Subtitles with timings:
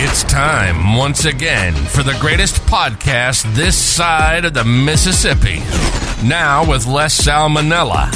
[0.00, 5.58] It's time once again for the greatest podcast this side of the Mississippi.
[6.24, 8.08] Now with less salmonella.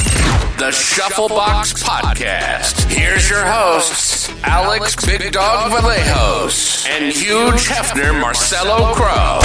[0.58, 2.88] The Shufflebox Podcast.
[2.88, 9.40] Here's your hosts, Alex Big Dog Vallejos and huge Hefner Marcello Crowe.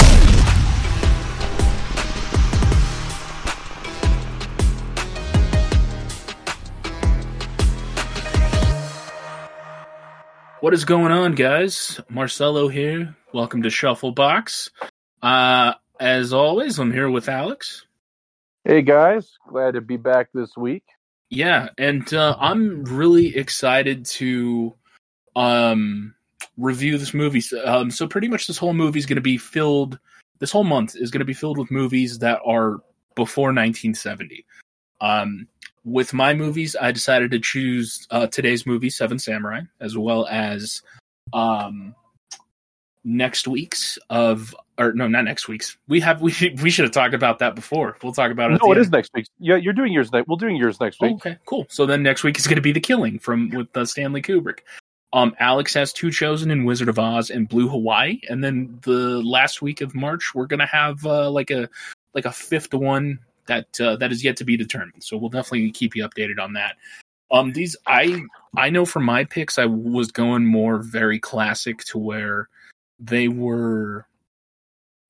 [10.60, 12.00] What is going on, guys?
[12.08, 13.14] Marcello here.
[13.32, 14.70] Welcome to Shufflebox.
[15.22, 17.86] Uh, as always, I'm here with Alex.
[18.64, 20.82] Hey guys, glad to be back this week.
[21.30, 24.74] Yeah, and uh, I'm really excited to
[25.36, 26.16] um,
[26.56, 27.42] review this movie.
[27.64, 30.00] Um, so pretty much this whole movie is going to be filled.
[30.40, 32.78] This whole month is going to be filled with movies that are
[33.14, 34.44] before 1970.
[35.00, 35.46] Um,
[35.84, 40.82] with my movies, I decided to choose uh, today's movie, Seven Samurai, as well as
[41.32, 41.94] um,
[43.04, 45.76] next week's of or no, not next week's.
[45.88, 47.96] We have we we should have talked about that before.
[48.02, 48.60] We'll talk about it.
[48.62, 49.26] No, it is next week.
[49.38, 50.28] Yeah, you're doing yours next.
[50.28, 51.14] We're doing yours next week.
[51.14, 51.66] Okay, cool.
[51.68, 54.60] So then next week is going to be The Killing from with uh, Stanley Kubrick.
[55.12, 59.22] Um, Alex has two chosen in Wizard of Oz and Blue Hawaii, and then the
[59.22, 61.68] last week of March we're gonna have uh, like a
[62.14, 65.02] like a fifth one that uh, that is yet to be determined.
[65.02, 66.76] So we'll definitely keep you updated on that.
[67.30, 68.22] Um, these I
[68.56, 72.48] I know for my picks I was going more very classic to where
[72.98, 74.06] they were.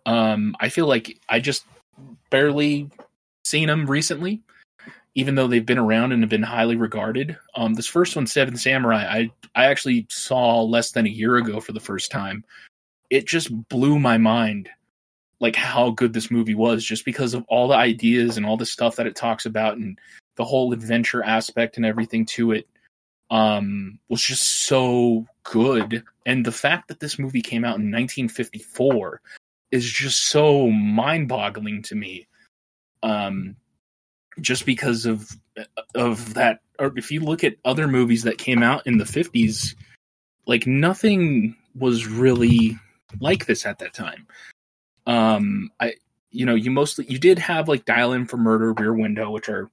[0.06, 1.64] Um, I feel like I just
[2.30, 2.90] barely
[3.44, 4.42] seen them recently,
[5.14, 7.36] even though they've been around and have been highly regarded.
[7.54, 11.60] Um, this first one, Seven Samurai, I I actually saw less than a year ago
[11.60, 12.44] for the first time.
[13.10, 14.68] It just blew my mind
[15.40, 18.66] like how good this movie was just because of all the ideas and all the
[18.66, 19.98] stuff that it talks about and
[20.36, 22.68] the whole adventure aspect and everything to it
[23.30, 26.02] um was just so good.
[26.24, 29.20] And the fact that this movie came out in 1954
[29.70, 32.26] is just so mind-boggling to me
[33.02, 33.54] um
[34.40, 35.30] just because of
[35.94, 39.74] of that or if you look at other movies that came out in the 50s
[40.46, 42.78] like nothing was really
[43.20, 44.26] like this at that time
[45.08, 45.92] um i
[46.30, 49.48] you know you mostly you did have like dial m for murder rear window which
[49.48, 49.68] are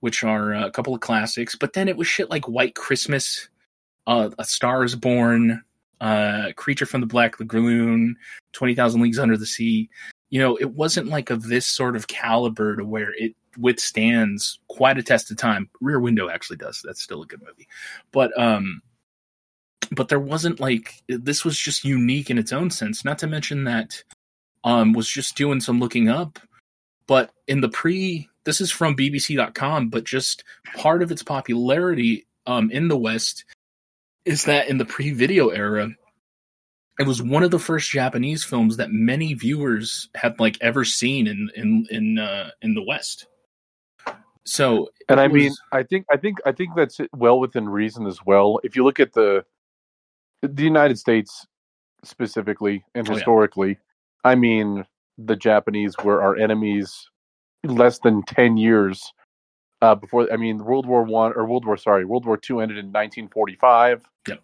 [0.00, 3.48] which are uh, a couple of classics but then it was shit like white christmas
[4.08, 5.62] uh a star is born
[6.00, 8.16] uh creature from the black lagoon
[8.52, 9.88] 20000 leagues under the sea.
[10.30, 14.98] You know it wasn't like of this sort of caliber to where it withstands quite
[14.98, 15.68] a test of time.
[15.80, 16.82] Rear window actually does.
[16.84, 17.68] That's still a good movie.
[18.12, 18.82] But um
[19.92, 23.64] but there wasn't like this was just unique in its own sense not to mention
[23.64, 24.04] that
[24.64, 26.38] um, was just doing some looking up.
[27.06, 30.44] But in the pre, this is from BBC.com, but just
[30.76, 33.44] part of its popularity um, in the West
[34.24, 35.90] is that in the pre video era,
[36.98, 41.26] it was one of the first Japanese films that many viewers had like ever seen
[41.26, 43.26] in in in uh, in the West.
[44.44, 48.06] So, and I was, mean, I think I think I think that's well within reason
[48.06, 48.60] as well.
[48.62, 49.44] If you look at the
[50.42, 51.46] the United States
[52.04, 53.78] specifically and Oh, historically,
[54.24, 54.84] I mean,
[55.18, 57.08] the Japanese were our enemies
[57.64, 59.12] less than 10 years
[59.82, 60.32] uh, before.
[60.32, 64.04] I mean, World War One or World War, sorry, World War Two ended in 1945.
[64.28, 64.40] Yep.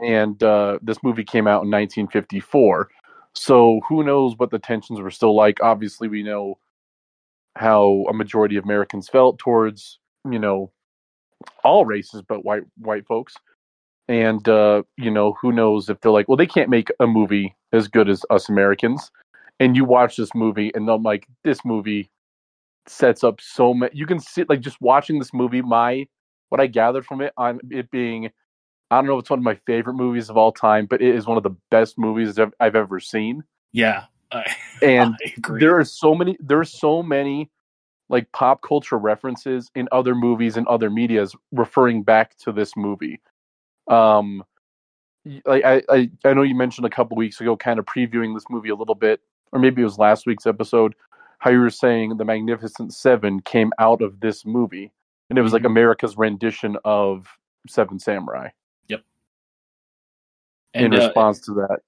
[0.00, 2.88] And uh, this movie came out in 1954.
[3.34, 5.62] So who knows what the tensions were still like?
[5.62, 6.58] Obviously, we know
[7.56, 9.98] how a majority of Americans felt towards,
[10.28, 10.72] you know,
[11.64, 13.34] all races but white white folks.
[14.10, 17.54] And uh, you know, who knows if they're like, well, they can't make a movie
[17.72, 19.12] as good as us Americans.
[19.60, 22.10] And you watch this movie, and I'm like, this movie
[22.88, 23.92] sets up so many.
[23.94, 25.62] You can see, like, just watching this movie.
[25.62, 26.08] My
[26.48, 28.30] what I gathered from it on it being,
[28.90, 31.14] I don't know if it's one of my favorite movies of all time, but it
[31.14, 33.44] is one of the best movies I've, I've ever seen.
[33.72, 37.48] yeah, I, And I there are so many there are so many
[38.08, 43.20] like pop culture references in other movies and other medias referring back to this movie
[43.90, 44.44] um
[45.46, 48.70] I, I i know you mentioned a couple weeks ago kind of previewing this movie
[48.70, 49.20] a little bit
[49.52, 50.94] or maybe it was last week's episode
[51.40, 54.92] how you were saying the magnificent seven came out of this movie
[55.28, 55.66] and it was like Mhm.
[55.66, 57.26] america's rendition of
[57.68, 58.48] seven samurai
[58.88, 59.02] Yep.
[60.74, 61.80] in And, uh, response to that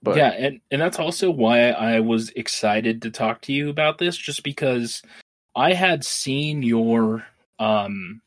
[0.00, 3.98] but yeah, and and that's also why I was excited to talk to you about
[3.98, 5.02] this, just because
[5.56, 7.26] I had seen your
[7.58, 8.22] um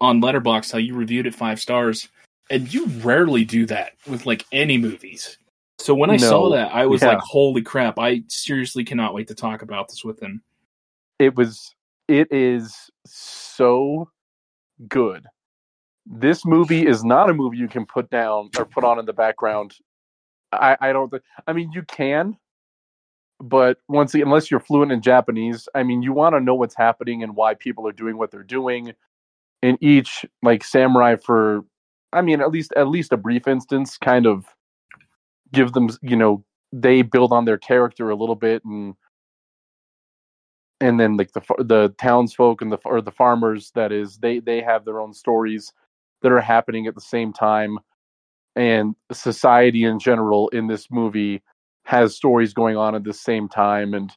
[0.00, 2.08] on Letterboxd how you reviewed it five stars,
[2.50, 5.38] and you rarely do that with like any movies.
[5.78, 7.08] So when I saw that, I was yeah.
[7.08, 10.42] like, "Holy crap!" I seriously cannot wait to talk about this with him.
[11.18, 11.74] it was
[12.08, 14.10] it is so
[14.88, 15.26] good
[16.06, 19.12] this movie is not a movie you can put down or put on in the
[19.12, 19.74] background
[20.52, 21.10] I, I don't.
[21.10, 22.36] Th- I mean, you can,
[23.40, 26.74] but once again, unless you're fluent in Japanese, I mean, you want to know what's
[26.74, 28.92] happening and why people are doing what they're doing.
[29.62, 31.64] In each like samurai, for
[32.12, 34.46] I mean, at least at least a brief instance, kind of
[35.52, 38.94] give them, you know, they build on their character a little bit and
[40.80, 44.60] and then like the the townsfolk and the or the farmers that is they they
[44.60, 45.72] have their own stories
[46.22, 47.78] that are happening at the same time.
[48.56, 51.42] And society in general in this movie
[51.84, 54.12] has stories going on at the same time and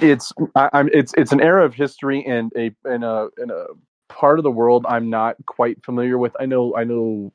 [0.00, 3.66] it's I, am it's it's an era of history and a in a in a
[4.08, 6.34] part of the world I'm not quite familiar with.
[6.40, 7.32] I know I know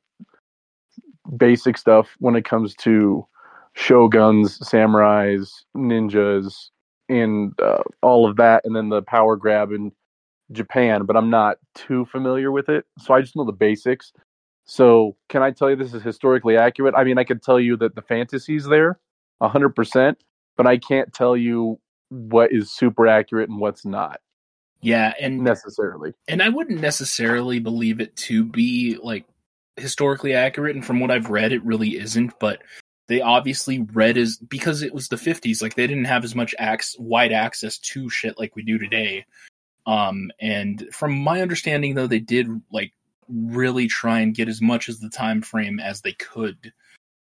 [1.37, 3.25] basic stuff when it comes to
[3.75, 6.69] shoguns, samurais, ninjas,
[7.09, 9.91] and uh, all of that, and then the power grab in
[10.51, 12.85] Japan, but I'm not too familiar with it.
[12.99, 14.11] So I just know the basics.
[14.65, 16.95] So can I tell you this is historically accurate?
[16.95, 18.99] I mean, I could tell you that the fantasy's there,
[19.41, 20.23] hundred percent,
[20.55, 21.79] but I can't tell you
[22.13, 24.19] what is super accurate and what's not.
[24.81, 26.13] Yeah, and necessarily.
[26.27, 29.25] And I wouldn't necessarily believe it to be like
[29.77, 32.61] historically accurate and from what I've read it really isn't, but
[33.07, 36.55] they obviously read as because it was the 50s like they didn't have as much
[36.59, 39.25] ac- wide access to shit like we do today
[39.85, 42.93] um and from my understanding though they did like
[43.27, 46.71] really try and get as much as the time frame as they could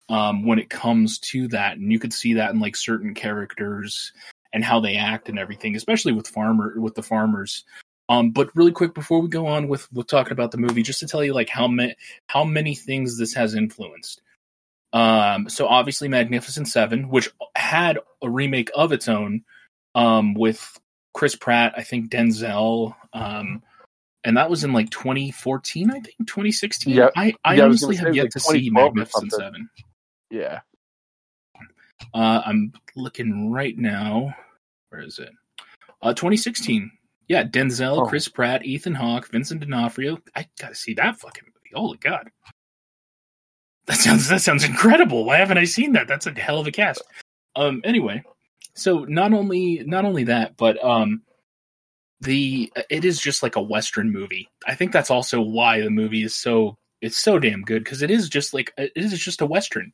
[0.08, 4.12] um when it comes to that and you could see that in like certain characters
[4.52, 7.64] and how they act and everything especially with farmer with the farmers
[8.08, 11.00] um, but really quick before we go on with with talking about the movie, just
[11.00, 11.94] to tell you like how many
[12.26, 14.22] how many things this has influenced.
[14.92, 19.44] Um, so obviously Magnificent Seven, which had a remake of its own,
[19.94, 20.80] um, with
[21.12, 23.62] Chris Pratt, I think Denzel, um,
[24.24, 26.94] and that was in like 2014, I think 2016.
[26.94, 29.68] Yeah, I, I yeah, honestly I have yet like to see Magnificent Seven.
[30.30, 30.60] Yeah.
[32.14, 34.34] Uh, I'm looking right now.
[34.90, 35.30] Where is it?
[36.02, 36.90] Uh, 2016.
[37.28, 38.06] Yeah, Denzel, oh.
[38.06, 40.18] Chris Pratt, Ethan Hawke, Vincent D'Onofrio.
[40.34, 41.74] I gotta see that fucking movie.
[41.74, 42.30] Holy god.
[43.86, 45.24] That sounds that sounds incredible.
[45.24, 46.08] Why haven't I seen that?
[46.08, 47.02] That's a hell of a cast.
[47.54, 47.82] Um.
[47.84, 48.22] Anyway,
[48.74, 51.22] so not only not only that, but um,
[52.20, 54.48] the it is just like a western movie.
[54.66, 58.10] I think that's also why the movie is so it's so damn good because it
[58.10, 59.92] is just like it is just a western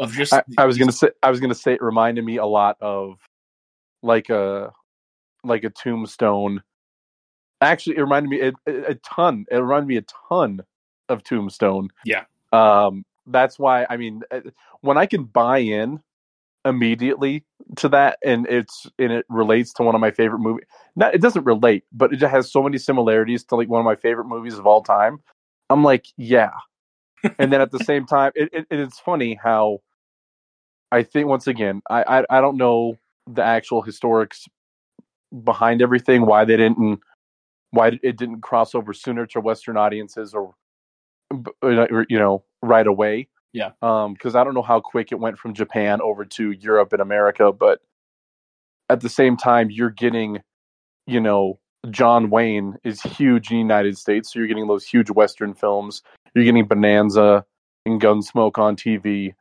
[0.00, 0.32] of just.
[0.32, 3.18] I, I was gonna say I was gonna say it reminded me a lot of
[4.02, 4.72] like a
[5.44, 6.62] like a tombstone.
[7.60, 8.52] Actually, it reminded me a,
[8.90, 9.44] a ton.
[9.50, 10.62] It reminded me a ton
[11.10, 11.90] of Tombstone.
[12.04, 12.24] Yeah.
[12.52, 14.40] Um, that's why I mean uh,
[14.80, 16.00] when I can buy in
[16.64, 17.44] immediately
[17.76, 20.64] to that and it's and it relates to one of my favorite movies.
[20.96, 23.96] Not it doesn't relate, but it has so many similarities to like one of my
[23.96, 25.20] favorite movies of all time.
[25.68, 26.52] I'm like, yeah.
[27.38, 29.80] and then at the same time, it, it, it's funny how
[30.92, 32.96] I think once again, I, I I don't know
[33.26, 34.48] the actual historics
[35.44, 37.00] behind everything, why they didn't
[37.70, 40.54] why it didn't cross over sooner to Western audiences or
[41.62, 43.28] you know right away.
[43.52, 43.70] Yeah.
[43.82, 47.02] Um, because I don't know how quick it went from Japan over to Europe and
[47.02, 47.80] America, but
[48.88, 50.40] at the same time, you're getting,
[51.06, 51.58] you know,
[51.90, 56.02] John Wayne is huge in the United States, so you're getting those huge Western films.
[56.34, 57.44] You're getting Bonanza
[57.86, 59.34] and Gunsmoke on TV.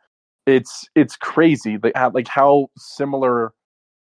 [0.49, 3.53] It's it's crazy, like how, like how similar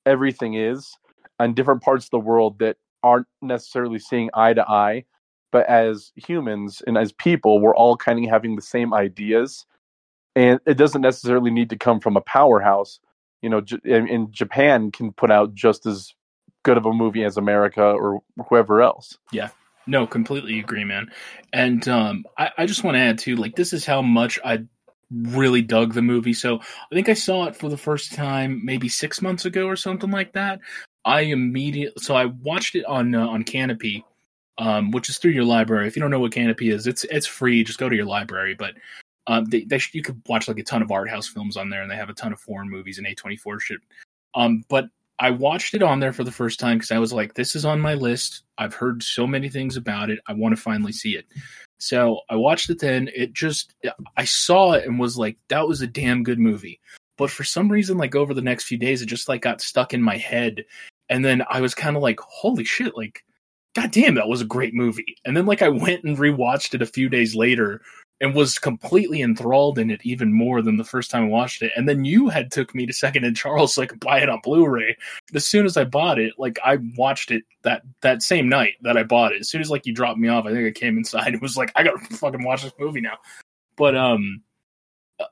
[0.06, 0.96] everything is
[1.38, 5.04] in different parts of the world that aren't necessarily seeing eye to eye
[5.52, 9.66] but as humans and as people, we're all kind of having the same ideas,
[10.36, 13.00] and it doesn't necessarily need to come from a powerhouse.
[13.42, 16.14] You know, in Japan can put out just as
[16.62, 19.16] good of a movie as America or whoever else.
[19.32, 19.48] Yeah.
[19.86, 21.10] No, completely agree, man.
[21.54, 24.64] And um, I, I just want to add too, like this is how much I
[25.10, 26.32] really dug the movie.
[26.32, 29.76] So I think I saw it for the first time maybe six months ago or
[29.76, 30.60] something like that.
[31.04, 34.04] I immediately so I watched it on uh, on Canopy,
[34.58, 35.86] um, which is through your library.
[35.86, 37.64] If you don't know what Canopy is, it's it's free.
[37.64, 38.54] Just go to your library.
[38.54, 38.74] But
[39.26, 41.82] um, they, they you could watch like a ton of art house films on there,
[41.82, 43.80] and they have a ton of foreign movies and A24 shit.
[44.34, 44.88] Um, but
[45.18, 47.64] I watched it on there for the first time because I was like, this is
[47.64, 48.42] on my list.
[48.58, 50.18] I've heard so many things about it.
[50.26, 51.26] I want to finally see it.
[51.80, 53.10] So I watched it then.
[53.14, 53.74] It just,
[54.16, 56.80] I saw it and was like, that was a damn good movie.
[57.16, 59.92] But for some reason, like over the next few days, it just like got stuck
[59.92, 60.64] in my head.
[61.08, 63.24] And then I was kind of like, holy shit, like
[63.74, 65.16] God damn, that was a great movie.
[65.24, 67.82] And then like I went and rewatched it a few days later
[68.20, 71.72] and was completely enthralled in it even more than the first time I watched it.
[71.74, 74.28] And then you had took me to Second and Charles so I could buy it
[74.28, 74.96] on Blu-ray.
[75.34, 78.96] As soon as I bought it, like I watched it that that same night that
[78.96, 79.40] I bought it.
[79.40, 81.56] As soon as like you dropped me off, I think I came inside and was
[81.56, 83.18] like, I gotta fucking watch this movie now.
[83.76, 84.42] But um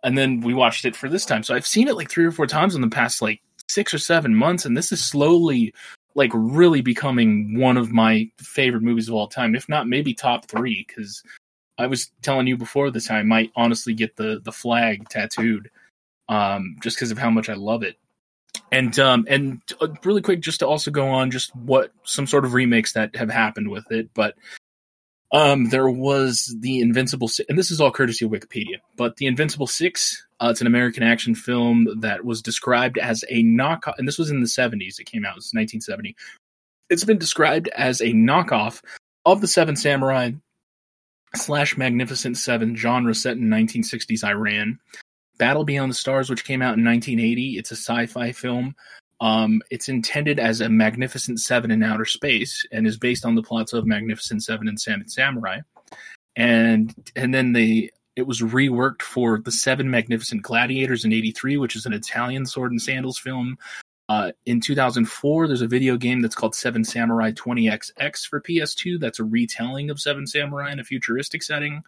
[0.02, 1.42] and then we watched it for this time.
[1.42, 3.98] So I've seen it like three or four times in the past like six or
[3.98, 5.74] seven months, and this is slowly
[6.14, 10.46] like really becoming one of my favorite movies of all time, if not maybe top
[10.46, 10.84] three.
[10.86, 11.22] Because
[11.78, 15.70] I was telling you before this, I might honestly get the the flag tattooed,
[16.28, 17.96] um, just because of how much I love it.
[18.72, 22.44] And um, and uh, really quick, just to also go on just what some sort
[22.44, 24.34] of remakes that have happened with it, but
[25.32, 28.76] um, there was the Invincible, and this is all courtesy of Wikipedia.
[28.96, 33.42] But the Invincible Six, uh, it's an American action film that was described as a
[33.44, 34.98] knockoff, and this was in the '70s.
[34.98, 36.16] It came out, it was 1970.
[36.90, 38.82] It's been described as a knockoff
[39.26, 40.32] of the Seven Samurai
[41.34, 44.78] slash Magnificent Seven genre set in 1960s Iran.
[45.38, 48.74] Battle Beyond the Stars, which came out in 1980, it's a sci-fi film
[49.20, 53.42] um, it's intended as a Magnificent Seven in outer space and is based on the
[53.42, 55.60] plots of Magnificent Seven and Seven Samurai.
[56.36, 61.74] And and then they it was reworked for the Seven Magnificent Gladiators in '83, which
[61.74, 63.58] is an Italian sword and sandals film.
[64.08, 68.98] Uh, in 2004, there's a video game that's called Seven Samurai 20XX for PS2.
[68.98, 71.82] That's a retelling of Seven Samurai in a futuristic setting.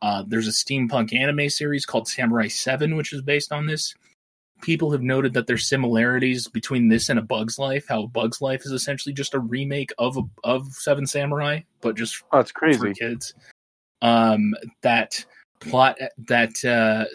[0.00, 3.94] Uh, there's a steampunk anime series called Samurai 7, which is based on this
[4.60, 7.86] people have noted that there's similarities between this and a Bug's Life.
[7.88, 12.22] How Bug's Life is essentially just a remake of a, of Seven Samurai, but just
[12.32, 13.34] oh, it's crazy for kids.
[14.02, 15.24] Um, that
[15.60, 15.98] plot
[16.28, 17.06] that uh,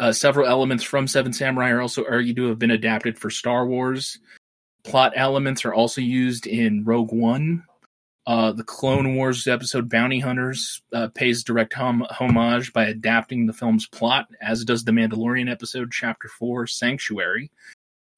[0.00, 3.66] uh, several elements from Seven Samurai are also argued to have been adapted for Star
[3.66, 4.18] Wars.
[4.84, 7.64] Plot elements are also used in Rogue One,
[8.26, 13.52] uh, the Clone Wars episode Bounty Hunters uh, pays direct hom- homage by adapting the
[13.52, 17.50] film's plot, as does the Mandalorian episode Chapter 4 Sanctuary.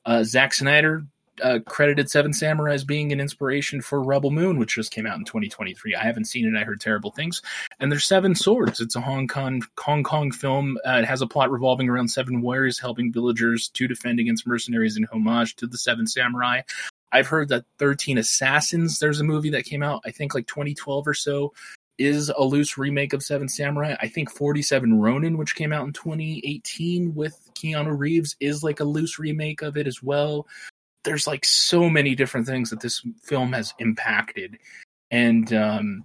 [0.05, 1.05] Uh, Zack Snyder
[1.43, 5.19] uh, credited Seven Samurai as being an inspiration for Rebel Moon, which just came out
[5.19, 5.95] in 2023.
[5.95, 7.43] I haven't seen it, I heard terrible things.
[7.81, 8.81] And there's Seven Swords.
[8.81, 10.79] It's a Hong Kong, Hong Kong film.
[10.87, 14.97] Uh, it has a plot revolving around seven warriors helping villagers to defend against mercenaries
[14.97, 16.63] in homage to the Seven Samurai.
[17.13, 21.07] I've heard that 13 Assassins, there's a movie that came out, I think like 2012
[21.07, 21.53] or so,
[21.99, 23.97] is a loose remake of Seven Samurai.
[24.01, 28.85] I think 47 Ronin, which came out in 2018 with Keanu Reeves, is like a
[28.85, 30.47] loose remake of it as well.
[31.07, 34.59] There's like so many different things that this film has impacted.
[35.11, 36.05] And um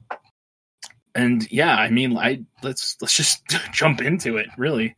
[1.13, 3.43] and yeah, I mean I let's let's just
[3.73, 4.95] jump into it, really.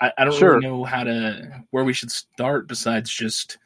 [0.00, 0.54] I, I don't sure.
[0.54, 3.58] really know how to where we should start besides just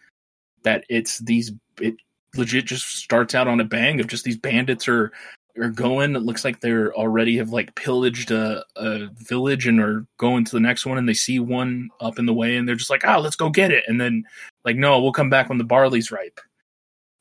[0.62, 1.96] that it's these it
[2.36, 5.12] legit just starts out on a bang of just these bandits are
[5.58, 6.16] are going.
[6.16, 10.52] It looks like they're already have like pillaged a, a village and are going to
[10.52, 13.04] the next one, and they see one up in the way, and they're just like,
[13.06, 14.24] "Oh, let's go get it." And then
[14.64, 16.40] like, no, we'll come back when the barley's ripe.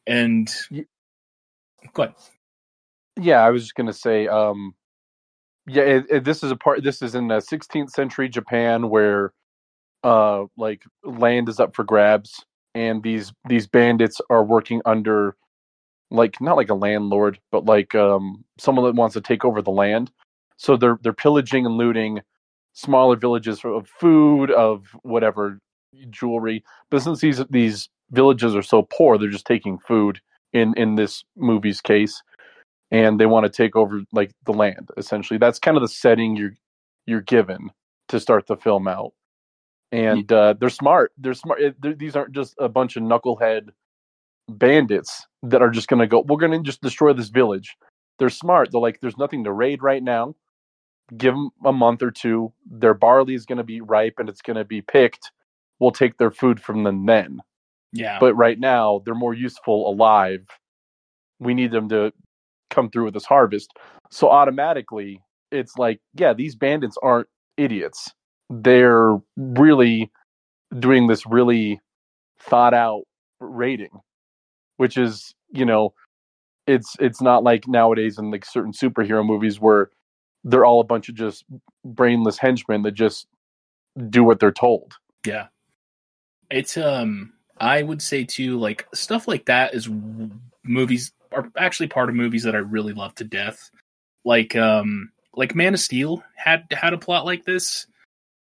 [0.08, 0.50] And
[1.94, 2.16] go ahead.
[3.20, 4.74] Yeah, I was just gonna say, um,
[5.68, 6.84] yeah, it, it, this is a part.
[6.84, 9.34] This is in the 16th century Japan where,
[10.04, 12.46] uh, like land is up for grabs
[12.76, 15.36] and these these bandits are working under
[16.12, 19.72] like not like a landlord but like um someone that wants to take over the
[19.72, 20.12] land
[20.58, 22.22] so they're they're pillaging and looting
[22.74, 25.60] smaller villages of food of whatever
[26.10, 30.20] jewelry but since these these villages are so poor they're just taking food
[30.54, 32.22] in in this movie's case
[32.92, 36.36] and they want to take over like the land essentially that's kind of the setting
[36.36, 36.54] you're
[37.06, 37.70] you're given
[38.08, 39.14] to start the film out
[39.92, 41.12] and uh, they're smart.
[41.18, 41.62] They're smart.
[41.82, 43.70] They're, these aren't just a bunch of knucklehead
[44.58, 46.22] bandits that are just going to go.
[46.22, 47.78] We're going to just destroy this village.
[48.18, 48.72] They're smart.
[48.72, 50.36] They're like, there's nothing to raid right now.
[51.18, 52.54] Give them a month or two.
[52.70, 55.32] Their barley is going to be ripe and it's going to be picked.
[55.80, 57.40] We'll take their food from them then.
[57.94, 58.18] Yeah.
[58.20, 60.46] But right now, they're more useful alive.
[61.40, 62.12] We need them to
[62.70, 63.72] come through with this harvest.
[64.12, 67.28] So automatically, it's like, yeah, these bandits aren't
[67.58, 68.14] idiots
[68.50, 70.12] they're really
[70.80, 71.80] doing this really
[72.40, 73.04] thought out
[73.40, 73.90] rating
[74.80, 75.94] which is you know
[76.68, 79.90] it's it's not like nowadays in like certain superhero movies where
[80.44, 81.44] they're all a bunch of just
[81.84, 83.28] brainless henchmen that just
[84.10, 84.94] do what they're told.
[85.26, 85.48] Yeah.
[86.50, 89.90] It's um i would say too like stuff like that is
[90.64, 93.70] movies are actually part of movies that i really love to death.
[94.24, 97.86] Like um like man of steel had had a plot like this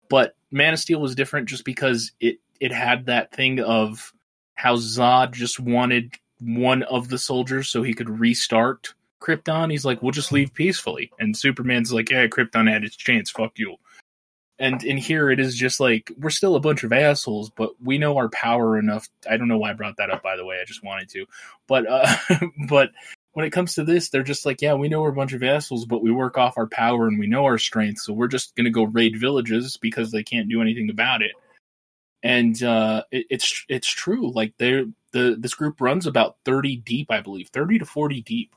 [0.10, 4.14] but Man of Steel was different just because it it had that thing of
[4.56, 6.14] how Zod just wanted
[6.46, 9.72] one of the soldiers so he could restart Krypton.
[9.72, 13.32] He's like, "We'll just leave peacefully," and Superman's like, "Yeah, Krypton had its chance.
[13.32, 13.78] Fuck you."
[14.58, 17.98] And in here, it is just like we're still a bunch of assholes, but we
[17.98, 19.10] know our power enough.
[19.30, 20.60] I don't know why I brought that up, by the way.
[20.62, 21.26] I just wanted to,
[21.68, 22.16] but uh,
[22.70, 22.92] but
[23.34, 25.44] when it comes to this, they're just like, yeah, we know we're a bunch of
[25.44, 28.56] assholes, but we work off our power and we know our strength, so we're just
[28.56, 31.34] gonna go raid villages because they can't do anything about it.
[32.24, 34.32] And uh, it, it's it's true.
[34.32, 38.54] Like they're the this group runs about thirty deep, I believe, thirty to forty deep.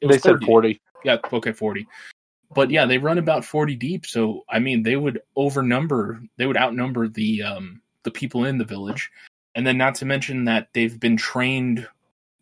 [0.00, 0.80] They said forty.
[1.04, 1.88] Yeah, okay, forty.
[2.54, 4.04] But yeah, they run about forty deep.
[4.04, 8.64] So I mean, they would overnumber, they would outnumber the um, the people in the
[8.66, 9.10] village,
[9.54, 11.88] and then not to mention that they've been trained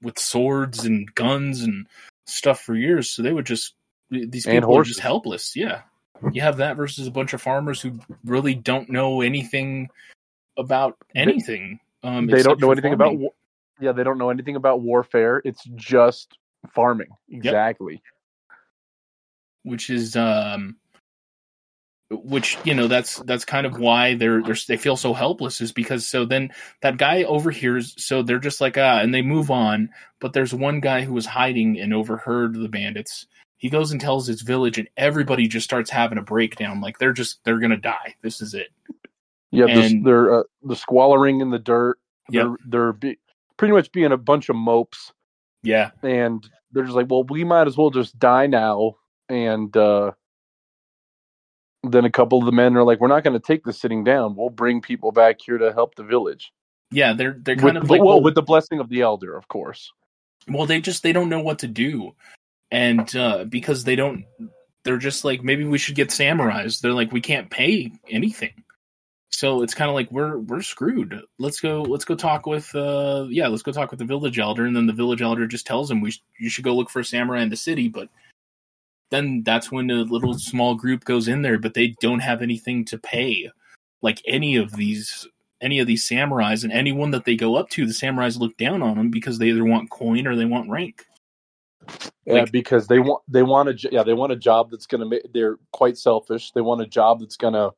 [0.02, 1.86] with swords and guns and
[2.26, 3.08] stuff for years.
[3.08, 3.74] So they would just
[4.10, 5.54] these people are just helpless.
[5.54, 5.82] Yeah,
[6.32, 9.90] you have that versus a bunch of farmers who really don't know anything
[10.58, 11.78] about anything.
[12.02, 13.10] Um, they don't know anything about.
[13.10, 13.20] farming.
[13.20, 13.30] wa-
[13.80, 15.40] Yeah, they don't know anything about warfare.
[15.44, 16.36] It's just
[16.74, 17.08] farming.
[17.30, 18.02] Exactly.
[19.62, 20.76] which is um
[22.10, 25.72] which you know that's that's kind of why they're they're they feel so helpless is
[25.72, 26.50] because so then
[26.82, 30.80] that guy overhears so they're just like ah and they move on but there's one
[30.80, 33.26] guy who was hiding and overheard the bandits
[33.58, 37.12] he goes and tells his village and everybody just starts having a breakdown like they're
[37.12, 38.70] just they're gonna die this is it
[39.52, 41.98] Yeah, this, they're uh, the squalling in the dirt.
[42.30, 42.46] Yep.
[42.46, 43.18] They're they're be,
[43.60, 45.12] pretty much being a bunch of mopes,
[45.62, 48.94] yeah and they're just like, well, we might as well just die now.
[49.28, 50.12] And uh,
[51.82, 54.02] then a couple of the men are like, we're not going to take the sitting
[54.02, 54.34] down.
[54.36, 56.52] We'll bring people back here to help the village.
[56.90, 59.36] yeah they're they're kind with, of like well, well, with the blessing of the elder,
[59.36, 59.92] of course.
[60.48, 62.12] well they just they don't know what to do
[62.70, 64.24] and uh because they don't
[64.84, 68.64] they're just like maybe we should get samurais they're like we can't pay anything
[69.40, 73.24] so it's kind of like we're we're screwed let's go let's go talk with uh
[73.30, 75.90] yeah let's go talk with the village elder and then the village elder just tells
[75.90, 78.10] him we sh- you should go look for a samurai in the city but
[79.10, 82.84] then that's when a little small group goes in there but they don't have anything
[82.84, 83.50] to pay
[84.02, 85.26] like any of these
[85.62, 88.82] any of these samurais and anyone that they go up to the samurais look down
[88.82, 91.06] on them because they either want coin or they want rank
[92.26, 95.00] Yeah, Like- because they want they want a yeah they want a job that's going
[95.00, 95.32] to make.
[95.32, 96.52] They're quite selfish.
[96.52, 97.70] They want a job that's going to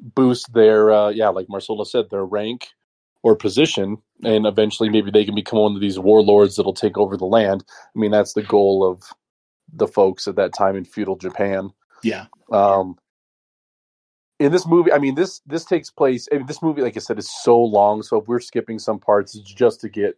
[0.00, 2.68] boost their uh, yeah, like Marcello said, their rank
[3.22, 7.16] or position, and eventually maybe they can become one of these warlords that'll take over
[7.16, 7.64] the land.
[7.68, 9.02] I mean, that's the goal of
[9.72, 11.70] the folks at that time in feudal Japan.
[12.02, 12.96] yeah Um,
[14.38, 16.28] in this movie, I mean this this takes place.
[16.32, 18.02] I mean, this movie, like I said, is so long.
[18.02, 20.16] So if we're skipping some parts, it's just to get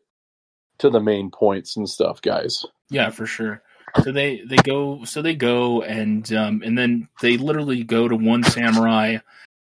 [0.79, 2.65] to the main points and stuff, guys.
[2.91, 3.63] Yeah, for sure.
[4.03, 8.17] So they they go so they go and um and then they literally go to
[8.17, 9.19] one samurai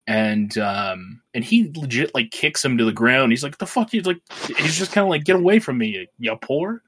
[0.07, 3.33] and um and he legit like kicks him to the ground.
[3.33, 4.21] He's like, "The fuck?" He's like,
[4.59, 6.83] he's just kind of like, "Get away from me, you, poor!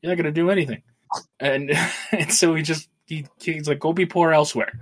[0.00, 0.82] You're not gonna do anything."
[1.40, 1.70] And
[2.12, 4.72] and so he just he he's like, "Go be poor elsewhere,"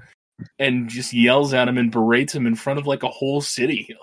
[0.58, 3.96] and just yells at him and berates him in front of like a whole city.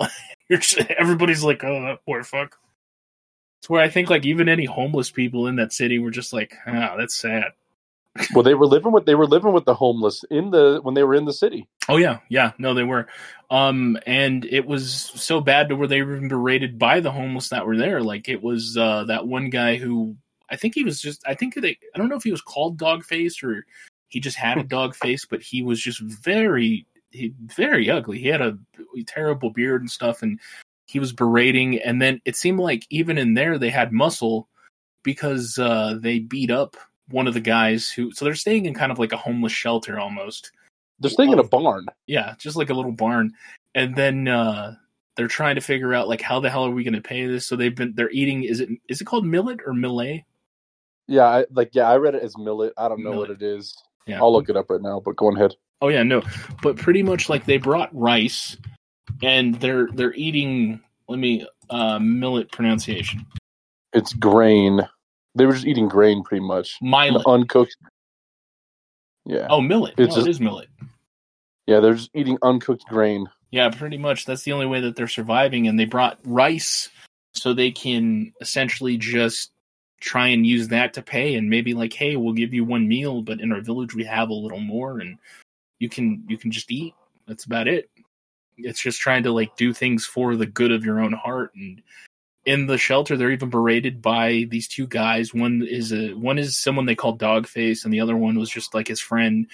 [0.98, 2.58] Everybody's like, "Oh, that poor fuck."
[3.62, 6.54] It's where I think like even any homeless people in that city were just like,
[6.66, 7.52] "Ah, that's sad."
[8.34, 11.04] Well they were living with they were living with the homeless in the when they
[11.04, 12.52] were in the city Oh yeah, yeah.
[12.58, 13.08] No, they were.
[13.50, 17.50] Um, and it was so bad to where they were even berated by the homeless
[17.50, 18.02] that were there.
[18.02, 20.18] Like it was uh, that one guy who
[20.50, 22.78] I think he was just I think they I don't know if he was called
[22.78, 23.66] dog face or
[24.10, 28.20] he just had a dog face, but he was just very he, very ugly.
[28.20, 28.58] He had a
[29.06, 30.40] terrible beard and stuff, and
[30.88, 31.80] he was berating.
[31.80, 34.50] And then it seemed like even in there they had muscle
[35.04, 36.76] because uh, they beat up
[37.10, 38.12] one of the guys who.
[38.12, 40.52] So they're staying in kind of like a homeless shelter almost
[41.00, 43.34] they're staying in a barn yeah, just like a little barn.
[43.76, 44.76] And then uh
[45.16, 47.46] they're trying to figure out like how the hell are we going to pay this?
[47.46, 50.22] So they've been they're eating is it is it called millet or millet?
[51.10, 53.30] yeah I, like yeah i read it as millet i don't know Millet.
[53.30, 53.74] what it is
[54.08, 54.20] Yeah.
[54.20, 56.22] i'll look it up right now but go on ahead Oh yeah, no.
[56.64, 58.58] But pretty much like they brought rice
[59.24, 63.26] and they're they're eating let me uh millet pronunciation.
[63.94, 64.82] it's grain
[65.38, 67.26] they were just eating grain pretty much Millet.
[67.26, 67.76] uncooked
[69.26, 69.96] yeah Oh, millet.
[69.98, 70.70] It's oh, just- it is millet.
[71.66, 74.26] yeah they're just eating uncooked grain Yeah, pretty much.
[74.26, 75.68] That's the only way that they're surviving.
[75.70, 76.90] And they brought rice
[77.34, 79.52] so they can essentially just
[80.02, 81.36] try and use that to pay.
[81.36, 84.30] And maybe like, hey, we'll give you one meal, but in our village we have
[84.30, 85.18] a little more, and
[85.80, 86.94] you can you can just eat.
[87.26, 87.90] That's about it.
[88.58, 91.52] It's just trying to like do things for the good of your own heart.
[91.56, 91.82] And
[92.48, 95.34] in the shelter, they're even berated by these two guys.
[95.34, 98.74] One is a one is someone they call Dogface, and the other one was just
[98.74, 99.48] like his friend.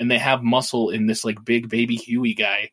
[0.00, 2.70] And they have muscle in this like big baby Huey guy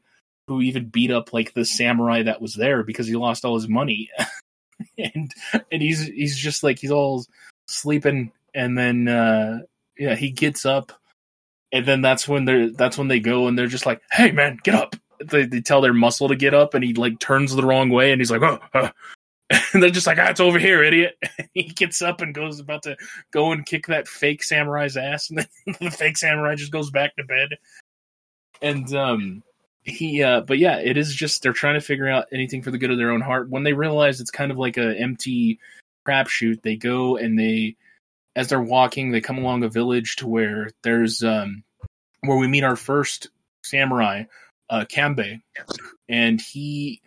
[0.47, 3.67] who even beat up like the samurai that was there because he lost all his
[3.67, 4.09] money.
[4.97, 5.31] and
[5.71, 7.23] and he's he's just like he's all
[7.67, 9.59] sleeping and then uh
[9.99, 10.91] yeah, he gets up
[11.71, 14.57] and then that's when they're that's when they go and they're just like, "Hey man,
[14.63, 17.63] get up." They, they tell their muscle to get up and he like turns the
[17.63, 18.89] wrong way and he's like, "Oh." oh."
[19.73, 21.17] And they're just like, ah, it's over here, idiot.
[21.53, 22.97] he gets up and goes about to
[23.31, 25.47] go and kick that fake samurai's ass, and then
[25.81, 27.49] the fake samurai just goes back to bed.
[28.62, 29.43] And um,
[29.83, 32.77] he, uh, but yeah, it is just they're trying to figure out anything for the
[32.77, 33.49] good of their own heart.
[33.49, 35.60] When they realize it's kind of like a empty
[36.07, 37.75] crapshoot, they go and they,
[38.36, 41.63] as they're walking, they come along a village to where there's um,
[42.21, 43.29] where we meet our first
[43.63, 44.23] samurai,
[44.69, 45.41] uh, Kanbei,
[46.10, 47.01] and he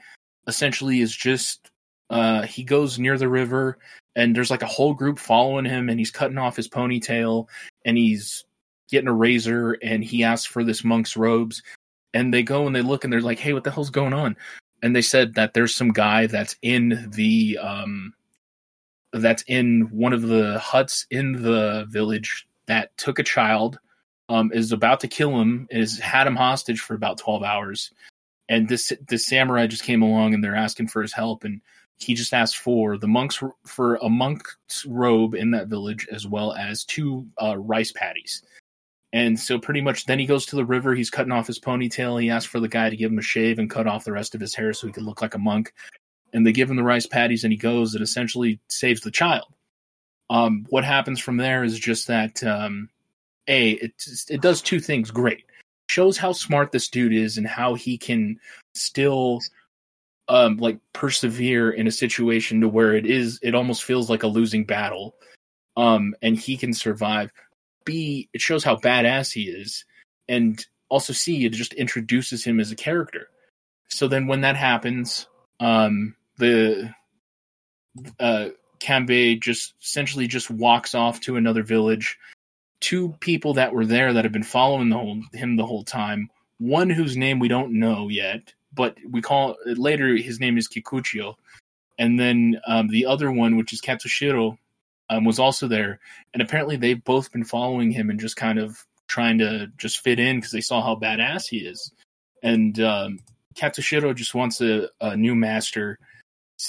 [0.47, 1.70] essentially is just
[2.11, 3.79] uh, he goes near the river
[4.17, 7.47] and there's like a whole group following him and he's cutting off his ponytail
[7.85, 8.45] and he's
[8.91, 11.63] getting a razor and he asks for this monk's robes
[12.13, 14.37] and they go and they look and they're like hey what the hell's going on?
[14.83, 18.15] And they said that there's some guy that's in the um
[19.13, 23.79] that's in one of the huts in the village that took a child
[24.29, 27.93] um is about to kill him is had him hostage for about 12 hours.
[28.49, 31.61] And this this samurai just came along and they're asking for his help and
[32.01, 36.53] he just asked for the monks for a monk's robe in that village as well
[36.55, 38.43] as two uh, rice patties
[39.13, 42.21] and so pretty much then he goes to the river he's cutting off his ponytail
[42.21, 44.35] he asks for the guy to give him a shave and cut off the rest
[44.35, 45.73] of his hair so he could look like a monk.
[46.33, 49.47] And they give him the rice patties and he goes and essentially saves the child.
[50.29, 52.89] Um, what happens from there is just that um,
[53.49, 53.93] a it,
[54.29, 55.45] it does two things great.
[55.89, 58.39] Shows how smart this dude is and how he can
[58.75, 59.41] still
[60.31, 64.29] um like persevere in a situation to where it is it almost feels like a
[64.29, 65.15] losing battle
[65.77, 67.31] um and he can survive
[67.85, 69.85] b it shows how badass he is
[70.29, 73.29] and also c it just introduces him as a character
[73.89, 75.27] so then when that happens
[75.59, 76.95] um the
[78.19, 82.17] uh Kanbei just essentially just walks off to another village
[82.81, 86.31] two people that were there that have been following the whole, him the whole time.
[86.59, 91.35] One whose name we don't know yet, but we call later his name is Kikuchiyo,
[91.99, 94.57] and then um, the other one, which is Katsushiro,
[95.09, 95.99] um, was also there,
[96.33, 100.19] and apparently they've both been following him and just kind of trying to just fit
[100.19, 101.93] in because they saw how badass he is,
[102.43, 103.19] and um,
[103.55, 105.99] Katsushiro just wants a, a new master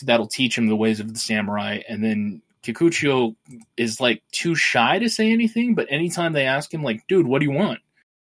[0.04, 3.36] that'll teach him the ways of the samurai, and then Kikuchiyo
[3.78, 7.40] is like too shy to say anything, but anytime they ask him, like, dude, what
[7.40, 7.80] do you want?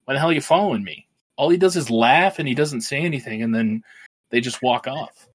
[0.05, 1.07] Why the hell are you following me?
[1.36, 3.84] All he does is laugh and he doesn't say anything, and then
[4.30, 5.28] they just walk off.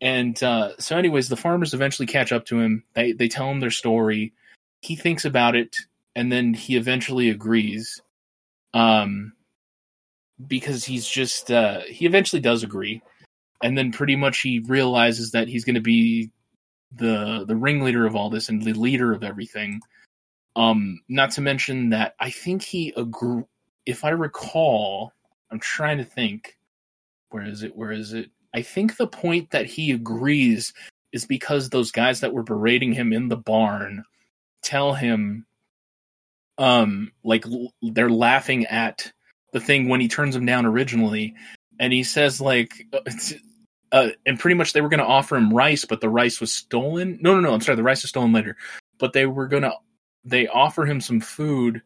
[0.00, 2.84] And uh, so, anyways, the farmers eventually catch up to him.
[2.94, 4.32] They they tell him their story.
[4.80, 5.76] He thinks about it,
[6.16, 8.00] and then he eventually agrees.
[8.72, 9.32] Um,
[10.46, 13.02] because he's just uh, he eventually does agree,
[13.62, 16.30] and then pretty much he realizes that he's going to be
[16.92, 19.80] the the ringleader of all this and the leader of everything.
[20.56, 23.44] Um, not to mention that I think he agree.
[23.86, 25.12] If I recall,
[25.50, 26.56] I'm trying to think.
[27.30, 27.76] Where is it?
[27.76, 28.30] Where is it?
[28.54, 30.72] I think the point that he agrees
[31.12, 34.04] is because those guys that were berating him in the barn
[34.62, 35.46] tell him,
[36.58, 37.44] um, like
[37.82, 39.12] they're laughing at
[39.52, 41.34] the thing when he turns them down originally,
[41.78, 42.86] and he says like
[43.92, 46.52] uh, and pretty much they were going to offer him rice, but the rice was
[46.52, 47.18] stolen.
[47.20, 47.54] No, no, no.
[47.54, 48.56] I'm sorry, the rice was stolen later.
[48.98, 49.72] But they were going to
[50.24, 51.82] they offer him some food,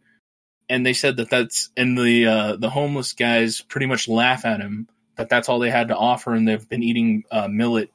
[0.69, 4.61] and they said that that's and the uh, the homeless guys pretty much laugh at
[4.61, 7.91] him that that's all they had to offer, and they've been eating uh, millet,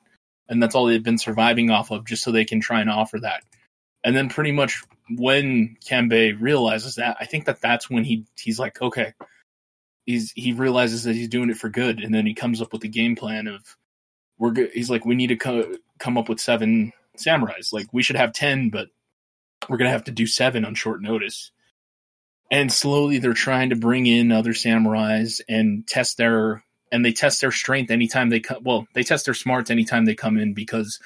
[0.48, 3.20] and that's all they've been surviving off of, just so they can try and offer
[3.20, 3.44] that.
[4.04, 8.60] And then pretty much when Kanbei realizes that, I think that that's when he he's
[8.60, 9.14] like, okay,
[10.06, 12.82] he's he realizes that he's doing it for good, and then he comes up with
[12.82, 13.76] the game plan of
[14.38, 14.72] we're good.
[14.74, 17.74] He's like, we need to co- come up with seven samurais.
[17.74, 18.88] Like we should have ten, but
[19.68, 21.52] we're gonna have to do seven on short notice.
[22.52, 27.42] And slowly, they're trying to bring in other samurais and test their and they test
[27.42, 28.64] their strength anytime they come.
[28.64, 31.00] Well, they test their smarts anytime they come in because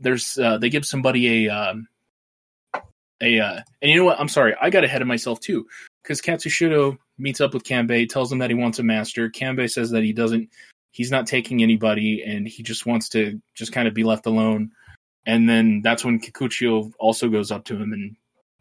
[0.00, 1.88] there's uh, they give somebody a um,
[3.20, 4.20] a uh, and you know what?
[4.20, 5.66] I'm sorry, I got ahead of myself too
[6.02, 9.28] because Katsushiro meets up with Kanbei, tells him that he wants a master.
[9.28, 10.50] Kanbei says that he doesn't
[10.92, 14.70] he's not taking anybody and he just wants to just kind of be left alone.
[15.26, 18.16] And then that's when Kikuchiyo also goes up to him and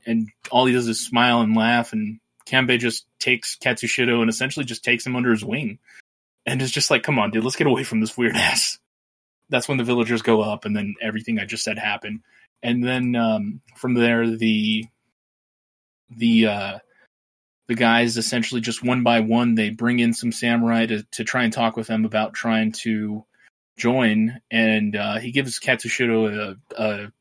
[0.06, 4.65] and all he does is smile and laugh and Kanbei just takes Katsushiro and essentially
[4.65, 5.79] just takes him under his wing.
[6.45, 8.77] And is just like, come on, dude, let's get away from this weird ass.
[9.49, 12.21] That's when the villagers go up and then everything I just said happened.
[12.63, 14.86] And then um, from there the
[16.10, 16.79] the uh,
[17.67, 21.43] the guys essentially just one by one they bring in some samurai to, to try
[21.43, 23.25] and talk with them about trying to
[23.77, 27.12] join and uh, he gives katsushiro a, a,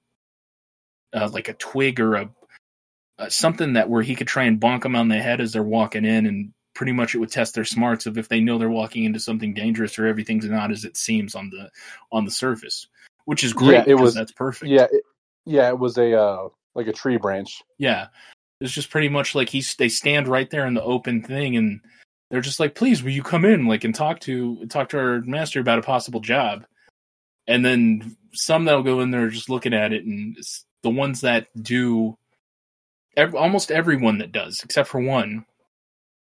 [1.12, 2.30] a, like a twig or a,
[3.18, 5.62] a, something that where he could try and bonk them on the head as they're
[5.62, 8.68] walking in and pretty much it would test their smarts of if they know they're
[8.68, 11.70] walking into something dangerous or everything's not as it seems on the
[12.10, 12.88] on the surface
[13.24, 13.74] which is great.
[13.74, 14.70] Yeah, it was- that's perfect.
[14.70, 15.02] Yeah, it,
[15.44, 17.62] yeah, it was a uh, like a tree branch.
[17.78, 18.08] Yeah.
[18.60, 21.80] It's just pretty much like he's they stand right there in the open thing and
[22.30, 25.20] they're just like, please, will you come in like and talk to talk to our
[25.22, 26.64] master about a possible job?
[27.46, 30.36] And then some that'll go in there just looking at it and
[30.82, 32.16] the ones that do
[33.16, 35.46] almost everyone that does, except for one,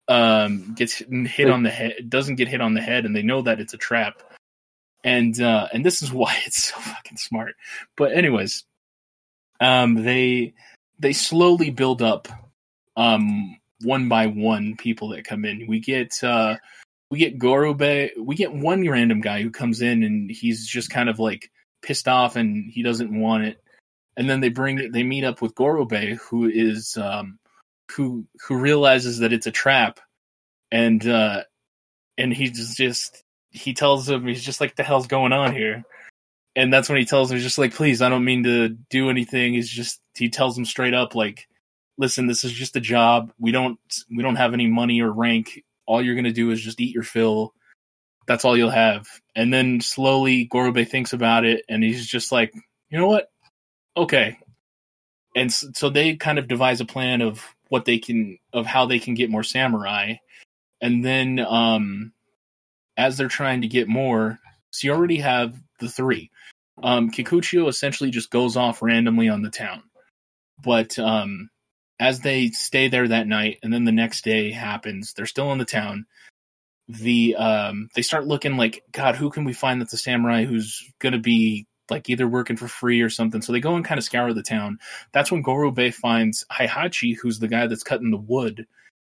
[0.09, 3.43] um gets hit on the head doesn't get hit on the head and they know
[3.43, 4.23] that it's a trap.
[5.05, 7.55] And uh and this is why it's so fucking smart.
[7.97, 8.65] But anyways,
[9.61, 10.55] um they
[10.99, 12.29] they slowly build up
[12.97, 15.67] um one by one people that come in.
[15.67, 16.57] We get uh
[17.11, 21.09] we get Gorobei we get one random guy who comes in and he's just kind
[21.09, 21.51] of like
[21.83, 23.63] pissed off and he doesn't want it.
[24.17, 27.39] And then they bring they meet up with Gorobei who is um
[27.93, 30.01] who who realizes that it's a trap.
[30.71, 31.45] And uh
[32.19, 35.85] and he's just he tells him he's just like the hell's going on here?
[36.55, 39.11] And that's when he tells him he's just like please i don't mean to do
[39.11, 39.55] anything.
[39.55, 41.49] He's just he tells him straight up like
[41.99, 43.33] listen this is just a job.
[43.39, 43.79] We don't
[44.15, 45.63] we don't have any money or rank.
[45.87, 47.55] All you're to do is just eat your fill.
[48.27, 49.07] That's all you'll have.
[49.35, 52.53] And then slowly gorobei thinks about it and he's just like
[52.91, 53.32] you know what
[53.97, 54.39] okay.
[55.35, 58.99] And so they kind of devise a plan of what they can of how they
[58.99, 60.15] can get more samurai.
[60.81, 62.13] And then um
[62.97, 64.39] as they're trying to get more
[64.71, 66.31] so you already have the three.
[66.83, 69.83] Um kikuchiyo essentially just goes off randomly on the town.
[70.63, 71.49] But um
[71.99, 75.59] as they stay there that night and then the next day happens they're still in
[75.59, 76.05] the town.
[76.89, 80.93] The um they start looking like god who can we find that's a samurai who's
[80.99, 84.05] gonna be like either working for free or something so they go and kind of
[84.05, 84.79] scour the town.
[85.13, 88.67] That's when gorobei finds heihachi who's the guy that's cutting the wood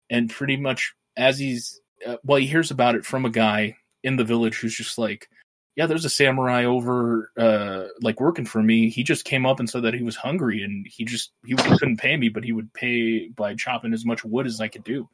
[0.09, 4.15] and pretty much as he's uh, well he hears about it from a guy in
[4.15, 5.27] the village who's just like
[5.75, 8.89] yeah there's a samurai over uh like working for me.
[8.89, 11.97] He just came up and said that he was hungry and he just he couldn't
[11.97, 15.09] pay me but he would pay by chopping as much wood as i could do.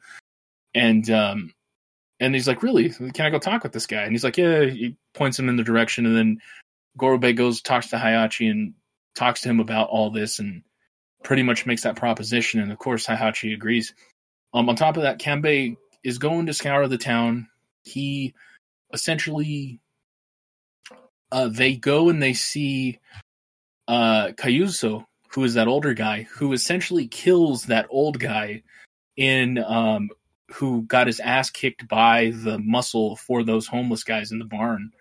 [0.74, 1.54] And um
[2.20, 2.90] and he's like really?
[2.90, 4.02] Can i go talk with this guy?
[4.02, 6.40] And he's like yeah he points him in the direction and then
[6.98, 8.74] gorobei goes talks to heihachi and
[9.14, 10.62] talks to him about all this and
[11.22, 12.60] pretty much makes that proposition.
[12.60, 13.94] And of course heihachi agrees.
[14.52, 17.48] Um on top of that kanbei is going to scour the town.
[17.84, 18.34] He
[18.92, 19.80] essentially
[21.32, 23.00] uh, they go and they see
[23.88, 28.62] uh, Kyuzo, who is that older guy, who essentially kills that old guy
[29.16, 30.10] in um,
[30.52, 34.92] who got his ass kicked by the muscle for those homeless guys in the barn.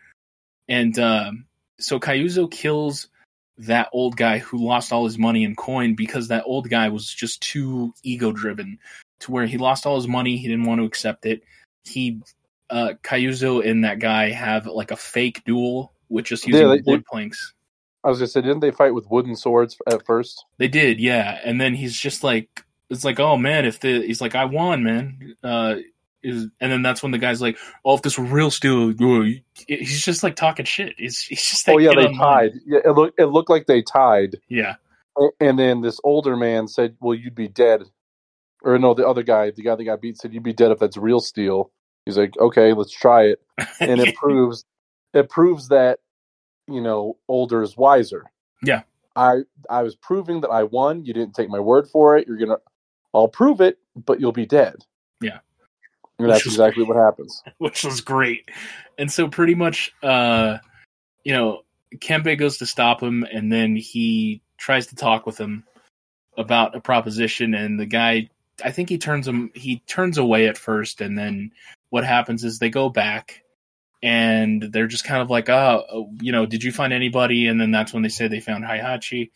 [0.68, 1.46] And um,
[1.80, 3.08] so Kyuzo kills
[3.58, 7.08] that old guy who lost all his money and coin because that old guy was
[7.14, 8.80] just too ego driven
[9.20, 11.44] to where he lost all his money, he didn't want to accept it.
[11.84, 12.20] He
[12.70, 16.82] uh Kyuzo and that guy have like a fake duel with just using Yeah, they-
[16.86, 17.54] wood planks.
[18.06, 20.44] I was gonna say, didn't they fight with wooden swords at first?
[20.58, 21.40] They did, yeah.
[21.44, 24.84] And then he's just like it's like, oh man, if the he's like, I won,
[24.84, 25.36] man.
[25.44, 25.76] Uh
[26.24, 28.94] is and then that's when the guy's like, Oh, if this were real steel,
[29.68, 30.94] he's just like talking shit.
[30.98, 32.54] He's he's just that oh yeah, they tied.
[32.66, 34.76] Yeah, it looked it looked like they tied, Yeah.
[35.40, 37.84] And then this older man said, "Well, you'd be dead."
[38.64, 40.80] Or no, the other guy, the guy that got beat, said, "You'd be dead if
[40.80, 41.72] that's real steel."
[42.06, 43.42] He's like, "Okay, let's try it,"
[43.80, 44.66] and it proves
[45.14, 46.00] it proves that
[46.68, 48.26] you know older is wiser.
[48.64, 48.82] Yeah.
[49.16, 51.06] I I was proving that I won.
[51.06, 52.28] You didn't take my word for it.
[52.28, 52.58] You're gonna,
[53.14, 54.76] I'll prove it, but you'll be dead.
[55.22, 55.40] Yeah.
[56.20, 57.42] And that's was exactly what happens.
[57.58, 58.50] which was great.
[58.98, 60.58] And so pretty much uh
[61.24, 61.62] you know,
[61.96, 65.64] Kanbei goes to stop him and then he tries to talk with him
[66.38, 68.30] about a proposition and the guy
[68.64, 71.52] I think he turns him he turns away at first and then
[71.90, 73.44] what happens is they go back
[74.04, 77.48] and they're just kind of like, oh, you know, did you find anybody?
[77.48, 79.32] And then that's when they say they found Heihachi.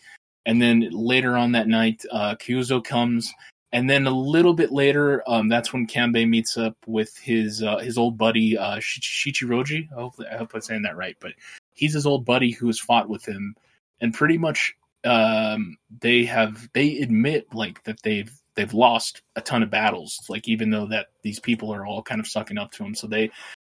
[0.46, 3.34] And then later on that night, uh, Kyuzo comes
[3.73, 7.80] and then a little bit later, um, that's when Kanbei meets up with his uh,
[7.80, 9.91] his old buddy uh, Shi- Shichiroji.
[9.91, 11.34] I hope, I hope I'm saying that right, but
[11.73, 13.56] he's his old buddy who has fought with him,
[13.99, 19.63] and pretty much um, they have they admit like that they've they've lost a ton
[19.63, 20.25] of battles.
[20.30, 23.08] Like even though that these people are all kind of sucking up to him, so
[23.08, 23.32] they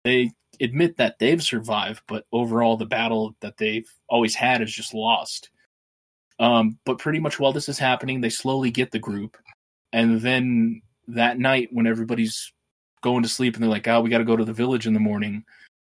[0.04, 4.94] they admit that they've survived, but overall the battle that they've always had is just
[4.94, 5.50] lost.
[6.38, 9.36] Um, but pretty much while this is happening, they slowly get the group
[9.92, 12.52] and then that night when everybody's
[13.02, 14.92] going to sleep and they're like oh we got to go to the village in
[14.92, 15.44] the morning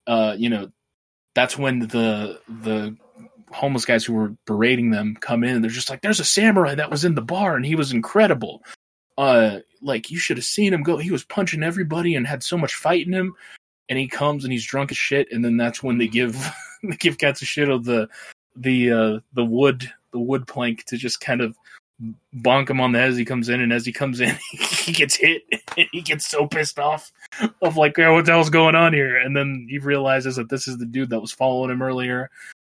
[0.07, 0.69] uh you know
[1.35, 2.95] that's when the the
[3.51, 6.89] homeless guys who were berating them come in they're just like there's a samurai that
[6.89, 8.63] was in the bar and he was incredible.
[9.17, 12.57] Uh like you should have seen him go he was punching everybody and had so
[12.57, 13.33] much fight in him.
[13.87, 16.35] And he comes and he's drunk as shit and then that's when they give
[16.83, 18.09] they give Katsushiro the
[18.55, 21.57] the uh, the wood the wood plank to just kind of
[22.35, 24.91] bonk him on the head as he comes in, and as he comes in, he
[24.91, 25.43] gets hit.
[25.91, 27.11] He gets so pissed off
[27.61, 29.17] of like, oh, what the hell's going on here?
[29.17, 32.29] And then he realizes that this is the dude that was following him earlier,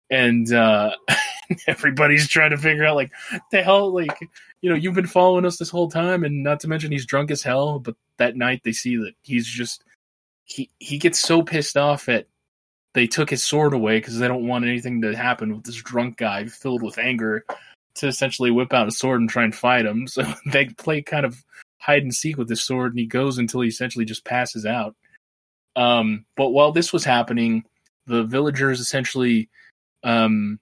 [0.09, 0.91] and uh,
[1.67, 3.11] everybody's trying to figure out like
[3.51, 4.17] the hell, like
[4.61, 7.31] you know, you've been following us this whole time, and not to mention he's drunk
[7.31, 7.79] as hell.
[7.79, 9.85] But that night they see that he's just
[10.43, 12.27] he he gets so pissed off at
[12.95, 16.17] they took his sword away because they don't want anything to happen with this drunk
[16.17, 17.45] guy filled with anger
[17.99, 20.07] to essentially whip out a sword and try and fight him.
[20.07, 21.43] So they play kind of
[21.79, 24.95] hide and seek with his sword, and he goes until he essentially just passes out.
[25.75, 27.63] Um, but while this was happening,
[28.05, 29.49] the villagers essentially
[30.03, 30.59] um,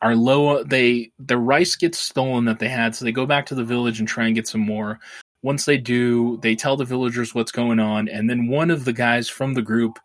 [0.00, 0.62] are low.
[0.62, 3.98] They the rice gets stolen that they had, so they go back to the village
[3.98, 5.00] and try and get some more.
[5.42, 8.92] Once they do, they tell the villagers what's going on, and then one of the
[8.92, 9.98] guys from the group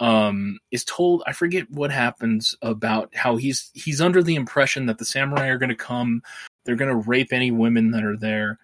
[0.00, 4.98] um is told i forget what happens about how he's he's under the impression that
[4.98, 6.22] the samurai are going to come
[6.64, 8.58] they're going to rape any women that are there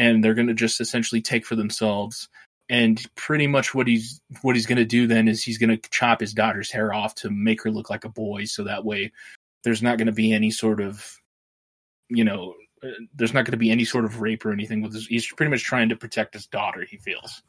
[0.00, 2.28] and they're going to just essentially take for themselves.
[2.70, 5.90] And pretty much what he's what he's going to do then is he's going to
[5.90, 9.12] chop his daughter's hair off to make her look like a boy so that way
[9.62, 11.18] there's not going to be any sort of
[12.08, 14.94] you know uh, there's not going to be any sort of rape or anything with
[14.94, 17.42] his, he's pretty much trying to protect his daughter he feels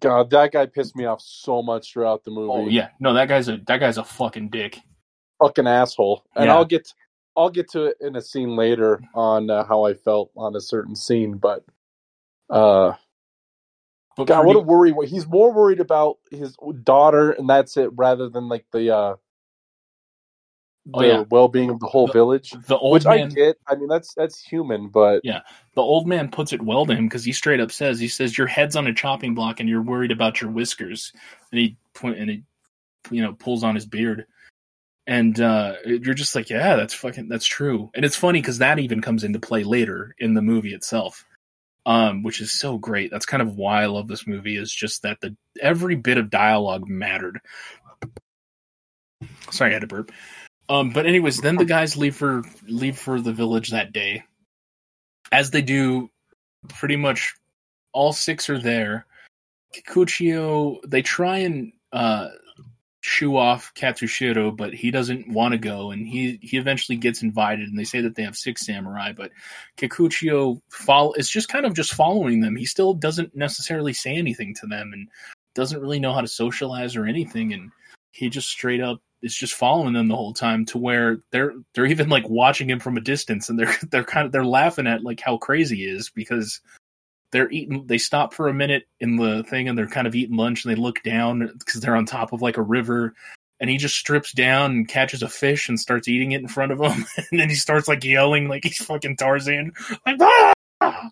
[0.00, 2.52] God, that guy pissed me off so much throughout the movie.
[2.52, 4.80] oh yeah no that guy's a that guy's a fucking dick
[5.40, 6.24] fucking asshole.
[6.36, 6.54] And Yeah.
[6.54, 6.92] I'll get
[7.36, 10.60] I'll get to it in a scene later on uh, how I felt on a
[10.60, 11.64] certain scene, but
[12.48, 12.94] uh
[14.16, 14.94] but God, what a worry!
[15.08, 19.16] He's more worried about his daughter, and that's it, rather than like the uh,
[20.92, 21.24] Oh, the yeah.
[21.30, 22.50] well-being of the whole The- village.
[22.66, 23.56] the old Which I man get.
[23.66, 25.40] I mean, that's that's human, but Yeah.
[25.74, 28.36] the old man puts it well to him because he straight up says he says
[28.36, 31.12] your head's on a chopping block and you're worried about your whiskers
[31.50, 32.42] and he point and he
[33.10, 34.26] you know pulls on his beard
[35.06, 38.78] and uh you're just like yeah that's fucking that's true and it's funny because that
[38.78, 41.24] even comes into play later in the movie itself
[41.86, 45.02] um which is so great that's kind of why i love this movie is just
[45.02, 47.38] that the every bit of dialogue mattered
[49.50, 50.10] sorry i had to burp
[50.68, 54.22] um but anyways then the guys leave for leave for the village that day
[55.34, 56.10] as they do,
[56.68, 57.34] pretty much
[57.92, 59.06] all six are there.
[59.74, 62.28] Kikuchiyo, they try and uh,
[63.00, 67.68] shoo off Katsushiro, but he doesn't want to go, and he he eventually gets invited.
[67.68, 69.32] And they say that they have six samurai, but
[69.76, 72.54] Kikuchiyo follow is just kind of just following them.
[72.54, 75.08] He still doesn't necessarily say anything to them, and
[75.54, 77.52] doesn't really know how to socialize or anything.
[77.52, 77.72] And
[78.12, 81.86] he just straight up is just following them the whole time to where they're they're
[81.86, 85.02] even like watching him from a distance and they're they're kind of they're laughing at
[85.02, 86.60] like how crazy he is because
[87.32, 90.36] they're eating they stop for a minute in the thing and they're kind of eating
[90.36, 93.14] lunch and they look down because they're on top of like a river
[93.60, 96.70] and he just strips down and catches a fish and starts eating it in front
[96.70, 99.72] of him and then he starts like yelling like he's fucking Tarzan
[100.06, 101.10] like ah!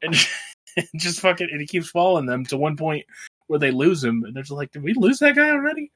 [0.00, 0.16] and
[0.96, 3.04] just fucking and he keeps following them to one point
[3.48, 5.92] where they lose him and they're just like did we lose that guy already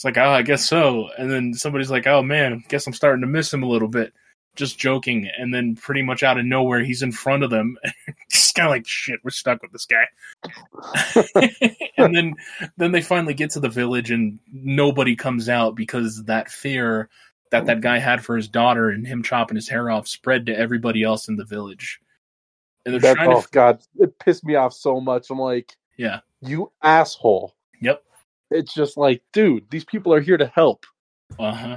[0.00, 1.10] it's like, oh, I guess so.
[1.18, 4.14] And then somebody's like, oh man, guess I'm starting to miss him a little bit.
[4.56, 5.28] Just joking.
[5.36, 7.76] And then pretty much out of nowhere, he's in front of them.
[8.32, 10.06] just kind of like, shit, we're stuck with this guy.
[11.98, 12.34] and then,
[12.78, 17.10] then they finally get to the village and nobody comes out because that fear
[17.50, 20.58] that that guy had for his daughter and him chopping his hair off spread to
[20.58, 22.00] everybody else in the village.
[22.86, 25.28] And they're that trying oh to, god, it pissed me off so much.
[25.28, 27.54] I'm like, yeah, you asshole.
[27.82, 28.02] yep.
[28.50, 30.86] It's just like, dude, these people are here to help.
[31.38, 31.76] Uh huh.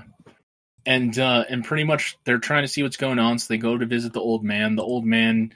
[0.85, 3.77] And uh, and pretty much they're trying to see what's going on, so they go
[3.77, 4.75] to visit the old man.
[4.75, 5.53] The old man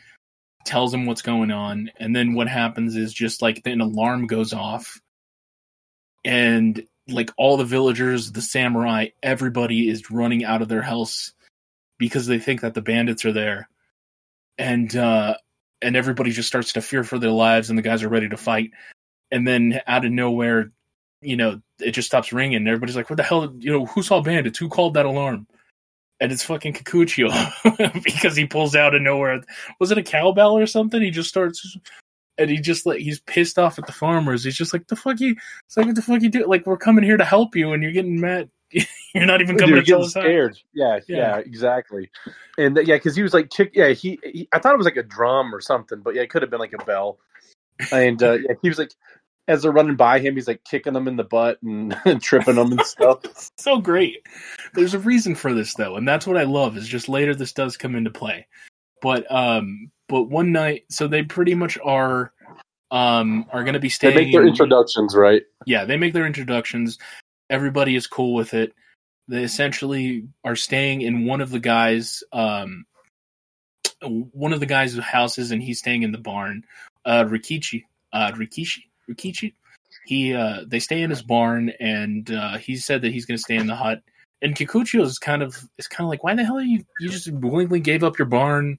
[0.65, 4.53] tells them what's going on, and then what happens is just like an alarm goes
[4.53, 5.01] off,
[6.23, 11.34] and like all the villagers, the samurai, everybody is running out of their house
[11.97, 13.69] because they think that the bandits are there,
[14.58, 15.36] and uh,
[15.82, 18.38] and everybody just starts to fear for their lives, and the guys are ready to
[18.38, 18.71] fight,
[19.32, 20.71] and then out of nowhere,
[21.21, 22.58] you know, it just stops ringing.
[22.58, 23.53] And everybody's like, "What the hell?
[23.58, 24.60] You know, who saw bandits?
[24.60, 25.47] Who called that alarm?"
[26.19, 29.41] And it's fucking Kikuchiyo because he pulls out of nowhere.
[29.80, 31.02] Was it a cowbell or something?
[31.02, 31.77] He just starts,
[32.37, 34.44] and he just like he's pissed off at the farmers.
[34.44, 35.35] He's just like, "The fuck you?
[35.65, 36.46] It's like what the fuck you do?
[36.48, 38.50] Like we're coming here to help you, and you're getting mad.
[39.15, 40.60] you're not even coming Dude, to getting scared.
[40.73, 41.17] Yeah, Yeah.
[41.17, 42.10] yeah, exactly.
[42.58, 44.98] And yeah, because he was like, kick, yeah, he, he, I thought it was like
[44.98, 47.17] a drum or something, but yeah, it could have been like a bell.
[47.91, 48.91] And uh, yeah, he was like,
[49.48, 52.56] as they're running by him, he's like kicking them in the butt and, and tripping
[52.56, 53.19] them and stuff.
[53.58, 54.25] so great.
[54.73, 56.77] There's a reason for this though, and that's what I love.
[56.77, 58.48] Is just later this does come into play,
[59.02, 62.33] but um, but one night, so they pretty much are
[62.91, 64.15] um are going to be They staying.
[64.15, 65.43] make their introductions, right?
[65.65, 66.98] yeah, they make their introductions.
[67.50, 68.73] Everybody is cool with it.
[69.27, 72.85] they essentially are staying in one of the guys um
[74.02, 76.63] one of the guys' houses and he's staying in the barn
[77.06, 77.83] uh rikichi
[78.13, 79.53] uh rikishi rikichi
[80.05, 83.41] he uh they stay in his barn and uh he said that he's going to
[83.41, 84.01] stay in the hut.
[84.41, 87.10] And kikuchiyo is kind of is kind of like why the hell are you you
[87.10, 88.77] just willingly gave up your barn?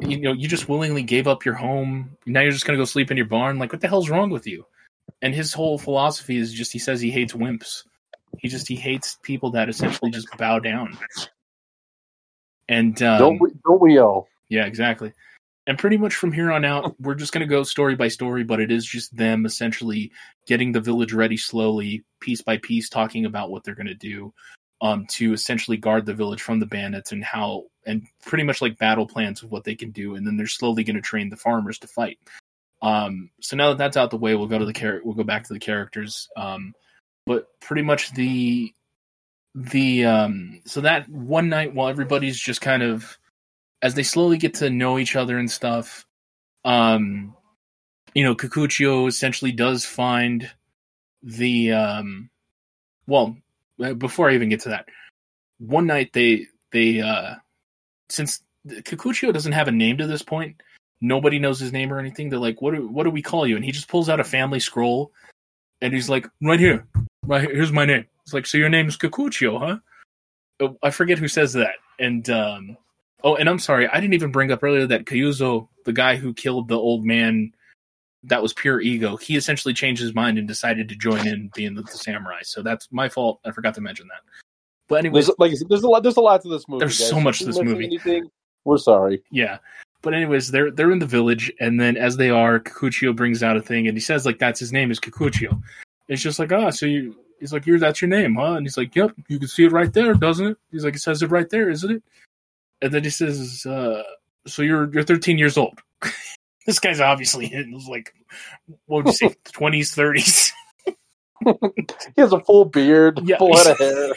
[0.00, 2.16] You know you just willingly gave up your home.
[2.26, 3.58] Now you're just going to go sleep in your barn?
[3.58, 4.66] Like what the hell's wrong with you?
[5.22, 7.84] And his whole philosophy is just he says he hates wimps.
[8.38, 10.98] He just he hates people that essentially just bow down.
[12.68, 13.50] And um, don't we?
[13.64, 14.28] Don't we all?
[14.48, 15.12] yeah exactly
[15.66, 18.44] and pretty much from here on out we're just going to go story by story
[18.44, 20.12] but it is just them essentially
[20.46, 24.32] getting the village ready slowly piece by piece talking about what they're going to do
[24.80, 28.78] um, to essentially guard the village from the bandits and how and pretty much like
[28.78, 30.16] battle plans of what they can do.
[30.16, 32.18] And then they're slowly going to train the farmers to fight.
[32.82, 35.24] Um, so now that that's out the way we'll go to the char- we'll go
[35.24, 36.74] back to the characters um,
[37.24, 38.72] but pretty much the
[39.54, 43.18] the um so that one night while everybody's just kind of
[43.86, 46.06] as they slowly get to know each other and stuff
[46.64, 47.34] um
[48.14, 50.50] you know Kikuchiyo essentially does find
[51.22, 52.30] the um
[53.06, 53.36] well
[53.82, 54.88] uh, before I even get to that
[55.58, 57.34] one night they they uh
[58.08, 60.62] since Kikuchiyo doesn't have a name to this point
[61.00, 63.56] nobody knows his name or anything they're like what do, what do we call you
[63.56, 65.12] and he just pulls out a family scroll
[65.80, 66.86] and he's like right here
[67.26, 69.78] right here, here's my name it's like, so your name's Kikuchiyo, huh?
[70.58, 71.76] Oh, I forget who says that.
[72.00, 72.76] And um,
[73.24, 76.34] oh, and I'm sorry, I didn't even bring up earlier that Kyuzo, the guy who
[76.34, 77.52] killed the old man,
[78.24, 79.16] that was pure ego.
[79.16, 82.40] He essentially changed his mind and decided to join in being the, the samurai.
[82.42, 83.40] So that's my fault.
[83.44, 84.20] I forgot to mention that.
[84.88, 86.02] But anyway, There's like said, there's a lot.
[86.02, 86.80] There's a lot to this movie.
[86.80, 87.08] There's guys.
[87.08, 87.86] so much to this movie.
[87.86, 88.30] Anything,
[88.64, 89.22] we're sorry.
[89.30, 89.58] yeah.
[90.02, 93.56] But anyways, they're they're in the village, and then as they are, Kikuchiyo brings out
[93.56, 95.60] a thing, and he says like that's his name is Kikuchiyo.
[96.08, 97.16] It's just like ah, so you.
[97.40, 99.72] He's like, "You're that's your name, huh?" And he's like, "Yep, you can see it
[99.72, 102.02] right there, doesn't it?" He's like, "It says it right there, isn't it?"
[102.82, 104.02] And then he says, uh,
[104.46, 105.78] "So you're you're 13 years old."
[106.66, 108.12] this guy's obviously in like
[108.86, 110.50] what would you say, 20s, 30s.
[112.16, 114.14] He has a full beard, Yeah, full head of hair.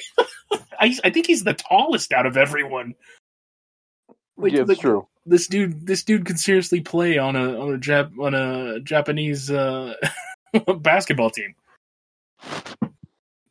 [0.79, 2.95] I I think he's the tallest out of everyone.
[4.37, 5.05] Like, yeah, it's like, true.
[5.25, 9.51] this dude this dude could seriously play on a on a Jap on a Japanese
[9.51, 9.95] uh,
[10.79, 11.55] basketball team.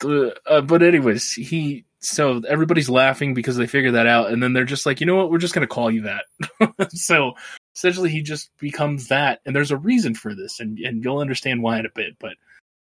[0.02, 4.52] Uh, uh, but anyways, he so everybody's laughing because they figure that out, and then
[4.52, 6.90] they're just like, you know what, we're just gonna call you that.
[6.90, 7.32] so
[7.74, 11.62] essentially, he just becomes that, and there's a reason for this, and and you'll understand
[11.62, 12.16] why in a bit.
[12.18, 12.34] But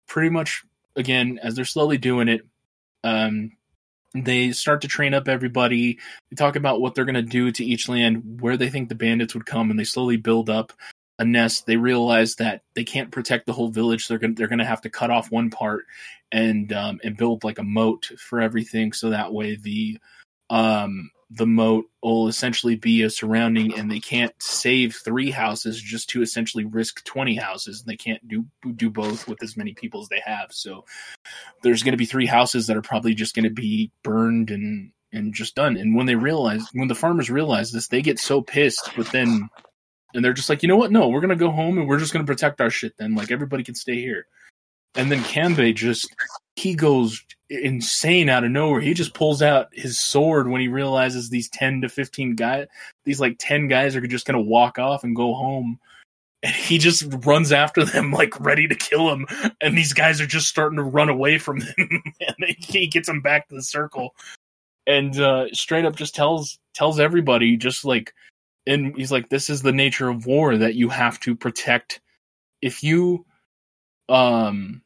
[0.07, 0.65] pretty much,
[0.97, 2.43] again, as they're slowly doing it,
[3.05, 3.53] um,
[4.15, 5.99] they start to train up everybody.
[6.31, 8.95] They talk about what they're going to do to each land, where they think the
[8.95, 10.73] bandits would come, and they slowly build up
[11.19, 11.67] a nest.
[11.67, 14.07] They realize that they can't protect the whole village.
[14.07, 15.87] They're gonna, they're going to have to cut off one part
[16.31, 19.99] and um, and build like a moat for everything, so that way the
[20.51, 26.09] um, the moat will essentially be a surrounding, and they can't save three houses just
[26.11, 27.81] to essentially risk twenty houses.
[27.81, 28.47] and They can't do
[28.77, 30.53] do both with as many people as they have.
[30.53, 30.85] So
[31.63, 34.93] there's going to be three houses that are probably just going to be burned and
[35.13, 35.77] and just done.
[35.77, 38.91] And when they realize, when the farmers realize this, they get so pissed.
[38.97, 39.49] But then,
[40.15, 40.93] and they're just like, you know what?
[40.93, 42.95] No, we're to go home and we're just to protect our shit.
[42.99, 44.27] Then, like everybody can stay here.
[44.95, 46.15] And then Kanbei just
[46.57, 48.81] he goes insane out of nowhere.
[48.81, 52.67] He just pulls out his sword when he realizes these ten to fifteen guys,
[53.05, 55.79] these like ten guys are just to walk off and go home
[56.43, 59.27] and he just runs after them like ready to kill him
[59.61, 61.75] and these guys are just starting to run away from him
[62.21, 64.15] and he gets them back to the circle
[64.87, 68.15] and uh straight up just tells tells everybody just like
[68.69, 72.01] and he's like this is the nature of war that you have to protect
[72.63, 73.27] if you
[74.09, 74.83] um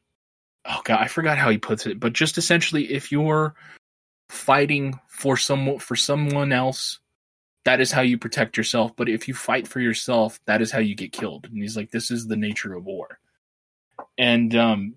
[0.64, 3.54] oh god i forgot how he puts it but just essentially if you're
[4.30, 7.00] fighting for someone for someone else
[7.64, 8.94] that is how you protect yourself.
[8.96, 11.46] But if you fight for yourself, that is how you get killed.
[11.46, 13.18] And he's like, this is the nature of war.
[14.18, 14.94] And um,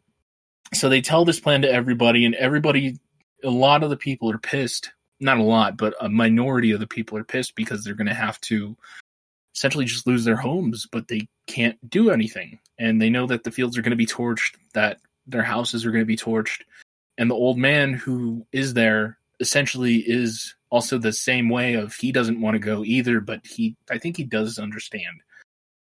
[0.73, 2.97] so they tell this plan to everybody, and everybody,
[3.43, 4.91] a lot of the people are pissed.
[5.19, 8.13] Not a lot, but a minority of the people are pissed because they're going to
[8.13, 8.75] have to
[9.55, 12.59] essentially just lose their homes, but they can't do anything.
[12.77, 15.91] And they know that the fields are going to be torched, that their houses are
[15.91, 16.61] going to be torched.
[17.17, 22.11] And the old man who is there essentially is also the same way of he
[22.11, 25.21] doesn't want to go either but he i think he does understand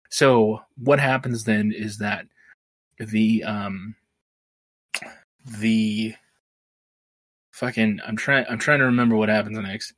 [0.08, 2.26] so what happens then is that
[2.98, 3.94] the um
[5.58, 6.14] the
[7.60, 9.94] fucking i'm trying i'm trying to remember what happens next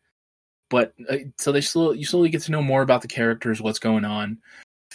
[0.69, 3.79] but uh, so they slowly you slowly get to know more about the characters what's
[3.79, 4.39] going on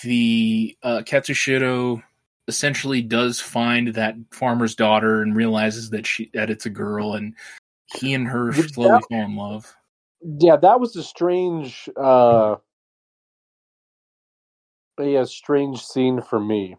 [0.03, 2.01] the uh katsushiro
[2.47, 7.33] essentially does find that farmer's daughter and realizes that she that it's a girl and
[7.87, 8.67] he and her Yeah.
[8.67, 9.75] slowly fall in love.
[10.21, 12.55] Yeah, that was a strange, uh,
[14.99, 16.75] a, strange scene for me.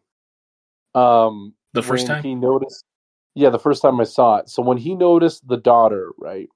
[0.94, 2.22] Um, The first time?
[2.22, 2.84] he noticed,
[3.34, 4.48] yeah, the first time I saw it.
[4.50, 6.48] So when he noticed the daughter, right,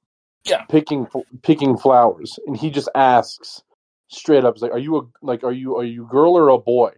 [0.44, 0.64] Yeah.
[0.66, 1.06] picking
[1.42, 3.62] picking flowers, and he just asks
[4.08, 6.48] straight up, he's like, "Are you a like, are you are you a girl or
[6.48, 6.92] a boy?"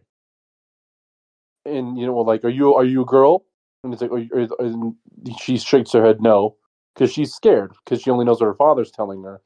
[1.64, 3.44] And you know, like, "Are you are you a girl?"
[3.84, 4.94] And it's like, are you, and
[5.40, 6.56] she shakes her head no,
[6.94, 9.40] because she's scared because she only knows what her father's telling her.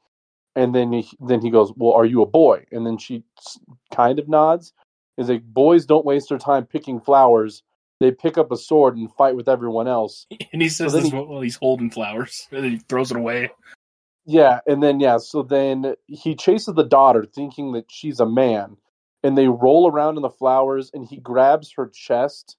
[0.55, 3.23] And then he, then he goes, "Well, are you a boy?" And then she
[3.93, 4.73] kind of nods.
[5.17, 7.63] Is like, "Boys don't waste their time picking flowers.
[7.99, 11.11] They pick up a sword and fight with everyone else." And he says then this
[11.11, 12.47] he- while he's holding flowers.
[12.51, 13.51] And then he throws it away.
[14.25, 18.77] Yeah, and then yeah, so then he chases the daughter, thinking that she's a man,
[19.23, 22.55] and they roll around in the flowers, and he grabs her chest,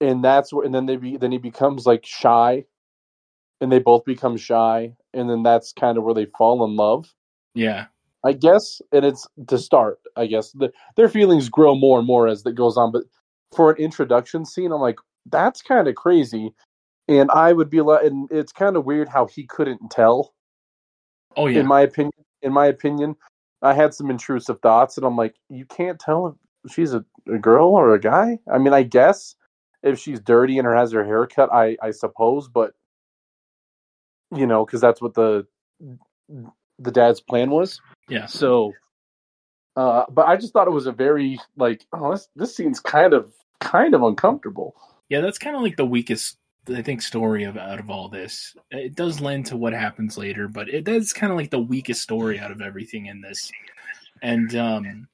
[0.00, 2.64] and that's where, and then they be, then he becomes like shy,
[3.60, 7.12] and they both become shy, and then that's kind of where they fall in love.
[7.54, 7.86] Yeah.
[8.24, 9.98] I guess, and it's to start.
[10.16, 12.92] I guess the, their feelings grow more and more as it goes on.
[12.92, 13.02] But
[13.54, 14.96] for an introduction scene, I'm like,
[15.26, 16.52] that's kind of crazy.
[17.08, 20.34] And I would be like, and it's kind of weird how he couldn't tell.
[21.36, 21.60] Oh yeah.
[21.60, 23.16] In my opinion, in my opinion,
[23.62, 27.38] I had some intrusive thoughts, and I'm like, you can't tell if she's a, a
[27.38, 28.38] girl or a guy.
[28.52, 29.34] I mean, I guess
[29.82, 32.72] if she's dirty and her has her hair cut, I I suppose, but
[34.34, 35.46] you know, because that's what the
[36.78, 37.80] the dad's plan was.
[38.08, 38.26] yeah.
[38.26, 38.72] So,
[39.76, 43.12] uh, but I just thought it was a very like, oh, this this scene's kind
[43.12, 43.32] of
[43.64, 44.76] kind of uncomfortable.
[45.08, 46.38] Yeah, that's kind of like the weakest,
[46.72, 48.54] I think, story of out of all this.
[48.70, 52.02] It does lend to what happens later, but it that's kind of like the weakest
[52.02, 53.50] story out of everything in this.
[54.22, 55.08] And um,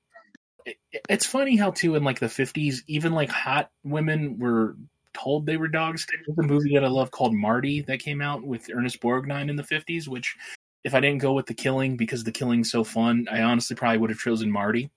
[0.66, 0.76] it,
[1.08, 4.76] it's funny how too in like the fifties, even like hot women were
[5.14, 6.06] told they were dogs.
[6.26, 9.56] There's a movie that I love called Marty that came out with Ernest Borgnine in
[9.56, 10.36] the fifties, which.
[10.82, 13.98] If I didn't go with the killing because the killing's so fun, I honestly probably
[13.98, 14.90] would have chosen Marty.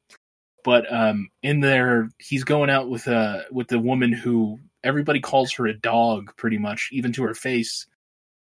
[0.63, 5.53] But um, in there, he's going out with uh with the woman who everybody calls
[5.53, 7.87] her a dog pretty much even to her face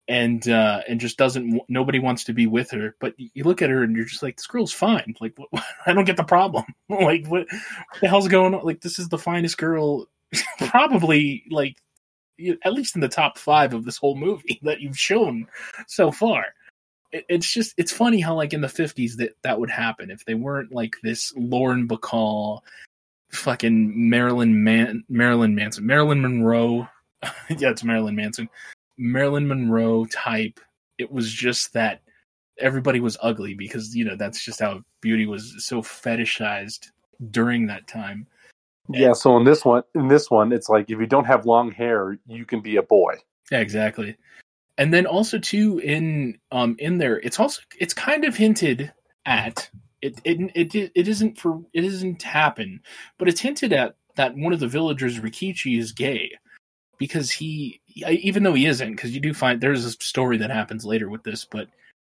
[0.09, 3.71] and uh and just doesn't nobody wants to be with her but you look at
[3.71, 5.15] her and you're just like this girl's fine.
[5.21, 6.65] Like what, i don't get the problem.
[6.89, 8.65] Like what, what the hell's going on?
[8.65, 10.07] Like this is the finest girl
[10.59, 11.77] probably like
[12.65, 15.47] at least in the top five of this whole movie that you've shown
[15.87, 16.47] so far
[17.13, 20.25] it, it's just it's funny how like in the 50s that that would happen if
[20.25, 22.61] they weren't like this lauren bacall
[23.31, 26.89] fucking Marilyn Man Marilyn Manson Marilyn Monroe
[27.23, 28.49] yeah it's Marilyn Manson
[28.99, 30.61] Marilyn Monroe type
[30.99, 32.03] it was just that
[32.59, 36.91] everybody was ugly because you know that's just how beauty was so fetishized
[37.31, 38.27] during that time
[38.89, 39.13] Yeah.
[39.13, 42.19] So in this one, in this one, it's like if you don't have long hair,
[42.27, 43.15] you can be a boy.
[43.51, 44.17] yeah exactly
[44.79, 48.93] and then also too in um in there it's also it's kind of hinted
[49.27, 49.71] at
[50.01, 52.81] it it it, it isn't for it isn't happen
[53.19, 56.31] but it's hinted at that one of the villagers rikichi is gay
[56.99, 60.85] because he even though he isn't because you do find there's a story that happens
[60.85, 61.69] later with this but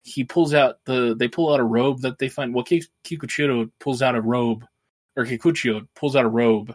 [0.05, 3.71] he pulls out the they pull out a robe that they find well Ki- kikuchiro
[3.79, 4.65] pulls out a robe
[5.17, 6.75] or kikuchiyo pulls out a robe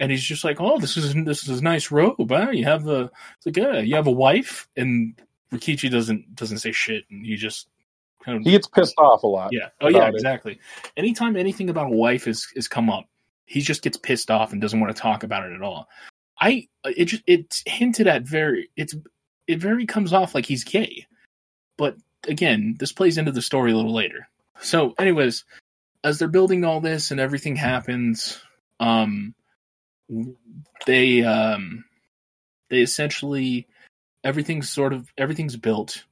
[0.00, 2.50] and he's just like oh this is this is a nice robe huh?
[2.50, 5.14] you have a it's like yeah you have a wife and
[5.52, 7.68] rikichi doesn't doesn't say shit and he just
[8.24, 9.50] kind of He gets pissed off a lot.
[9.52, 9.68] yeah.
[9.80, 10.14] Oh yeah, about it.
[10.16, 10.60] exactly.
[10.96, 13.04] Anytime anything about a wife is is come up,
[13.46, 15.88] he just gets pissed off and doesn't want to talk about it at all.
[16.40, 18.94] I it just it's hinted at very it's
[19.46, 21.06] it very comes off like he's gay.
[21.76, 21.96] But
[22.26, 24.28] again, this plays into the story a little later.
[24.60, 25.44] So anyways,
[26.04, 28.40] as they're building all this and everything happens,
[28.80, 29.34] um
[30.86, 31.84] they um
[32.70, 33.66] they essentially
[34.24, 36.04] everything's sort of everything's built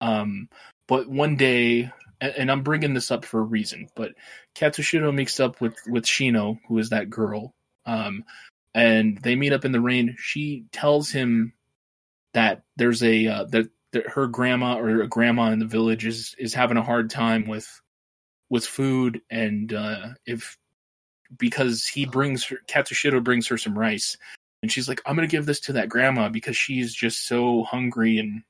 [0.00, 0.48] um
[0.86, 1.90] but one day
[2.20, 4.12] and, and i'm bringing this up for a reason but
[4.54, 7.54] katsushiro meets up with with shino who is that girl
[7.86, 8.24] um
[8.74, 10.16] and they meet up in the rain.
[10.18, 11.52] She tells him
[12.34, 16.34] that there's a uh, that, that her grandma or a grandma in the village is
[16.38, 17.68] is having a hard time with
[18.48, 20.56] with food and uh if
[21.36, 24.16] because he brings her katsushiro brings her some rice.
[24.62, 28.18] And she's like i'm gonna give this to that grandma because she's just so hungry
[28.18, 28.42] and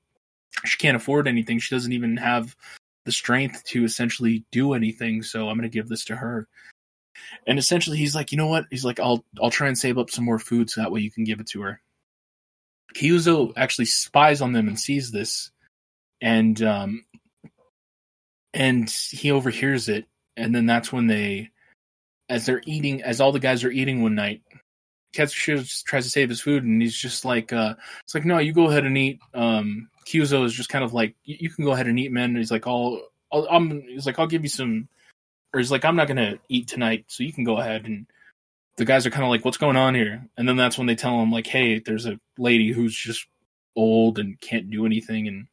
[0.64, 1.58] she can't afford anything.
[1.58, 2.56] She doesn't even have
[3.04, 5.22] the strength to essentially do anything.
[5.22, 6.48] So i'm gonna give this to her.
[7.46, 8.66] And essentially he's like you know what?
[8.70, 11.10] He's like i'll i'll try and save up some more food so that way you
[11.10, 11.80] can give it to her.
[12.94, 15.50] Kyuzo actually spies on them and sees this
[16.20, 17.04] and um
[18.52, 20.06] and he overhears it.
[20.36, 21.50] And then that's when they
[22.30, 24.42] as they're eating as all the guys are eating one night
[25.12, 27.74] Katsushiro tries to save his food, and he's just like, uh,
[28.04, 31.16] "It's like, no, you go ahead and eat." Um, Kyuzo is just kind of like,
[31.24, 33.02] "You you can go ahead and eat, man." And he's like, "I'll,
[33.32, 34.88] I'll, I'm," he's like, "I'll give you some,"
[35.52, 38.06] or he's like, "I'm not gonna eat tonight, so you can go ahead." And
[38.76, 40.94] the guys are kind of like, "What's going on here?" And then that's when they
[40.94, 43.26] tell him, like, "Hey, there's a lady who's just
[43.76, 45.48] old and can't do anything," and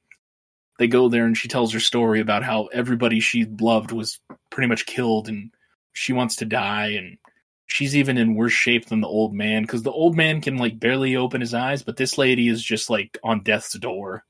[0.80, 4.19] they go there, and she tells her story about how everybody she loved was
[4.51, 5.51] pretty much killed, and
[5.98, 7.18] she wants to die, and
[7.66, 10.80] she's even in worse shape than the old man because the old man can like
[10.80, 14.24] barely open his eyes, but this lady is just like on death's door.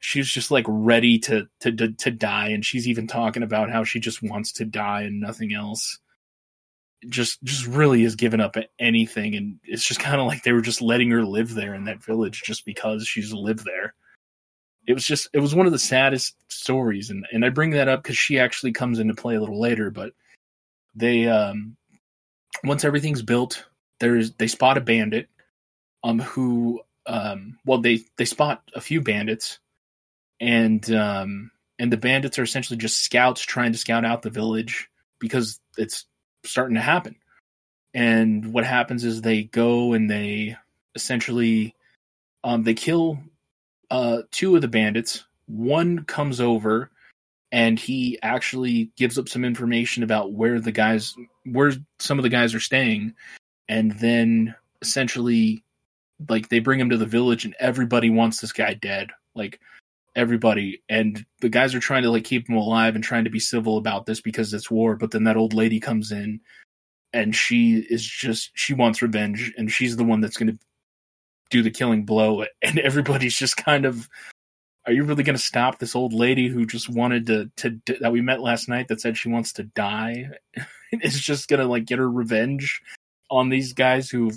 [0.00, 3.84] She's just like ready to to to, to die, and she's even talking about how
[3.84, 5.98] she just wants to die and nothing else.
[7.08, 10.60] Just just really has given up anything, and it's just kind of like they were
[10.60, 13.94] just letting her live there in that village just because she's lived there.
[14.86, 17.88] It was just it was one of the saddest stories, and and I bring that
[17.88, 20.12] up because she actually comes into play a little later, but
[20.94, 21.76] they um
[22.64, 23.66] once everything's built,
[24.00, 25.28] there's they spot a bandit,
[26.04, 29.58] um, who um, well they they spot a few bandits,
[30.40, 34.88] and um, and the bandits are essentially just scouts trying to scout out the village
[35.18, 36.06] because it's
[36.44, 37.16] starting to happen.
[37.94, 40.56] And what happens is they go and they
[40.94, 41.74] essentially
[42.44, 43.18] um, they kill
[43.90, 45.24] uh, two of the bandits.
[45.46, 46.90] One comes over
[47.52, 52.28] and he actually gives up some information about where the guys where some of the
[52.28, 53.14] guys are staying.
[53.68, 55.62] And then essentially
[56.28, 59.60] like they bring him to the village and everybody wants this guy dead like
[60.16, 60.82] everybody.
[60.88, 63.76] And the guys are trying to like keep him alive and trying to be civil
[63.76, 66.40] about this because it's war but then that old lady comes in
[67.12, 70.58] and she is just she wants revenge and she's the one that's going to
[71.50, 72.44] do the killing blow.
[72.62, 74.08] And everybody's just kind of
[74.86, 78.12] are you really going to stop this old lady who just wanted to, to that
[78.12, 80.26] we met last night that said she wants to die
[80.92, 82.80] is just going to like get her revenge
[83.30, 84.30] on these guys who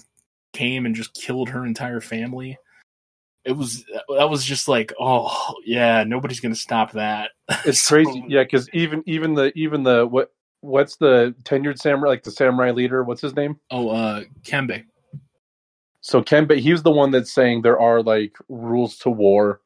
[0.53, 2.57] came and just killed her entire family
[3.43, 3.83] it was
[4.17, 7.31] that was just like oh yeah nobody's going to stop that
[7.65, 10.31] It's crazy, yeah, because even even the even the what
[10.61, 13.03] what's the tenured samurai like the samurai leader?
[13.03, 13.59] What's his name?
[13.69, 14.83] oh uh Kembe
[16.01, 19.61] So Kembe, he's the one that's saying there are like rules to war.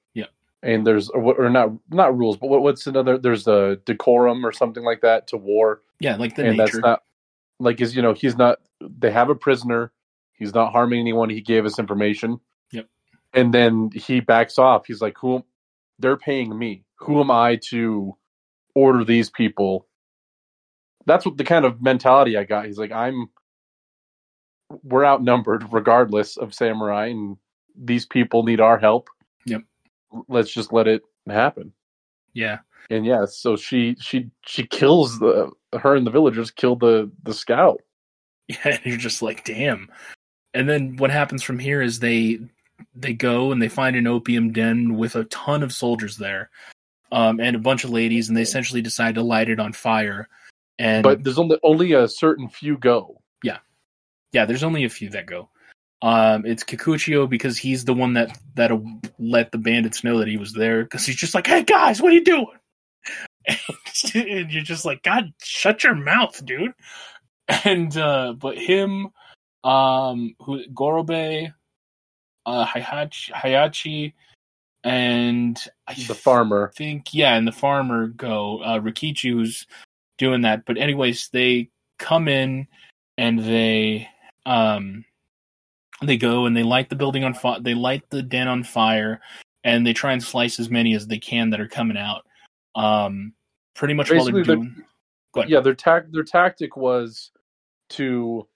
[0.62, 3.18] And there's or, or not not rules, but what, what's another?
[3.18, 6.78] There's a decorum or something like that to war, yeah like the and nature that's
[6.78, 7.04] not
[7.60, 8.60] like is you know he's not.
[8.82, 9.92] They have a prisoner.
[10.34, 11.30] He's not harming anyone.
[11.30, 12.40] He gave us information.
[12.72, 12.88] Yep.
[13.34, 14.86] And then he backs off.
[14.86, 15.46] He's like, "Who?
[15.98, 16.84] They're paying me.
[16.98, 18.16] Who am I to
[18.76, 19.88] order these people?"
[21.06, 22.66] That's what the kind of mentality I got.
[22.66, 23.30] He's like, "I'm."
[24.84, 27.38] we're outnumbered regardless of samurai and
[27.76, 29.10] these people need our help.
[30.28, 31.72] Let's just let it happen
[32.34, 37.12] yeah and yeah so she she she kills the her and the villagers kill the
[37.24, 37.82] the scout
[38.66, 39.92] Yeah, and you're just like, damn.
[40.56, 42.40] And then what happens from here is they
[42.96, 46.50] they go and they find an opium den with a ton of soldiers there,
[47.12, 50.28] um, and a bunch of ladies, and they essentially decide to light it on fire.
[50.80, 53.60] And but there's only only a certain few go Yeah,
[54.32, 55.50] yeah, there's only a few that go.
[56.02, 58.72] Um, it's Kikuchiyo because he's the one that that
[59.20, 62.12] let the bandits know that he was there because he's just like, "Hey guys, what
[62.12, 62.48] are you doing?"
[64.14, 66.74] and you're just like, "God, shut your mouth, dude."
[67.66, 69.10] And uh, but him,
[69.64, 71.54] um, who Gorobei,
[72.46, 74.14] uh, Heihachi, Heihachi,
[74.84, 79.68] and I the farmer think yeah, and the farmer go uh, Rikichi who's
[80.18, 80.66] doing that.
[80.66, 82.68] But anyways, they come in
[83.18, 84.08] and they
[84.46, 85.04] um
[86.04, 87.60] they go and they light the building on fire.
[87.60, 89.20] They light the den on fire,
[89.64, 92.26] and they try and slice as many as they can that are coming out.
[92.76, 93.34] Um,
[93.76, 94.84] pretty much while they're Basically, doing.
[95.34, 95.52] Go ahead.
[95.52, 97.32] yeah their tac their tactic was
[97.90, 98.48] to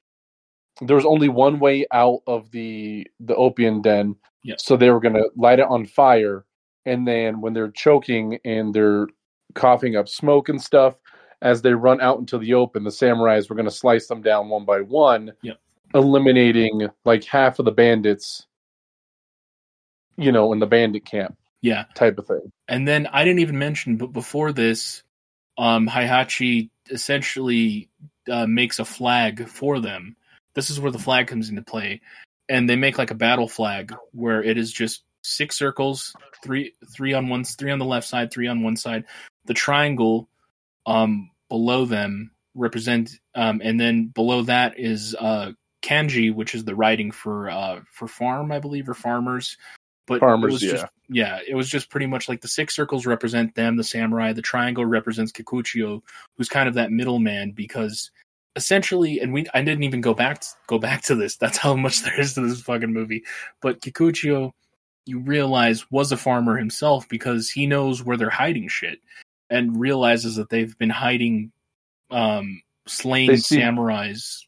[0.81, 4.55] there was only one way out of the the opium den Yeah.
[4.57, 6.45] so they were going to light it on fire
[6.87, 9.05] and then when they're choking and they're
[9.53, 10.95] coughing up smoke and stuff
[11.43, 14.49] as they run out into the open the samurais were going to slice them down
[14.49, 15.59] one by one Yep.
[15.93, 18.47] Eliminating like half of the bandits
[20.17, 23.59] you know in the bandit camp Yeah, type of thing and then I didn't even
[23.59, 25.03] mention, but before this,
[25.57, 27.89] um, Heihachi essentially
[28.29, 30.15] uh, makes a flag for them.
[30.55, 32.01] This is where the flag comes into play,
[32.49, 36.13] and they make like a battle flag where it is just six circles,
[36.43, 39.05] three three on one, three on the left side, three on one side.
[39.45, 40.29] The triangle
[40.85, 45.51] um, below them represent, um, and then below that is uh,
[45.83, 49.57] kanji, which is the writing for uh, for farm, I believe, or farmers.
[50.05, 53.05] But Farmers, it was just yeah, it was just pretty much like the six circles
[53.05, 54.33] represent them, the samurai.
[54.33, 56.01] The triangle represents Kikuchiyo,
[56.35, 58.11] who's kind of that middleman because
[58.55, 61.37] essentially, and we I didn't even go back to, go back to this.
[61.37, 63.23] That's how much there is to this fucking movie.
[63.61, 64.51] But Kikuchiyo,
[65.05, 68.99] you realize was a farmer himself because he knows where they're hiding shit,
[69.49, 71.53] and realizes that they've been hiding
[72.11, 74.43] um, slain samurais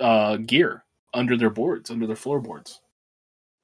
[0.00, 0.84] uh, gear
[1.14, 2.80] under their boards, under their floorboards.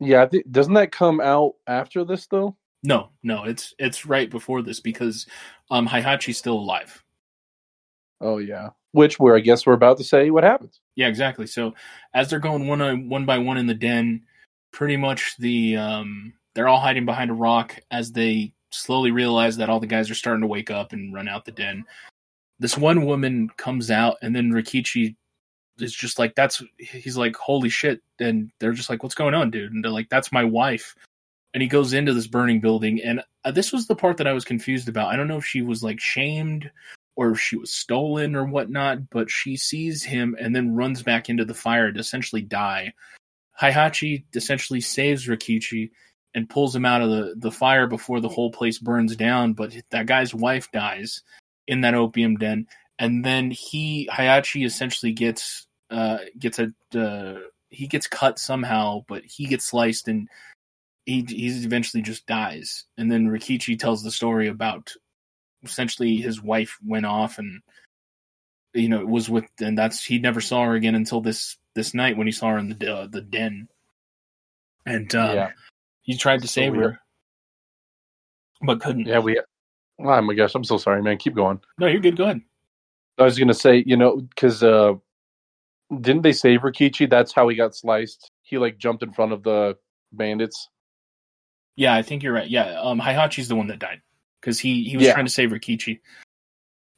[0.00, 2.56] Yeah, think, doesn't that come out after this though?
[2.82, 5.26] No, no, it's it's right before this because
[5.70, 7.02] um, Heihachi's still alive.
[8.20, 10.80] Oh yeah, which we're I guess we're about to say what happens.
[10.96, 11.46] Yeah, exactly.
[11.46, 11.74] So
[12.14, 14.22] as they're going one on, one by one in the den,
[14.72, 19.68] pretty much the um, they're all hiding behind a rock as they slowly realize that
[19.68, 21.84] all the guys are starting to wake up and run out the den.
[22.58, 25.14] This one woman comes out, and then Rikichi
[25.82, 29.50] is just like, "That's." He's like, "Holy shit!" And they're just like, "What's going on,
[29.50, 30.94] dude?" And they're like, "That's my wife."
[31.54, 34.32] And he goes into this burning building, and uh, this was the part that I
[34.32, 35.12] was confused about.
[35.12, 36.70] I don't know if she was like shamed
[37.16, 41.28] or if she was stolen or whatnot, but she sees him and then runs back
[41.28, 42.94] into the fire to essentially die.
[43.60, 45.90] Heihachi essentially saves Rikichi
[46.34, 49.74] and pulls him out of the, the fire before the whole place burns down, but
[49.90, 51.22] that guy's wife dies
[51.66, 52.66] in that opium den.
[52.98, 57.40] And then he Heihachi essentially gets uh gets a uh,
[57.70, 60.28] he gets cut somehow, but he gets sliced and
[61.06, 62.84] he he eventually just dies.
[62.96, 64.92] And then Rikichi tells the story about
[65.64, 67.62] essentially his wife went off and
[68.74, 72.16] you know was with and that's he never saw her again until this this night
[72.16, 73.68] when he saw her in the uh, the den
[74.86, 75.50] and um, yeah,
[76.00, 76.84] he tried to So save weird.
[76.84, 77.00] her
[78.62, 79.40] but couldn't yeah, we.
[80.00, 81.18] Oh my gosh, I'm so sorry, man.
[81.18, 81.60] Keep going.
[81.78, 82.40] no you're good go ahead
[83.18, 84.94] I was gonna say, you know, because uh,
[86.00, 87.08] didn't they save Rikichi?
[87.08, 88.30] That's how he got sliced.
[88.42, 89.76] He like jumped in front of the
[90.12, 90.68] bandits.
[91.76, 94.02] yeah i think you're right yeah um Heihachi's the one that died
[94.40, 95.14] because he he was Yeah.
[95.14, 96.00] trying to save Rikichi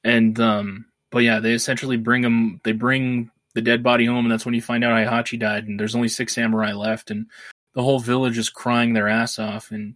[0.02, 4.32] and um but yeah they essentially bring him they bring the dead body home and
[4.32, 7.26] that's when you find out Heihachi died and there's only six samurai left and
[7.74, 9.94] the whole village is crying their ass off and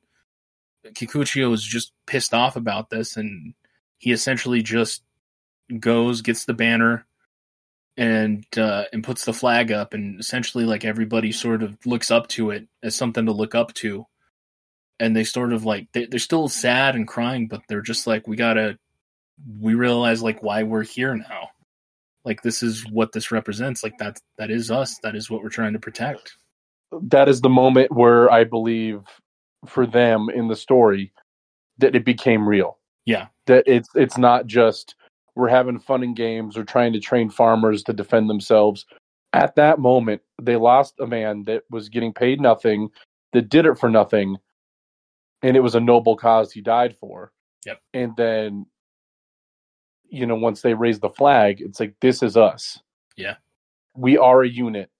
[0.86, 3.52] Kikuchiyo is just pissed off about this and
[3.98, 5.02] he essentially just
[5.80, 7.04] goes gets the banner
[7.98, 12.28] and uh, and puts the flag up and essentially like everybody sort of looks up
[12.28, 14.06] to it as something to look up to.
[15.00, 18.26] And they sort of like they, they're still sad and crying but they're just like
[18.28, 18.78] we gotta
[19.60, 21.50] we realize like why we're here now.
[22.24, 23.82] Like this is what this represents.
[23.82, 24.98] Like that that is us.
[25.02, 26.36] That is what we're trying to protect.
[27.02, 29.00] That is the moment where I believe
[29.66, 31.12] for them in the story
[31.78, 32.78] that it became real.
[33.04, 33.26] Yeah.
[33.46, 34.94] That it's it's not just
[35.38, 38.84] we're having fun and games or trying to train farmers to defend themselves.
[39.32, 42.88] At that moment, they lost a man that was getting paid nothing,
[43.32, 44.36] that did it for nothing,
[45.42, 47.30] and it was a noble cause he died for.
[47.66, 47.80] Yep.
[47.94, 48.66] And then,
[50.08, 52.80] you know, once they raised the flag, it's like this is us.
[53.16, 53.36] Yeah.
[53.94, 54.90] We are a unit.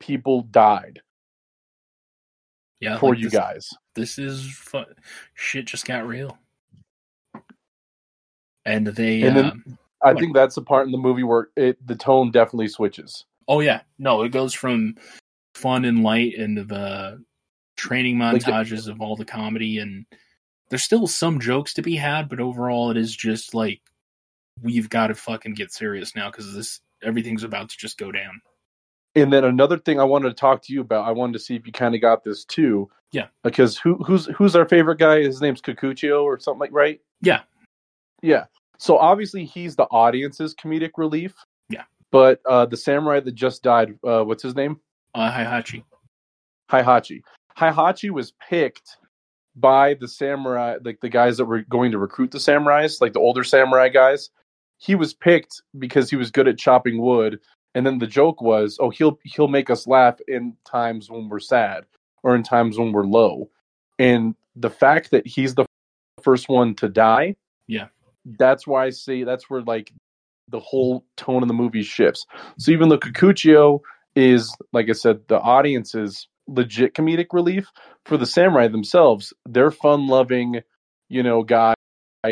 [0.00, 1.00] People died
[2.80, 3.70] yeah for like you this, guys.
[3.94, 4.84] this is fun
[5.32, 6.36] shit just got real
[8.66, 11.84] and they And then- um, I think that's the part in the movie where it
[11.86, 13.24] the tone definitely switches.
[13.48, 14.96] Oh yeah, no, it goes from
[15.54, 17.24] fun and light into the
[17.76, 20.04] training Like the- montages of all the comedy, and
[20.68, 23.80] there's still some jokes to be had, but overall, it is just like
[24.62, 28.40] we've got to fucking get serious now because this everything's about to just go down.
[29.14, 31.56] And then another thing I wanted to talk to you about, I wanted to see
[31.56, 32.90] if you kind of got this too.
[33.12, 33.28] Yeah.
[33.42, 35.20] Because who who's who's our favorite guy?
[35.22, 37.00] His name's Kikuchiyo or something like right?
[37.22, 37.40] Yeah.
[38.22, 38.44] Yeah.
[38.78, 41.34] So obviously he's the audience's comedic relief.
[41.68, 41.84] Yeah.
[42.10, 44.80] But uh the samurai that just died, uh what's his name?
[45.14, 45.82] Uh, Heihachi.
[46.70, 47.22] Heihachi.
[47.58, 48.98] Heihachi was picked
[49.56, 53.20] by the samurai, like the guys that were going to recruit the samurais, like the
[53.20, 54.30] older samurai guys.
[54.78, 57.40] He was picked because he was good at chopping wood,
[57.74, 61.38] and then the joke was, "Oh, he'll he'll make us laugh in times when we're
[61.40, 61.86] sad
[62.22, 63.48] or in times when we're low."
[63.98, 65.64] And the fact that he's the
[66.22, 67.36] first one to die,
[67.68, 67.88] Yeah.
[68.38, 69.92] That's why I say that's where like
[70.48, 72.26] the whole tone of the movie shifts.
[72.58, 73.80] So even though Kikuchiyo
[74.14, 77.68] is, like I said, the audience's legit comedic relief
[78.04, 80.60] for the samurai themselves, they're fun loving,
[81.08, 81.74] you know, guy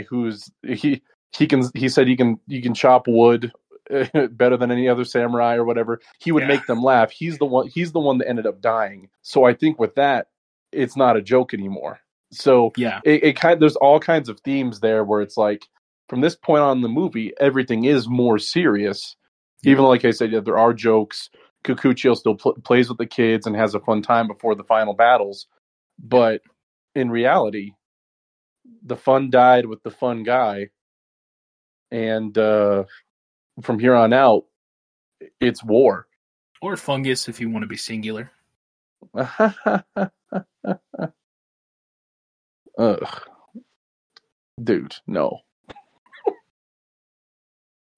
[0.09, 1.03] who's he
[1.37, 3.53] he can he said he can he can chop wood
[4.31, 6.01] better than any other samurai or whatever.
[6.19, 6.49] He would Yeah.
[6.49, 7.11] make them laugh.
[7.11, 9.09] He's the one he's the one that ended up dying.
[9.23, 10.29] So I think with that,
[10.73, 12.01] it's not a joke anymore.
[12.33, 15.67] So Yeah, it, it kind there's all kinds of themes there where it's like
[16.09, 19.17] from this point on in the movie everything is more serious
[19.65, 21.31] even though like i said yeah, there are jokes
[21.65, 24.95] Kikuchiyo still pl- plays with the kids and has a fun time before the final
[24.95, 25.47] battles
[25.99, 26.43] but
[26.95, 27.73] in reality
[28.85, 30.69] the fun died with the fun guy
[31.91, 32.85] and uh
[33.63, 34.45] from here on out
[35.41, 36.07] it's war.
[36.61, 38.31] Or fungus if you want to be singular.
[42.79, 43.21] Ugh.
[44.63, 45.41] Dude, no.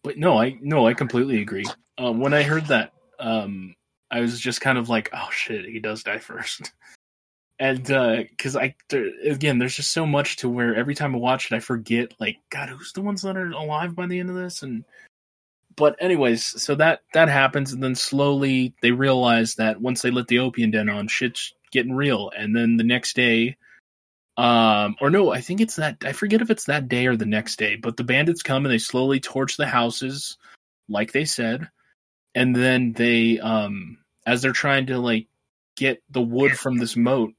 [0.06, 1.64] But no, I no, I completely agree.
[1.98, 3.74] Um, when I heard that, um,
[4.08, 6.72] I was just kind of like, oh shit, he does die first.
[7.58, 11.50] And because I there, again, there's just so much to where every time I watch
[11.50, 14.36] it, I forget like, God, who's the ones that are alive by the end of
[14.36, 14.62] this?
[14.62, 14.84] And
[15.74, 20.28] but anyways, so that that happens, and then slowly they realize that once they let
[20.28, 22.30] the opium den on, shit's getting real.
[22.36, 23.56] And then the next day,
[24.36, 27.26] um, or no, I think it's that I forget if it's that day or the
[27.26, 30.36] next day, but the bandits come and they slowly torch the houses,
[30.88, 31.68] like they said,
[32.34, 35.26] and then they, um, as they're trying to like
[35.76, 37.32] get the wood from this moat,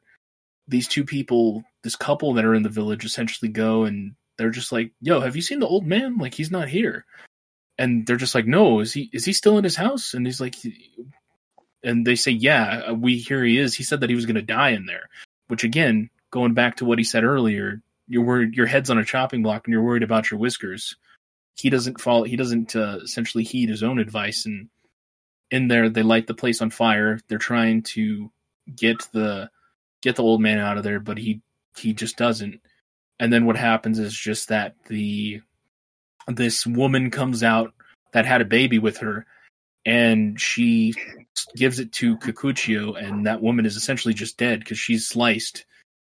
[0.68, 4.72] these two people, this couple that are in the village, essentially go and they're just
[4.72, 6.18] like, "Yo, have you seen the old man?
[6.18, 7.06] Like he's not here."
[7.78, 10.42] And they're just like, "No, is he is he still in his house?" And he's
[10.42, 10.56] like,
[11.84, 13.76] and they say, "Yeah, we hear he is.
[13.76, 15.10] He said that he was going to die in there."
[15.48, 19.06] Which again, going back to what he said earlier, you're worried your head's on a
[19.06, 20.96] chopping block and you're worried about your whiskers.
[21.56, 22.24] He doesn't follow.
[22.24, 24.70] He doesn't uh, essentially heed his own advice, and
[25.50, 27.20] in there they light the place on fire.
[27.28, 28.32] They're trying to
[28.76, 29.50] get the
[30.02, 31.42] get the old man out of there, but he
[31.76, 32.62] he just doesn't.
[33.20, 35.42] And then what happens is just that the
[36.28, 37.74] this woman comes out
[38.14, 39.26] that had a baby with her,
[39.86, 40.94] and she
[41.56, 45.66] gives it to Kikuchiyo, and that woman is essentially just dead because she's sliced.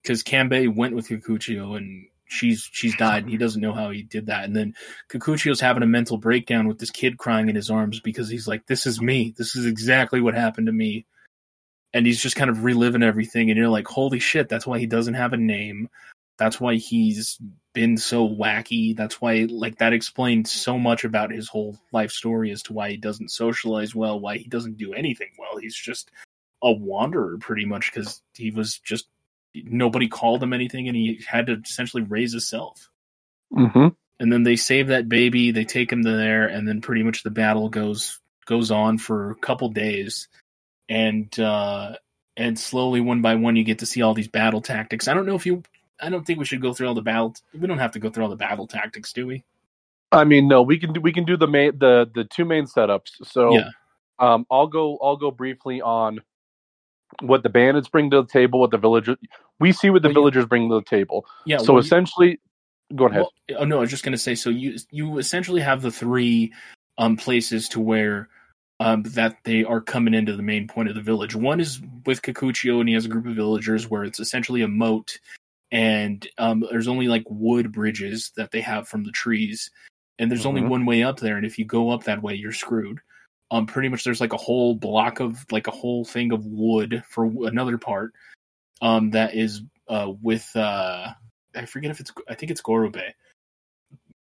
[0.08, 3.24] Because Kanbei went with Kikuchiyo, and she's she's died.
[3.24, 4.46] And he doesn't know how he did that.
[4.46, 4.74] And then
[5.10, 8.66] Kikuchiyo's having a mental breakdown with this kid crying in his arms because he's like,
[8.68, 9.34] "This is me.
[9.38, 11.06] This is exactly what happened to me."
[11.94, 14.86] and he's just kind of reliving everything and you're like holy shit that's why he
[14.86, 15.90] doesn't have a name
[16.38, 17.40] that's why he's
[17.74, 22.52] been so wacky that's why like that explains so much about his whole life story
[22.52, 26.12] as to why he doesn't socialize well why he doesn't do anything well he's just
[26.64, 29.08] a wanderer pretty much because he was just
[29.66, 32.90] nobody called him anything and he had to essentially raise himself
[33.54, 33.88] Mm-hmm.
[34.20, 37.24] and then they save that baby they take him to there and then pretty much
[37.24, 40.28] the battle goes goes on for a couple days.
[40.90, 41.96] And uh
[42.36, 45.08] and slowly one by one you get to see all these battle tactics.
[45.08, 45.64] I don't know if you
[46.02, 48.10] i don't think we should go through all the battle we don't have to go
[48.10, 49.44] through all the battle tactics do we?
[50.12, 52.66] I mean, no, we can do we can do the main the the two main
[52.66, 53.12] setups.
[53.24, 53.70] So yeah.
[54.20, 56.22] um, I'll go I'll go briefly on
[57.22, 59.18] what the bandits bring to the table, what the villagers
[59.60, 61.26] we see what the Well, you- villagers bring to the table.
[61.46, 62.40] yeah so well, you- essentially,
[62.96, 63.22] go ahead.
[63.22, 64.36] Well, oh no, I was just gonna say.
[64.36, 66.54] So you you essentially have the three
[66.98, 68.30] um places to where
[68.80, 71.36] um that they are coming into the main point of the village.
[71.36, 74.68] One is with Kikuchiyo, and he has a group of villagers where it's essentially a
[74.68, 75.20] moat,
[75.72, 79.72] and um there's only like wood bridges that they have from the trees,
[80.20, 80.70] and there's only Mhm.
[80.70, 83.00] one way up there, and if you go up that way, you're screwed.
[83.50, 87.04] Um, pretty much there's like a whole block of like a whole thing of wood
[87.08, 88.14] for another part,
[88.82, 91.08] um that is uh with uh
[91.56, 93.14] I forget if it's I think it's Gorobei.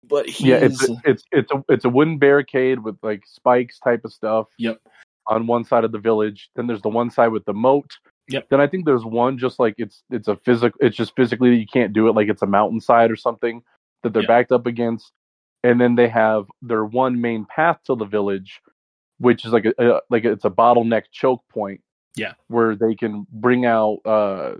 [0.08, 3.78] But he's yeah, it's a, it's it's a it's a wooden barricade with like spikes
[3.80, 4.46] type of stuff.
[4.58, 4.80] Yep.
[5.26, 7.90] On one side of the village, then there's the one side with the moat.
[8.28, 8.48] Yep.
[8.48, 10.78] Then I think there's one just like it's it's a physical.
[10.80, 13.62] It's just physically you can't do it like it's a mountainside or something
[14.02, 14.28] that they're Yeah.
[14.28, 15.12] backed up against.
[15.62, 18.60] And then they have their one main path to the village,
[19.20, 21.80] which is like a, a like it's a bottleneck choke point.
[22.16, 22.32] Yeah.
[22.48, 24.54] Where they can bring out uh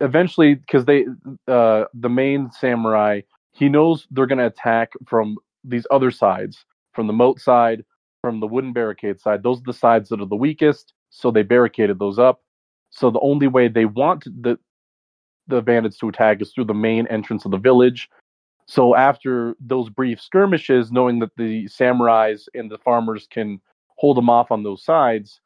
[0.00, 1.06] eventually because they
[1.48, 3.20] uh the main samurai
[3.52, 7.84] he knows they're going to attack from these other sides from the moat side
[8.20, 11.42] from the wooden barricade side those are the sides that are the weakest so they
[11.42, 12.42] barricaded those up
[12.90, 14.58] so the only way they want the
[15.48, 18.08] the bandits to attack is through the main entrance of the village
[18.70, 23.60] so after those brief skirmishes knowing that the samurais and the farmers can
[23.96, 25.40] hold them off on those sides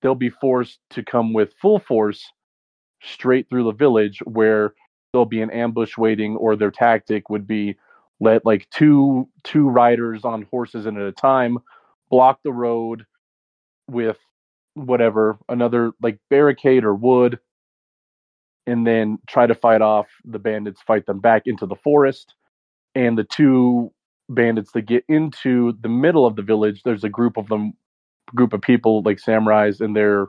[0.00, 2.24] they'll be forced to come with full force
[3.02, 4.74] straight through the village where
[5.12, 7.76] there'll be an ambush waiting or their tactic would be
[8.20, 11.58] let like two two riders on horses in at a time
[12.10, 13.04] block the road
[13.88, 14.18] with
[14.74, 17.40] whatever another like barricade or wood
[18.68, 22.34] and then try to fight off the bandits fight them back into the forest
[22.94, 23.92] and the two
[24.30, 27.72] bandits that get into the middle of the village there's a group of them
[28.34, 30.28] group of people like samurais and their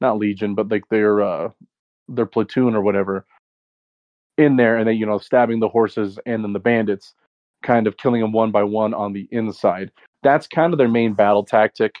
[0.00, 1.48] not legion but like their uh
[2.08, 3.24] their platoon or whatever
[4.38, 7.14] in there and they you know stabbing the horses and then the bandits
[7.62, 9.90] kind of killing them one by one on the inside.
[10.22, 11.96] That's kind of their main battle tactic.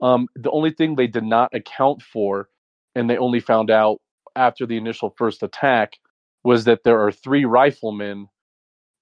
[0.00, 2.48] Um the only thing they did not account for
[2.94, 4.00] and they only found out
[4.36, 5.94] after the initial first attack
[6.44, 8.28] was that there are three riflemen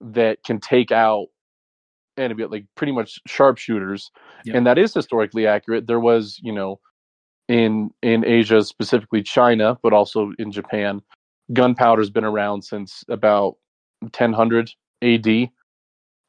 [0.01, 1.27] that can take out
[2.19, 4.11] like pretty much sharpshooters,
[4.45, 4.57] Yep.
[4.57, 5.87] and that is historically accurate.
[5.87, 6.81] There was, you know,
[7.49, 11.03] in in Asia, specifically China, but also in Japan,
[11.53, 13.57] gunpowder's been around since about
[14.01, 15.27] 1000 AD,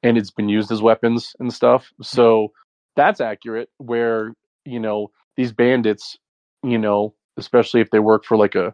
[0.03, 1.91] and it's been used as weapons and stuff.
[2.01, 2.51] So
[2.95, 3.70] that's accurate.
[3.78, 4.34] Where
[4.65, 6.18] you know these bandits,
[6.63, 8.74] you know, especially if they work for like a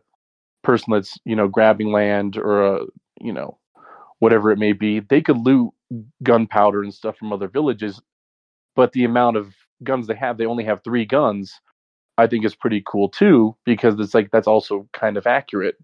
[0.64, 2.80] person that's you know grabbing land or a
[3.22, 3.58] you know
[4.24, 5.72] whatever it may be, they could loot
[6.24, 8.02] gunpowder and stuff from other villages,
[8.74, 9.54] but the amount of
[9.84, 11.60] guns they have, they only have three guns.
[12.18, 15.76] I think is pretty cool too because it's like that's also kind of accurate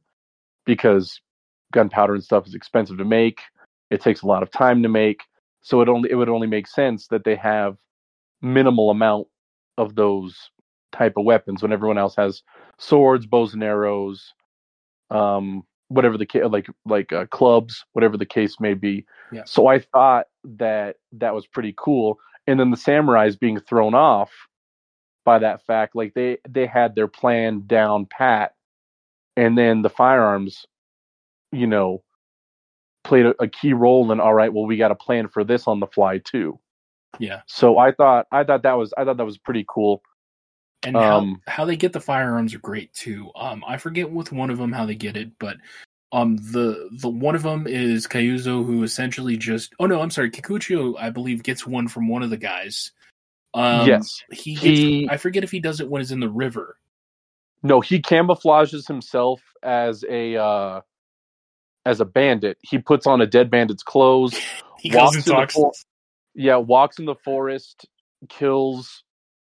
[0.66, 1.20] because
[1.74, 3.42] gunpowder and stuff is expensive to make.
[3.90, 5.24] It takes a lot of time to make,
[5.62, 7.76] so it only it would only make sense that they have
[8.42, 9.28] minimal amount
[9.78, 10.50] of those
[10.94, 12.42] type of weapons when everyone else has
[12.78, 14.34] swords, bows and arrows,
[15.10, 19.06] um, whatever the ca- like like uh, clubs, whatever the case may be.
[19.32, 19.44] Yeah.
[19.46, 22.18] So I thought that that was pretty cool,
[22.48, 24.32] and then the samurais being thrown off
[25.26, 28.54] by that fact, like they they had their plan down pat,
[29.36, 30.66] and then the firearms,
[31.52, 32.04] you know,
[33.04, 34.54] played a, a key role in all right.
[34.54, 36.60] Well, we got a plan for this on the fly too.
[37.18, 37.42] Yeah.
[37.48, 40.02] So I thought I thought that was I thought that was pretty cool.
[40.84, 43.32] And how, Um, how they get the firearms are great too.
[43.36, 45.58] Um, I forget with one of them how they get it, but
[46.12, 50.32] um, the the one of them is Kyuzo, who essentially just oh no, I'm sorry,
[50.32, 52.92] Kikuchiyo, I believe gets one from one of the guys.
[53.54, 54.24] Um, yes.
[54.32, 56.78] he, gets, He- I forget if he does it when he's in the river.
[57.62, 60.82] No, he camouflages himself as a uh
[61.86, 62.58] as a bandit.
[62.62, 64.38] He puts on a dead bandit's clothes.
[64.80, 65.54] He Walks goes and in the talks.
[65.56, 65.72] for-
[66.36, 67.86] Yeah, walks in the forest,
[68.30, 69.04] kills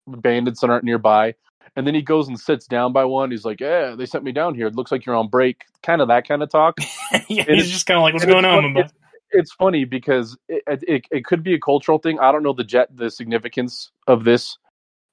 [0.08, 1.36] bandits that aren't nearby,
[1.76, 3.32] and then he goes and sits down by one.
[3.32, 4.68] He's like, "Yeah, they sent me down here.
[4.68, 6.80] It looks like you're on break." Kind of that kind of talk.
[7.12, 8.90] yeah, and he's it's- just kind of like, "What's going on?" Mamba?"
[9.32, 12.20] It's funny because it, it it could be a cultural thing.
[12.20, 14.58] I don't know the jet the significance of this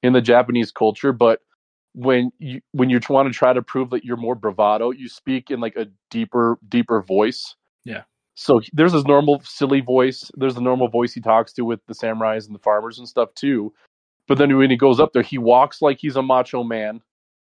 [0.02, 1.40] in the Japanese culture, but
[1.94, 5.50] when you when you want to try to prove that you're more bravado, you speak
[5.50, 7.56] in like a deeper deeper voice.
[7.84, 8.02] Yeah.
[8.34, 10.30] So there's his normal silly voice.
[10.34, 13.34] There's the normal voice he talks to with the samurais and the farmers and stuff
[13.34, 13.72] too.
[14.32, 17.02] But then when he goes up there, he walks like he's a macho man,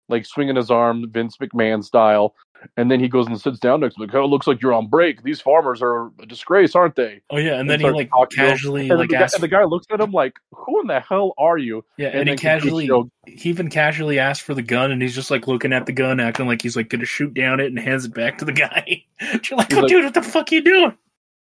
[0.10, 2.34] like swinging his arm, Vince McMahon style.
[2.78, 4.60] And then he goes and sits down next to him, like, "Oh, it looks like
[4.60, 5.22] you're on break.
[5.22, 8.90] These farmers are a disgrace, aren't they?" Oh yeah, and then he like to casually
[8.90, 11.00] And, like the, guy, asks, and the guy looks at him like, "Who in the
[11.00, 14.64] hell are you?" yeah, and, and he casually Kikuchiyo- he even casually asks for the
[14.64, 17.36] gun, and he's just like looking at the gun, acting like he's like gonna shoot
[17.36, 19.04] down it, and hands it back to the guy.
[19.22, 20.98] You're like, oh, like- dude, what the fuck you doing?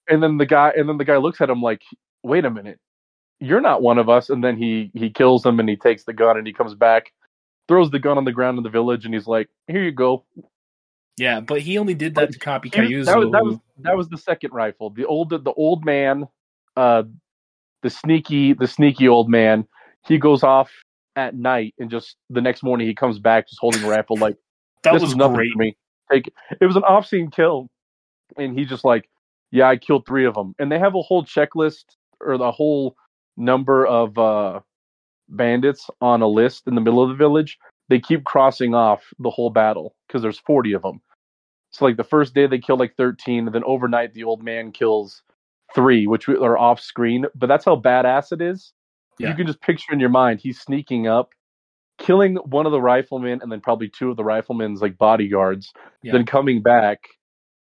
[0.09, 1.83] And then the guy, and then the guy looks at him like,
[2.25, 2.81] "Wait a minute,
[3.43, 6.13] you're not one of us." And then he he kills him, and he takes the
[6.13, 7.13] gun, and he comes back,
[7.69, 10.25] throws the gun on the ground in the village, and he's like, "Here you go."
[11.19, 13.05] Yeah, but he only did that to copy Kyuzo.
[13.05, 14.91] that, was, that was that was the second rifle.
[14.91, 16.27] The old the old man,
[16.77, 17.03] uh,
[17.83, 19.67] the sneaky the sneaky old man.
[20.07, 20.71] He goes off
[21.15, 24.37] at night, and just the next morning he comes back just holding a rifle like.
[24.83, 25.53] that was nothing great.
[25.53, 25.77] for me.
[26.11, 27.69] Take it was an obscene kill,
[28.37, 29.09] and he just like,
[29.51, 31.85] yeah, I killed three of them, and they have a whole checklist
[32.21, 32.97] or the whole
[33.37, 34.61] number of uh,
[35.29, 37.59] bandits on a list in the middle of the village.
[37.89, 41.01] They keep crossing off the whole battle because there's forty of them.
[41.71, 44.73] So like the first day they kill like thirteen, and then overnight the old man
[44.73, 45.23] kills
[45.75, 47.27] three, which are off screen.
[47.35, 48.73] But that's how badass it is.
[49.19, 49.31] Yeah.
[49.31, 51.31] You can just picture in your mind he's sneaking up,
[51.99, 55.73] killing one of the riflemen, and then probably two of the riflemen's like bodyguards.
[56.03, 56.13] Yeah.
[56.13, 57.01] Then coming back,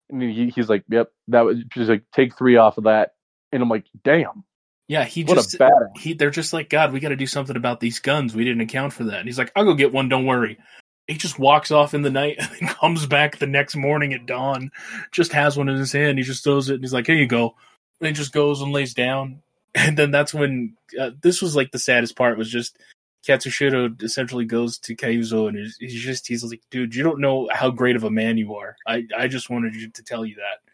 [0.10, 3.14] and he, he's like, "Yep, that was just like take three off of that."
[3.52, 4.44] And I'm like, "Damn,
[4.90, 5.56] Yeah, he what just
[5.98, 8.36] he they're just like, God, we got to do something about these guns.
[8.36, 9.20] We didn't account for that.
[9.20, 10.10] And he's like, I'll go get one.
[10.10, 10.58] Don't worry.
[11.06, 14.72] He just walks off in the night and comes back the next morning at dawn.
[15.12, 16.18] Just has one in his hand.
[16.18, 17.54] He just throws it and he's like, Here you go.
[18.02, 19.42] And he just goes and lays down.
[19.76, 22.76] And then that's when uh, this was like the saddest part was just
[23.26, 27.48] Katsushiro essentially goes to Kyuzo and he's, he's just he's like, dude, you don't know
[27.54, 28.76] how great of a man you are.
[28.88, 30.69] I I just wanted you to tell you that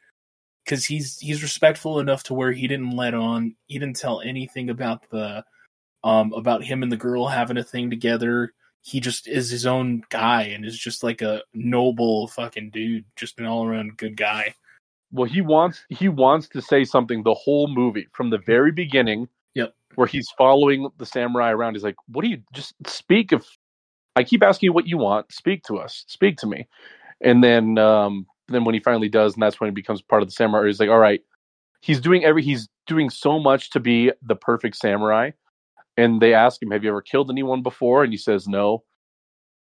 [0.65, 4.69] because he's he's respectful enough to where he didn't let on he didn't tell anything
[4.69, 5.43] about the
[6.03, 10.03] um about him and the girl having a thing together he just is his own
[10.09, 14.53] guy and is just like a noble fucking dude just an all-around good guy
[15.11, 19.29] Well, he wants he wants to say something the whole movie from the very beginning.
[19.53, 19.73] Yep.
[19.95, 21.75] Where he's following the samurai around.
[21.75, 23.45] He's like, "What do you just speak of
[24.17, 25.31] I keep asking you what you want?
[25.31, 26.03] Speak to us.
[26.07, 26.67] Speak to me."
[27.21, 30.27] And then um then when he finally does, and that's when he becomes part of
[30.27, 30.67] the samurai.
[30.67, 31.21] He's like, "All right."
[31.81, 35.31] He's doing every he's doing so much to be the perfect samurai.
[35.97, 38.83] And they ask him, "Have you ever killed anyone before?" And he says, "No."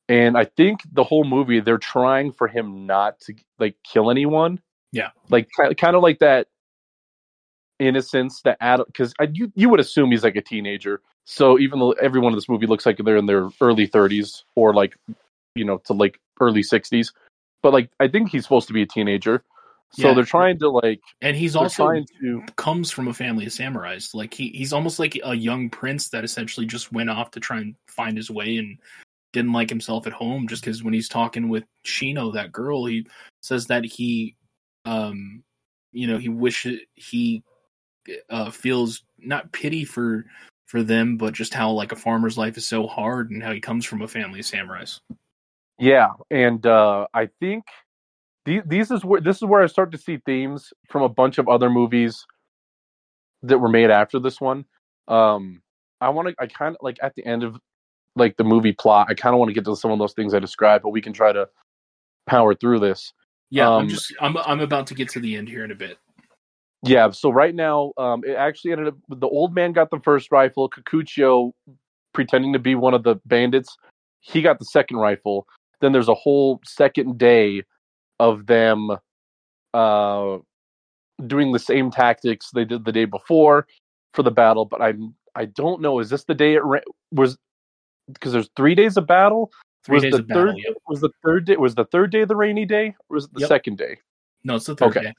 [0.09, 4.59] And I think the whole movie they're trying for him not to like kill anyone
[4.93, 5.11] Yeah.
[5.29, 6.49] like kind of like that
[7.79, 11.01] innocence that Adam because you you would assume he's like a teenager.
[11.25, 14.73] So even though everyone in this movie looks like they're in their early 30s or
[14.75, 14.97] like
[15.55, 17.13] you know to like early 60s,
[17.63, 19.45] but like I think he's supposed to be a teenager.
[19.91, 20.15] So Yeah.
[20.15, 24.15] they're trying to like and he's also trying to comes from a family of samurais.
[24.15, 27.59] Like he he's almost like a young prince that essentially just went off to try
[27.59, 28.79] and find his way and
[29.33, 33.07] didn't like himself at home just because when he's talking with Shino, that girl, he
[33.41, 34.37] says that he
[34.85, 35.43] um
[35.93, 37.43] you know, he wishes he
[38.31, 40.27] uh feels not pity for
[40.67, 43.61] for them, but just how like a farmer's life is so hard and how he
[43.61, 45.01] comes from a family of samurais.
[45.79, 47.65] Yeah, and uh, I think
[48.45, 51.39] these, these is where this is where I start to see themes from a bunch
[51.39, 52.27] of other movies
[53.43, 54.65] that were made after this one.
[55.07, 55.63] Um,
[56.01, 57.57] I want to, I kind of like at the end of
[58.17, 60.35] like the movie plot, I kind of want to get to some of those things
[60.35, 61.49] I described, but we can try to
[62.27, 63.13] power through this.
[63.51, 65.77] Yeah, I'm Um, just I'm I'm about to get to the end here in a
[65.77, 65.99] bit.
[66.85, 70.31] Yeah, so right now, um, it actually ended up the old man got the first
[70.31, 70.71] rifle.
[70.71, 71.53] Kikuchiyo,
[72.13, 73.77] pretending to be one of the bandits,
[74.21, 75.47] he got the second rifle.
[75.81, 77.63] Then there's a whole second day
[78.19, 78.91] of them
[79.75, 80.39] uh,
[81.27, 83.67] doing the same tactics they did the day before
[84.15, 84.65] for the battle.
[84.65, 84.95] But I
[85.35, 86.01] I don't know.
[86.01, 86.81] Is this the day it ra-
[87.13, 87.39] was?
[88.13, 89.53] Because there's three days of battle.
[89.85, 90.77] Three was days the of battle, third yep.
[90.89, 93.41] was the third day was the third day the rainy day or was it the
[93.41, 93.49] Yep.
[93.49, 93.99] second day?
[94.45, 95.01] No, it's the third Okay.
[95.03, 95.15] day.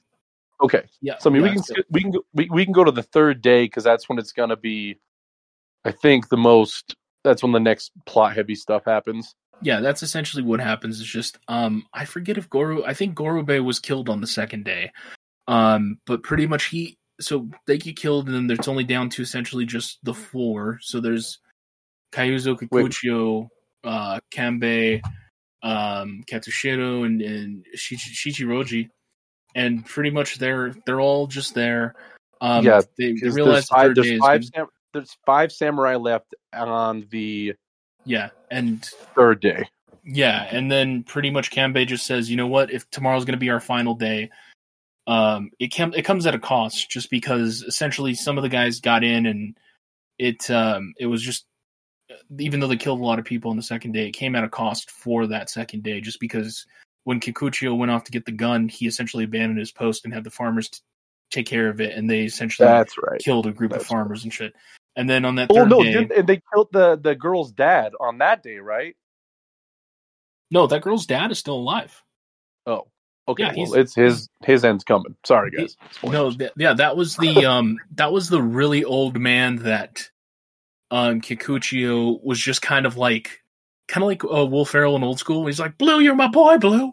[0.60, 0.82] Okay.
[1.00, 1.16] Yeah.
[1.18, 3.40] So I mean, we can we can go, we, we can go to the third
[3.40, 4.98] day because that's when it's gonna be,
[5.84, 6.94] I think the most.
[7.24, 9.34] That's when the next plot heavy stuff happens.
[9.62, 11.00] Yeah, that's essentially what happens.
[11.00, 12.84] Is just um, I forget if Goro.
[12.84, 14.92] I think Gorobei was killed on the second day,
[15.48, 16.96] um, but pretty much he.
[17.20, 20.78] So they get killed, and then it's only down to essentially just the four.
[20.80, 21.38] So there's
[22.12, 23.48] Kyuzo Kikuchiyo,
[23.84, 25.02] uh, Kanbei,
[25.62, 28.88] um, Katsushiro, and and Shichi- Shichiroji,
[29.54, 31.94] and pretty much they're they're all just there.
[32.40, 33.94] Um, Yeah, they, they realize there's five.
[33.94, 34.44] There's five.
[34.44, 37.54] Sam, there's five samurai left on the
[38.04, 38.84] Yeah, and
[39.14, 39.68] third day.
[40.04, 42.72] Yeah, and then pretty much Kanbei just says, you know what?
[42.72, 44.30] If tomorrow's going to be our final day,
[45.06, 48.80] um, it can it comes at a cost, just because essentially some of the guys
[48.80, 49.56] got in and
[50.18, 51.46] it um it was just
[52.38, 54.44] even though they killed a lot of people on the second day, it came at
[54.44, 56.66] a cost for that second day, just because
[57.04, 60.24] when Kikuchiyo went off to get the gun, he essentially abandoned his post and had
[60.24, 60.80] the farmers t-
[61.30, 63.20] take care of it, and they essentially That's right.
[63.20, 64.52] killed a group of That's farmers and shit.
[64.96, 65.82] And then on that Oh third no!
[65.82, 68.96] Didn't, and they killed the the girl's dad on that day, right?
[70.50, 72.02] no, that girl's dad is still alive.
[72.66, 72.88] Oh,
[73.28, 73.44] okay.
[73.44, 75.16] Yeah, well, it's his his end's coming.
[75.24, 75.76] Sorry, guys.
[76.02, 80.10] No, th- yeah, that was the um that was the really old man that
[80.90, 83.40] um Kikuchiyo was just kind of like
[83.88, 85.46] kind of like uh, Will Ferrell in old school.
[85.46, 86.92] He's like, "Blue, you're my boy, Blue."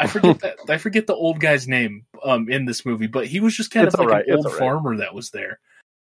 [0.00, 3.40] I forget that I forget the old guy's name um in this movie, but he
[3.40, 4.58] was just kind It's of like alright, an it's old alright.
[4.60, 5.60] farmer that was there.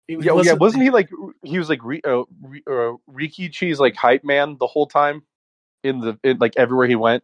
[0.09, 0.55] It Yeah, yeah.
[0.55, 1.11] Wasn't he like
[1.43, 5.23] he was like Ri- uh, Ri- uh, Rikichi's like hype man the whole time
[5.85, 7.23] in the in, like everywhere he went?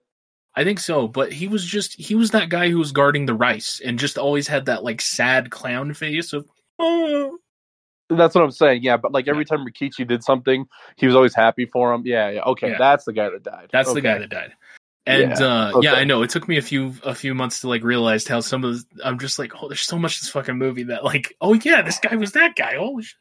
[0.55, 3.35] I think so, but he was just he was that guy who was guarding the
[3.35, 6.47] rice and just always had that like sad clown face of
[6.78, 7.39] oh
[8.11, 8.82] That's what I'm saying.
[8.82, 10.66] Yeah, but like every time Rikichi did something,
[10.97, 12.03] he was always happy for him.
[12.05, 12.43] Yeah, yeah.
[12.43, 12.78] Okay, Yeah.
[12.78, 13.70] that's the guy that died.
[13.72, 13.97] That's okay.
[13.97, 14.53] the guy that died.
[15.07, 15.95] And Yeah, uh yeah.
[15.95, 16.23] I know.
[16.23, 19.05] It took me a few a few months to like realize how some of the,
[19.05, 21.99] I'm just like, oh, there's so much this fucking movie that like, oh yeah, this
[21.99, 22.77] guy was that guy.
[22.77, 23.19] Holy shit.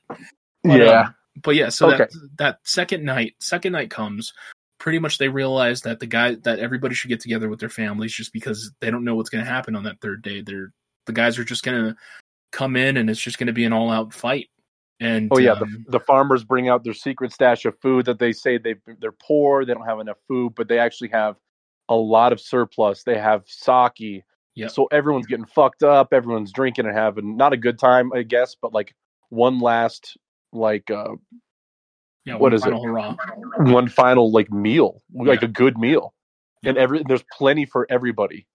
[0.64, 4.34] But, yeah, um, but yeah, so that that second night, second night comes.
[4.80, 8.14] Pretty much, they realize that the guy that everybody should get together with their families,
[8.14, 10.42] just because they don't know what's going to happen on that third day.
[10.42, 10.74] They're
[11.06, 11.96] the guys are just going to
[12.52, 14.50] come in, and it's just going to be an all out fight.
[15.00, 18.20] And Oh yeah, um, the, the farmers bring out their secret stash of food that
[18.20, 21.38] they say they they're poor, they don't have enough food, but they actually have
[21.90, 23.04] a lot of surplus.
[23.04, 24.24] They have sake,
[24.56, 24.70] Yep.
[24.72, 28.56] so everyone's getting fucked up, everyone's drinking and having not a good time, I guess,
[28.62, 28.94] but like
[29.30, 30.16] one last
[30.52, 31.16] like uh
[32.26, 32.72] yeah, what one is it?
[32.74, 33.16] hurrah.
[33.58, 36.14] one final like meal, like a good meal,
[36.64, 38.48] and every there's plenty for everybody.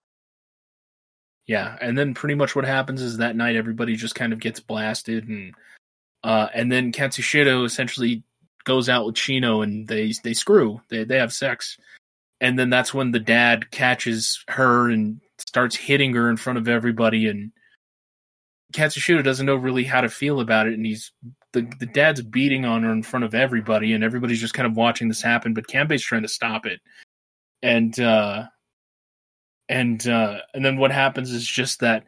[1.47, 4.61] Yeah, and then pretty much what happens is that night everybody just kind of gets
[4.61, 5.55] blasted, and
[6.23, 8.23] uh, and then Katsushiro essentially
[8.65, 11.77] goes out with Shino, and they they screw, they they have sex,
[12.41, 16.69] and then that's when the dad catches her and starts hitting her in front of
[16.69, 17.53] everybody, and
[18.73, 21.13] Katsushiro doesn't know really how to feel about it, and he's
[21.53, 24.77] the the dad's beating on her in front of everybody, and everybody's just kind of
[24.77, 26.81] watching this happen, but Kanbei's trying to stop it,
[27.63, 27.99] and.
[28.01, 28.47] uh
[29.69, 32.05] and uh and then what happens is just that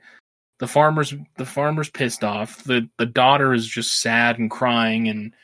[0.61, 2.65] the farmers the farmer's pissed off.
[2.65, 5.09] The the daughter is just sad and crying.
[5.09, 5.35] And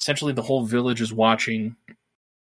[0.00, 1.76] essentially the whole village is watching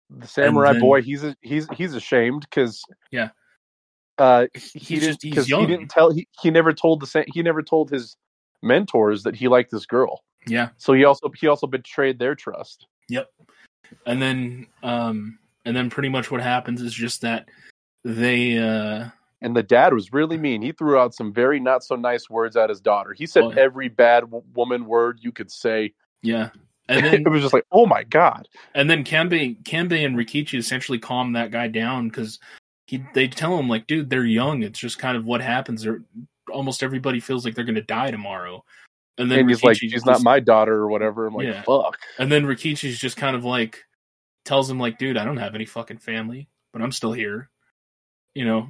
[0.09, 2.81] The samurai then- boy, he's he's he's ashamed because
[3.11, 3.29] Yeah.
[4.17, 7.25] uh, he's he didn't just he's young he didn't tell he, he never told the
[7.33, 8.15] he never told his
[8.63, 10.23] mentors that he liked this girl.
[10.47, 10.69] Yeah.
[10.77, 12.87] So he also he also betrayed their trust.
[13.09, 13.29] Yep.
[14.05, 17.49] And then um and then pretty much what happens is just that
[18.05, 19.09] they uh
[19.41, 20.61] And the dad was really mean.
[20.61, 23.13] He threw out some very not so nice words at his daughter.
[23.13, 23.49] He said Oh.
[23.51, 25.93] every bad w- woman word you could say.
[26.23, 26.49] yeah.
[26.89, 28.47] And then it was just like, oh my god.
[28.73, 32.39] and then Kanbei Kanbei and Rikichi essentially calm that guy down because
[32.85, 34.63] he they tell him like, dude, they're young.
[34.63, 35.83] It's just kind of what happens.
[35.83, 36.01] They're
[36.51, 38.63] almost everybody feels like they're gonna die tomorrow.
[39.17, 41.25] And then and he's like, she's just- not my daughter or whatever.
[41.27, 41.63] I'm like, Yeah.
[41.63, 41.97] fuck.
[42.19, 43.83] And then Rikichi's just kind of like
[44.45, 47.49] tells him like, dude, I don't have any fucking family, but I'm still here.
[48.35, 48.69] You know?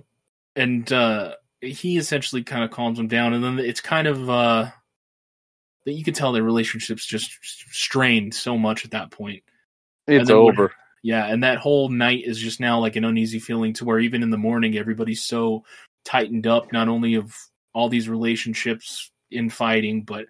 [0.56, 4.69] And uh he essentially kind of calms him down and then it's kind of uh
[5.88, 9.41] that you could tell their relationship's just strained so much at that point.
[10.05, 10.73] It's over.
[11.01, 14.22] Yeah, and that whole night is just now like an uneasy feeling to where even
[14.22, 15.64] in the morning everybody's so
[16.03, 17.34] tightened up not only of
[17.73, 20.26] all these relationships infighting but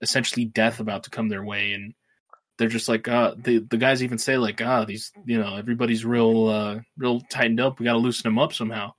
[0.00, 1.94] essentially death about to come their way and
[2.58, 6.04] they're just like uh the the guys even say like ah these you know everybody's
[6.04, 8.92] real uh real tightened up we got to loosen them up somehow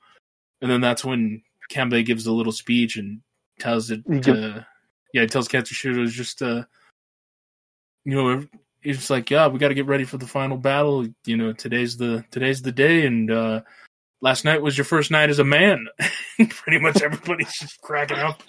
[0.61, 3.21] and then that's when Kanbei gives a little speech and
[3.59, 4.65] tells it He to
[5.15, 6.63] yeah he tells Katsushiro is just uh
[8.03, 8.45] you know
[8.81, 11.53] he's just like yeah we got to get ready for the final battle you know
[11.53, 13.61] today's the today's the day and uh
[14.21, 15.87] last night was your first night as a man
[16.49, 18.43] pretty much everybody's just cracking up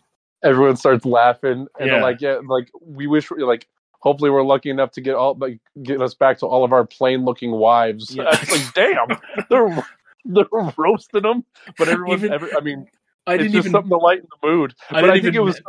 [0.44, 2.02] Everyone starts laughing and Yeah.
[2.02, 3.66] like, yeah, like we wish like
[4.00, 6.84] hopefully we're lucky enough to get all like get us back to all of our
[6.86, 8.14] plain looking wives.
[8.14, 8.24] Yeah.
[8.30, 9.18] it's like, damn,
[9.50, 9.84] they're
[10.26, 11.42] they're roasting them,
[11.78, 12.86] but everyone's Even- every, I mean,
[13.26, 14.74] i it's didn't even something to lighten the mood.
[14.90, 15.60] I but didn't I think even it was.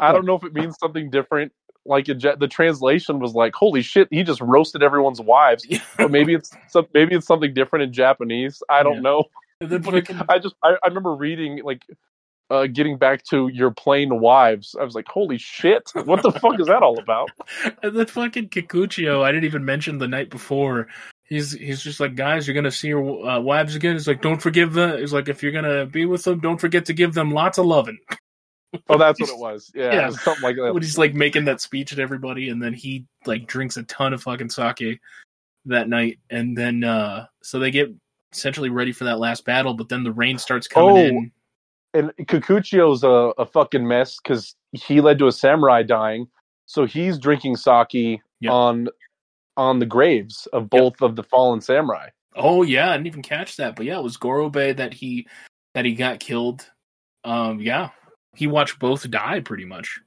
[0.00, 1.52] I don't know if it means something different.
[1.86, 5.66] Like in the translation was like, "Holy shit!" He just roasted everyone's wives.
[5.98, 8.62] But maybe it's some, maybe it's something different in Japanese.
[8.70, 9.00] I don't Yeah.
[9.00, 9.24] know.
[9.60, 11.82] and then But fucking- I just I, I remember reading like
[12.50, 14.74] uh getting back to your plain wives.
[14.80, 15.90] I was like, "Holy shit!
[15.94, 17.30] What the fuck is that all about?"
[17.82, 20.88] And then fucking Kikuchiyo, I didn't even mention the night before.
[21.24, 23.92] He's he's just like, guys, you're gonna see your uh, wives again.
[23.94, 24.98] He's like, don't forgive them.
[24.98, 27.66] He's like, if you're gonna be with them, don't forget to give them lots of
[27.66, 27.98] loving.
[28.88, 29.70] Oh, that's what it was.
[29.74, 30.02] Yeah, Yeah.
[30.04, 30.72] it was something like that.
[30.74, 34.12] When he's like making that speech at everybody, and then he like drinks a ton
[34.12, 35.00] of fucking sake
[35.66, 37.90] that night, and then uh so they get
[38.32, 40.98] essentially ready for that last battle, but then the rain starts coming Oh.
[40.98, 41.32] in.
[41.94, 46.26] And Kikuchiyo's a, a fucking mess because he led to a samurai dying.
[46.66, 48.52] So he's drinking sake Yep.
[48.52, 48.88] on
[49.56, 52.08] on the graves of both of the fallen samurai.
[52.34, 53.76] Oh yeah, I didn't even catch that.
[53.76, 55.28] But yeah, it was Gorobei that he
[55.74, 56.68] that he got killed.
[57.22, 57.90] Um yeah.
[58.34, 60.00] He watched both die pretty much.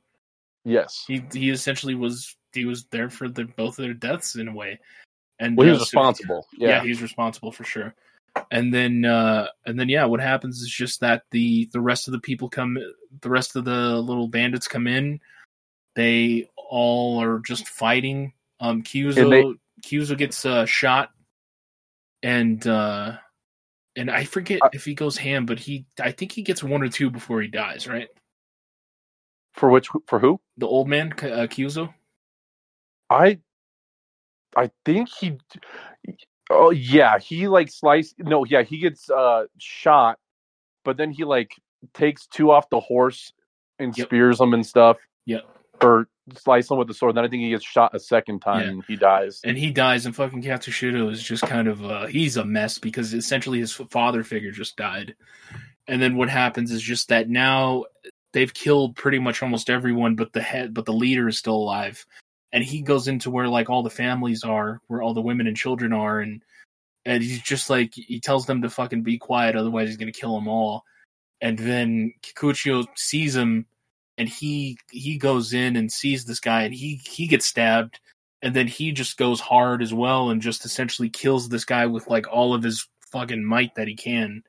[0.66, 1.06] Yes.
[1.08, 4.54] He he essentially was he was there for the both of their deaths in a
[4.54, 4.80] way.
[5.40, 6.48] And Well, he was uh, so- responsible.
[6.58, 6.68] yeah.
[6.70, 6.84] Yeah.
[6.84, 7.96] he's responsible for sure.
[8.52, 12.12] And then uh and then yeah, what happens is just that the the rest of
[12.12, 12.78] the people come
[13.22, 15.20] the rest of the little bandits come in.
[15.96, 18.34] They all are just fighting.
[18.60, 21.12] Um Kyuzo they- Kyuzo gets uh shot
[22.24, 23.18] and uh
[23.98, 26.82] and I forget I- if he goes ham, but he I think he gets one
[26.84, 28.08] or two before he dies, right?
[29.54, 30.40] For which for who?
[30.58, 31.94] The old man uh, Kyuzo.
[33.10, 33.40] I
[34.56, 35.38] I think he
[36.50, 40.20] Oh yeah, he like slice no, yeah, he gets uh shot,
[40.86, 41.52] but then he like
[41.94, 43.34] takes two off the horse
[43.80, 44.08] and Yep.
[44.08, 44.98] spears them and stuff.
[45.26, 45.42] Yeah.
[45.82, 47.16] Or slice him with the sword.
[47.16, 48.70] Then I think he gets shot a second time Yeah.
[48.70, 49.42] and he dies.
[49.44, 53.14] and he dies and fucking Katsushiro is just kind of uh he's a mess because
[53.14, 55.16] essentially his father figure just died.
[55.88, 57.86] And then what happens is just that now
[58.34, 62.06] they've killed pretty much almost everyone but the head but the leader is still alive.
[62.52, 65.56] And he goes into where like all the families are, where all the women and
[65.58, 66.44] children are and
[67.06, 70.20] and he's just like he tells them to fucking be quiet otherwise he's going to
[70.20, 70.84] kill them all.
[71.40, 73.66] And then Kikuchiyo sees him
[74.18, 78.00] and he he goes in and sees this guy and he he gets stabbed
[78.42, 82.08] and then he just goes hard as well and just essentially kills this guy with
[82.08, 84.44] like all of his fucking might that he can.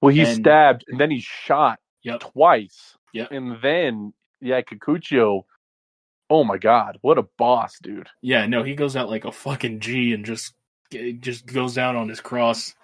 [0.00, 2.20] Well, he's And- stabbed and then he's shot Yep.
[2.20, 2.96] twice.
[3.12, 3.30] Yep.
[3.30, 5.42] And then, yeah, Kikuchiyo.
[6.30, 8.08] Oh my god, what a boss, dude!
[8.22, 10.54] Yeah, no, he goes out like a fucking G and just
[11.20, 12.74] just goes out on his cross.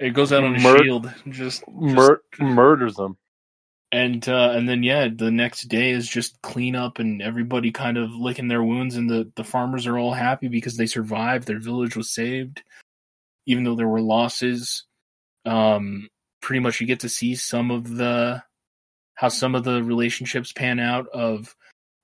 [0.00, 1.14] It goes out on his Mur- shield.
[1.28, 3.16] Just, Mur- murders him.
[3.92, 7.98] And uh and then yeah, the next day is just clean up and everybody kind
[7.98, 11.46] of licking their wounds and the the farmers are all happy because they survived.
[11.46, 12.62] Their village was saved,
[13.46, 14.84] even though there were losses.
[15.44, 16.08] Um,
[16.40, 18.42] pretty much you get to see some of the
[19.14, 21.54] how some of the relationships pan out of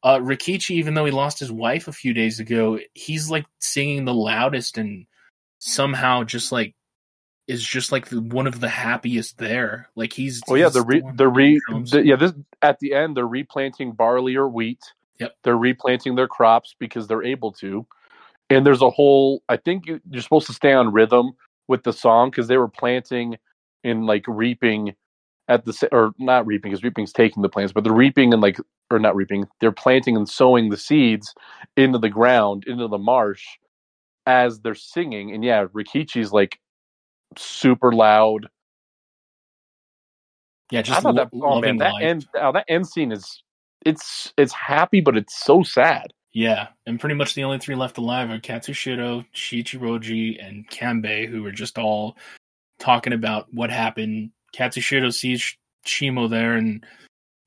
[0.02, 4.04] uh Rikichi, even though he lost his wife a few days ago, he's like singing
[4.04, 5.06] the loudest and
[5.58, 6.74] somehow just like
[7.48, 9.88] is just like the, one of the happiest there.
[9.96, 11.60] Like he's Oh yeah, they're re, they're re,
[11.90, 12.16] the, yeah.
[12.16, 14.80] This at the end, they're replanting barley or wheat.
[15.18, 15.34] Yep.
[15.42, 17.86] They're replanting their crops because they're able to.
[18.50, 19.42] And there's a whole.
[19.48, 21.32] I think you, you're supposed to stay on rhythm
[21.66, 23.36] with the song because they were planting
[23.82, 24.94] and like reaping
[25.48, 28.58] at the or not reaping because reaping's taking the plants, but they're reaping and like
[28.90, 29.46] or not reaping.
[29.60, 31.34] They're planting and sowing the seeds
[31.76, 33.44] into the ground, into the marsh,
[34.26, 35.32] as they're singing.
[35.34, 36.58] And yeah, Rikichi's like
[37.36, 38.48] super loud.
[40.70, 42.02] yeah, I just thought lo- that oh man, that life.
[42.04, 43.42] end oh, that end scene is
[43.84, 46.12] it's it's happy, but it's so sad.
[46.32, 51.44] Yeah, and pretty much the only three left alive are Katsushiro, Shichiroji, and Kanbei, who
[51.46, 52.16] are just all
[52.78, 54.30] talking about what happened.
[54.54, 55.56] Katsushiro sees
[55.86, 56.84] Shino there, and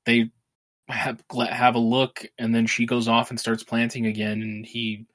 [0.04, 0.30] they
[0.88, 5.06] have, have a look, and then she goes off and starts planting again, and he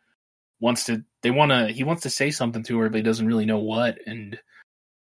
[0.60, 1.04] wants to.
[1.22, 1.68] They want to.
[1.68, 3.98] He wants to say something to her, but he doesn't really know what.
[4.08, 4.40] And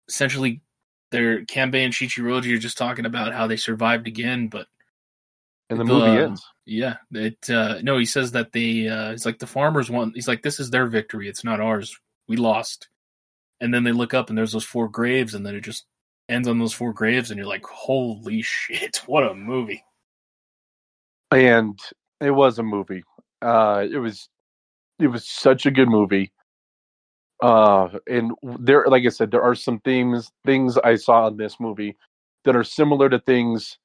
[0.08, 0.60] essentially,
[1.10, 4.66] they're Kanbei and Shichiroji are just talking about how they survived again, but
[5.70, 6.44] And the The- movie ends.
[6.64, 10.28] yeah, it uh no, he says that they uh it's like the farmers want he's
[10.28, 11.98] like this is their victory, it's not ours.
[12.28, 12.88] We lost.
[13.60, 15.86] And then they look up and there's those four graves and then it just
[16.28, 19.82] ends on those four graves and you're like, "Holy shit, what a movie."
[21.30, 21.78] And
[22.20, 23.02] it was a movie.
[23.42, 24.28] Uh it was
[24.98, 26.32] it was such a good movie.
[27.42, 31.60] Uh and there like I said, there are some themes things I saw in this
[31.60, 31.96] movie
[32.44, 33.78] that are similar to things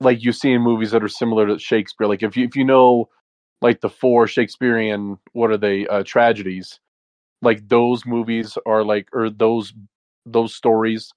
[0.00, 2.06] like you see in movies that are similar to Shakespeare.
[2.06, 3.08] Like if you if you know
[3.62, 6.80] like the four Shakespearean what are they uh tragedies,
[7.42, 9.72] like those movies are like or those
[10.26, 11.12] those stories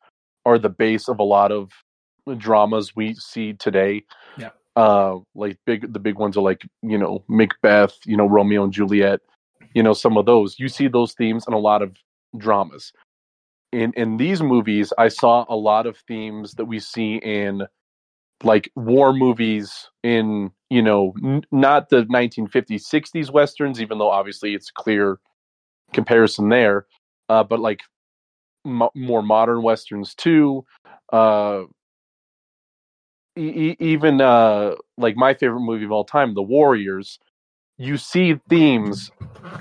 [0.46, 1.72] are the base of a lot of
[2.38, 4.04] dramas we see today.
[4.38, 4.52] Yeah.
[4.76, 8.74] Uh like big the big ones are like, you know, Macbeth, you know, Romeo and
[8.74, 9.20] Juliet,
[9.74, 10.60] you know, some of those.
[10.60, 11.96] You see those themes in a lot of
[12.38, 12.92] dramas.
[13.72, 17.64] In in these movies, I saw a lot of themes that we see in
[18.44, 24.54] like war movies in, you know, n- not the 1950s, 60s westerns even though obviously
[24.56, 25.20] it's clear
[25.94, 26.88] comparison there,
[27.30, 27.82] uh but like
[28.66, 30.66] mo- more modern westerns too.
[31.12, 31.64] Uh,
[33.38, 37.20] e- even uh, like my favorite movie of all time, The Warriors.
[37.78, 39.12] You see themes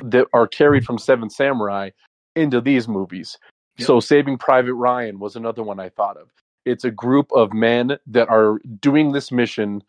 [0.03, 1.91] that are carried from Seven Samurai
[2.35, 3.37] into these movies.
[3.79, 3.87] Yep.
[3.87, 6.29] So, Saving Private Ryan was another one I thought of.
[6.65, 9.83] It's a group of men that are doing this mission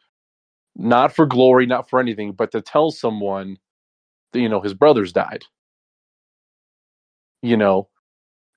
[0.76, 3.58] not for glory, not for anything, but to tell someone
[4.34, 5.44] that, you know, his brothers died.
[7.41, 7.88] You know,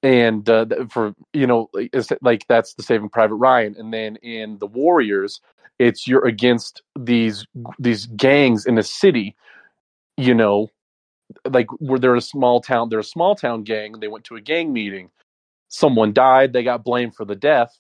[0.02, 4.58] and uh, for you know it's like that's the saving private ryan and then in
[4.58, 5.40] the warriors
[5.78, 7.46] it's you're against these
[7.78, 9.36] these gangs in a city
[10.20, 10.68] you know
[11.48, 14.40] like where they're a small town they're a small town gang they went to a
[14.40, 15.10] gang meeting.
[15.68, 17.78] Someone died they got blamed for the death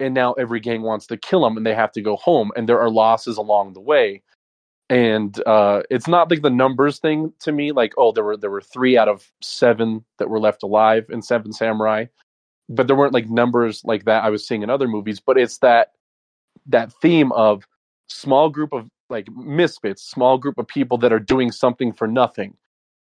[0.00, 2.68] and now every gang wants to kill them and they have to go home and
[2.68, 4.22] there are losses along the way.
[4.90, 8.50] And uh, it's not like the numbers thing to me like oh there were there
[8.50, 12.06] were three out of seven that were left alive in seven samurai
[12.68, 15.58] but there weren't like numbers like that i was seeing in other movies but it's
[15.58, 15.92] that
[16.66, 17.66] that theme of
[18.08, 22.56] small group of like misfits small group of people that are doing something for nothing.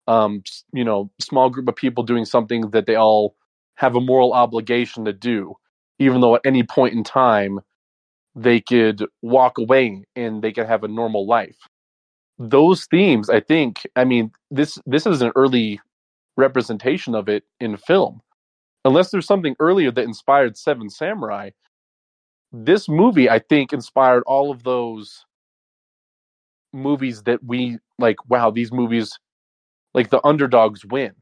[0.07, 0.43] Um
[0.73, 3.35] you know small group of people doing something that they all
[3.75, 5.55] have a moral obligation to do
[5.99, 7.59] even though at any point in time
[8.35, 11.57] they could walk away and they could have a normal life.
[12.39, 15.79] Those themes i think i mean this this is an early
[16.37, 18.21] representation of it in film.
[18.85, 21.51] Unless there's something earlier that inspired seven samurai
[22.53, 25.25] this movie i think inspired all of those
[26.73, 29.19] movies that we like wow these movies
[29.93, 31.13] like the underdogs win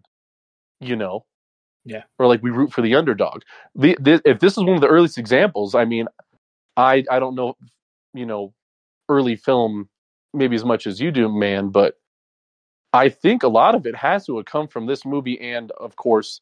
[0.81, 1.25] you know?
[1.85, 2.03] Yeah.
[2.19, 3.41] or like we root for the underdog.
[3.75, 6.07] The, the, if this is one of the earliest examples i mean
[6.77, 7.55] i i don't know
[8.13, 8.53] you know
[9.09, 9.89] early film
[10.33, 11.95] maybe as much as you do man but
[12.93, 15.95] i think a lot of it has to have come from this movie and of
[15.95, 16.41] course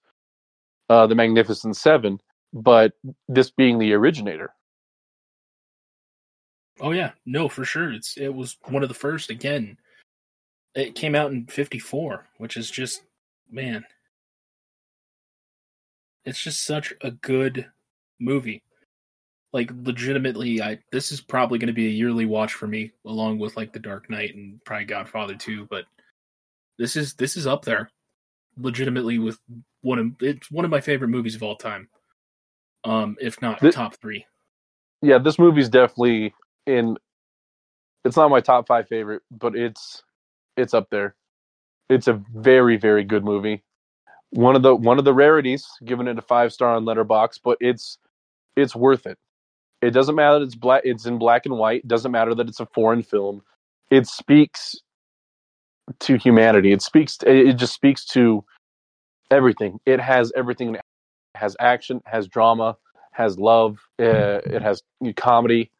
[0.89, 2.19] uh the magnificent seven
[2.53, 2.93] but
[3.27, 4.53] this being the originator
[6.81, 7.91] Oh yeah, no, for sure.
[7.91, 9.77] It's it was one of the first again.
[10.75, 13.03] It came out in 54, which is just
[13.51, 13.83] man.
[16.25, 17.65] It's just such a good
[18.19, 18.61] movie.
[19.51, 23.39] Like legitimately I this is probably going to be a yearly watch for me along
[23.39, 25.85] with like The Dark Knight and probably Godfather 2, but
[26.77, 27.89] this is this is up there
[28.57, 29.39] legitimately with
[29.81, 31.89] one of it's one of my favorite movies of all time.
[32.83, 34.23] Um if not top 3.
[35.01, 36.33] yeah this movie's definitely
[38.05, 40.03] it's not my top five favorite but it's
[40.57, 41.15] it's up there
[41.89, 43.63] it's a very very good movie
[44.31, 47.57] one of the one of the rarities, giving it a five star on Letterboxd, but
[47.59, 47.97] it's
[48.55, 49.17] it's worth it.
[49.81, 52.47] It doesn't matter that it's black it's in black and white, it doesn't matter that
[52.47, 53.41] it's a foreign film.
[53.89, 54.75] It speaks
[56.01, 56.71] to humanity.
[56.71, 58.43] It speaks it just speaks to
[59.31, 59.79] everything.
[59.85, 60.75] It has everything.
[60.75, 60.81] It
[61.35, 62.77] has action, has drama,
[63.13, 64.83] has love, uh, it has
[65.15, 65.71] comedy.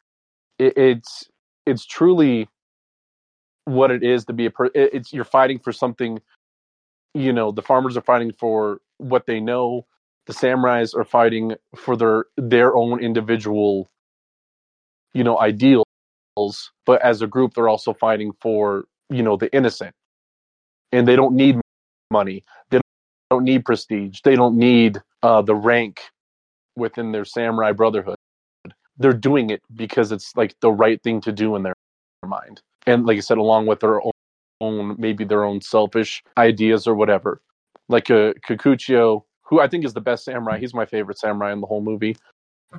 [0.60, 1.30] It, it's
[1.66, 2.50] it's truly
[3.66, 6.20] what it is to be a per- it's you're fighting for something
[7.14, 9.86] you know the farmers are fighting for what they know.
[10.28, 13.90] The samurais are fighting for their their own individual
[15.14, 15.86] you know ideals
[16.86, 19.94] but as a group they're also fighting for you know the innocent.
[20.92, 21.60] And they don't need
[22.12, 22.44] money.
[22.72, 22.80] They
[23.30, 24.22] don't need prestige.
[24.24, 26.02] They don't need uh, the rank
[26.76, 28.19] within their samurai brotherhood
[29.00, 31.74] they're doing it because it's like the right thing to do in their
[32.28, 34.12] mind and like i said along with their own
[34.62, 37.42] own maybe their own selfish ideas or whatever.
[37.88, 40.60] Like a uh, Kikuchiyo, who I think is the best samurai.
[40.60, 42.16] He's my favorite samurai in the whole movie.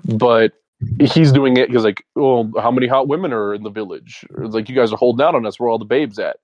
[0.05, 0.53] But
[1.01, 4.25] he's doing it because like, oh, how many hot women are in the village?
[4.31, 5.59] Like you guys are holding out on us.
[5.59, 6.37] Where all the babes at?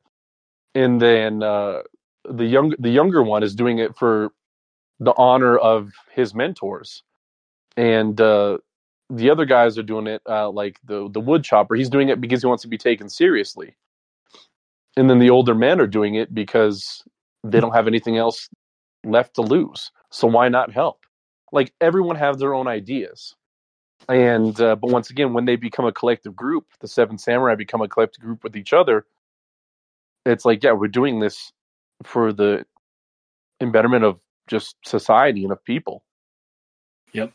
[0.74, 1.82] And then uh,
[2.28, 4.30] the young the younger one is doing it for
[4.98, 7.02] the honor of his mentors,
[7.76, 8.58] and uh,
[9.10, 11.74] the other guys are doing it uh, like the the wood chopper.
[11.74, 13.76] He's doing it because he wants to be taken seriously.
[14.96, 17.02] And then the older men are doing it because
[17.44, 18.48] they don't have anything else
[19.04, 19.92] left to lose.
[20.10, 21.00] So why not help?
[21.52, 23.34] Like everyone have their own ideas.
[24.08, 27.82] And uh, but once again when they become a collective group the seven samurai become
[27.82, 29.06] a collective group with each other
[30.26, 31.52] it's like yeah we're doing this
[32.04, 32.64] for the
[33.72, 36.04] betterment of just society and of people.
[37.14, 37.32] Yep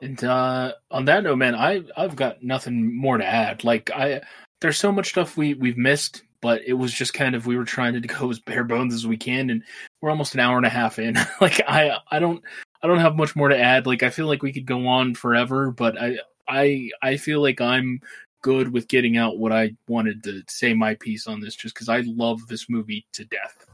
[0.00, 4.20] and uh on that note man i i've got nothing more to add like i
[4.60, 7.64] there's so much stuff we we've missed, but it was just kind of we were
[7.64, 9.62] trying to go as bare bones as we can, and
[10.00, 11.16] we're almost an hour and a half in.
[11.40, 12.42] like I I don't
[12.82, 13.86] I don't have much more to add.
[13.86, 16.18] Like I feel like we could go on forever, but I
[16.48, 18.00] I I feel like I'm
[18.42, 21.88] good with getting out what I wanted to say my piece on this, just because
[21.88, 23.66] I love this movie to death.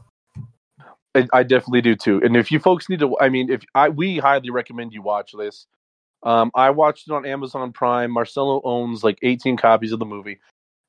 [1.32, 2.20] I, definitely do too.
[2.24, 5.32] And if you folks need to, I mean, if I we highly recommend you watch
[5.38, 5.68] this.
[6.24, 8.10] Um, I watched it on Amazon Prime.
[8.10, 10.40] Marcello owns like 18 copies of the movie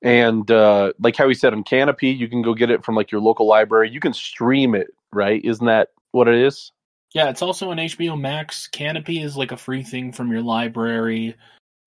[0.06, 3.12] and uh, like how he said on Kanopy, you can go get it from like
[3.12, 3.90] your local library.
[3.90, 5.44] You can stream it, right?
[5.44, 6.72] Isn't that what it is?
[7.16, 8.70] Yeah, it's also on HBO Max.
[8.72, 11.36] Kanopy is like a free thing from your library.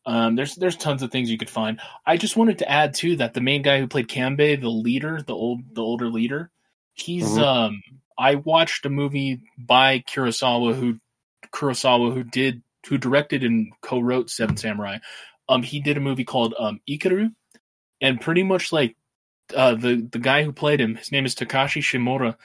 [0.04, 1.80] Um, there's there's tons of things you could find.
[2.04, 5.22] I just wanted to add too that the main guy who played Kanbei, the leader,
[5.22, 6.50] the old the older leader,
[6.94, 7.42] he's mm-hmm.
[7.42, 7.82] um
[8.18, 10.98] I watched a movie by Kurosawa who
[11.52, 14.98] Kurosawa who did who directed and co-wrote Seven Samurai.
[15.48, 17.32] Um, he did a movie called um Ikiru,
[18.00, 18.96] and pretty much like
[19.54, 22.36] uh, the the guy who played him, his name is Takashi Shimura.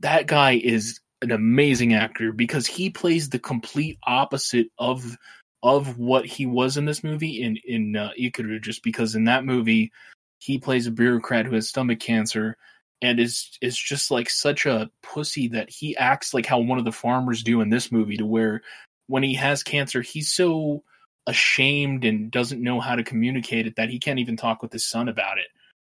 [0.00, 5.16] That guy is an amazing actor because he plays the complete opposite of
[5.62, 8.60] of what he was in this movie in in uh, Ikiru.
[8.62, 9.92] Just because in that movie
[10.38, 12.56] he plays a bureaucrat who has stomach cancer
[13.02, 16.84] and is is just like such a pussy that he acts like how one of
[16.84, 18.62] the farmers do in this movie to where
[19.08, 20.82] when he has cancer he's so
[21.28, 24.86] ashamed and doesn't know how to communicate it that he can't even talk with his
[24.86, 25.46] son about it.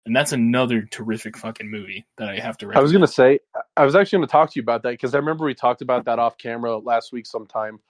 [0.05, 2.67] And that's another terrific fucking movie that I have to.
[2.67, 2.81] Recommend.
[2.81, 3.39] I was gonna say,
[3.77, 6.05] I was actually gonna talk to you about that because I remember we talked about
[6.05, 7.81] that off camera last week sometime.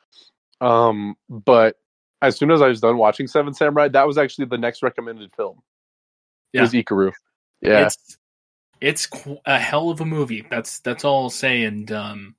[0.60, 1.76] Um, but
[2.20, 5.34] as soon as I was done watching Seven Samurai, that was actually the next recommended
[5.34, 5.62] film.
[6.52, 6.60] Yeah.
[6.60, 7.12] Was Ikiru.
[7.62, 8.18] Yeah, it's,
[8.80, 9.08] it's
[9.46, 10.46] a hell of a movie.
[10.48, 11.64] That's that's all I'll say.
[11.64, 12.36] And um,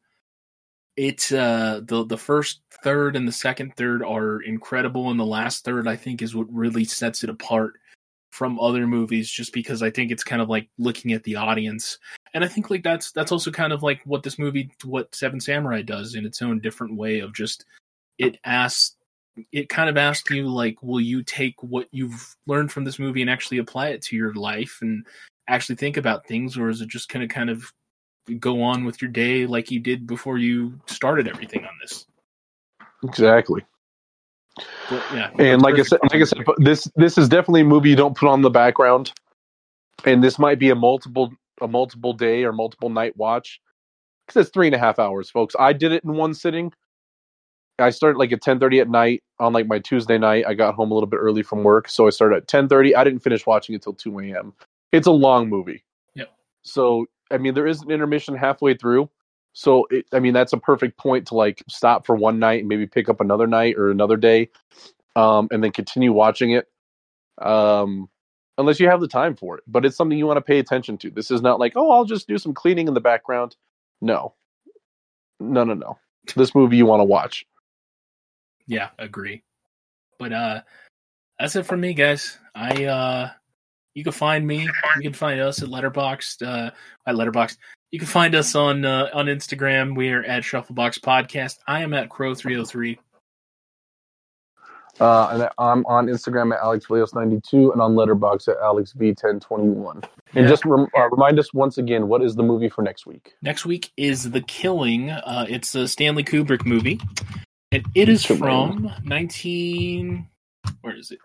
[0.95, 5.65] it's uh the the first third and the second third are incredible and the last
[5.65, 7.73] third i think is what really sets it apart
[8.31, 11.99] from other movies just because i think it's kind of like looking at the audience.
[12.33, 15.39] And i think like that's that's also kind of like what this movie what seven
[15.39, 17.65] samurai does in its own different way of just
[18.17, 18.95] it asks
[19.51, 23.21] it kind of asks you like will you take what you've learned from this movie
[23.21, 25.05] and actually apply it to your life and
[25.47, 27.71] actually think about things or is it just kind of kind of
[28.39, 32.05] go on with your day like you did before you started everything on this.
[33.03, 33.65] Exactly.
[34.89, 37.89] But, yeah, and like I said, like I said, this this is definitely a movie
[37.89, 39.11] you don't put on the background,
[40.05, 43.59] and this might be a multiple a multiple day or multiple night watch
[44.27, 45.55] because it's three and a half hours, folks.
[45.59, 46.71] I did it in one sitting.
[47.79, 50.45] I started like at ten thirty at night on like my Tuesday night.
[50.47, 52.95] I got home a little bit early from work, so I started at ten thirty.
[52.95, 54.53] I didn't finish watching until two a.m.
[54.91, 55.83] It's a long movie.
[56.13, 56.31] Yep.
[56.61, 59.09] So I mean, there is an intermission halfway through.
[59.53, 62.67] So, it, I mean, that's a perfect point to like stop for one night and
[62.69, 64.49] maybe pick up another night or another day
[65.15, 66.67] um, and then continue watching it.
[67.41, 68.09] Um,
[68.57, 69.63] unless you have the time for it.
[69.67, 71.11] But it's something you want to pay attention to.
[71.11, 73.55] This is not like, oh, I'll just do some cleaning in the background.
[74.01, 74.33] No,
[75.39, 75.97] no, no, no.
[76.35, 77.45] This movie you want to watch.
[78.65, 79.43] Yeah, agree.
[80.19, 80.61] But uh
[81.37, 82.37] that's it from me, guys.
[82.55, 83.29] I uh
[83.95, 84.61] you can find me.
[84.97, 86.45] You can find us at Letterboxd.
[86.45, 86.71] Uh,
[87.05, 87.57] at Letterboxd.
[87.91, 89.95] You can find us on uh, on Instagram.
[89.95, 91.59] We are at Shufflebox Podcast.
[91.67, 92.99] I am at Crowe three hundred three.
[94.99, 99.95] Uh, and I'm on Instagram at AlexVallejos92 and on Letterboxd at AlexV1021.
[99.95, 100.03] And
[100.35, 100.47] Yeah.
[100.47, 103.33] just rem- uh, remind us once again, what is the movie for next week?
[103.41, 105.09] Next week is The Killing.
[105.09, 106.99] Uh, it's a Stanley Kubrick movie,
[107.71, 110.27] and it is from nineteen.
[110.81, 111.19] Where is it?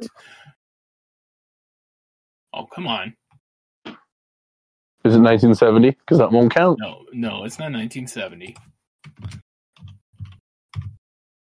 [2.53, 3.15] Oh, come on!
[5.05, 5.91] Is it 1970?
[5.91, 6.79] Because that won't count.
[6.81, 8.57] No, no, it's not nineteen seventy.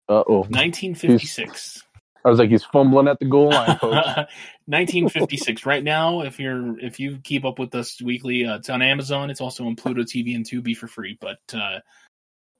[0.09, 0.47] Uh oh.
[0.51, 1.83] Nineteen fifty six.
[2.25, 3.79] I was like, he's fumbling at the goal line,
[4.67, 8.81] 1956 right now if you're if you keep up with us weekly uh, it's on
[8.81, 11.81] amazon it's also on pluto tv and tubi for free but uh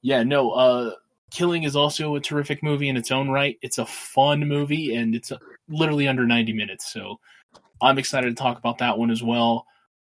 [0.01, 0.91] yeah no uh
[1.31, 5.15] killing is also a terrific movie in its own right it's a fun movie and
[5.15, 5.31] it's
[5.69, 7.17] literally under 90 minutes so
[7.83, 9.65] i'm excited to talk about that one as well.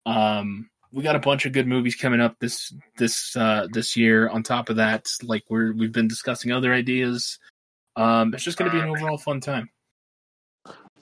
[0.07, 4.29] Um we got a bunch of good movies coming up this this uh this year.
[4.29, 7.39] On top of that like we're we've been discussing other ideas.
[7.97, 9.71] Um it's just going to be an overall fun time.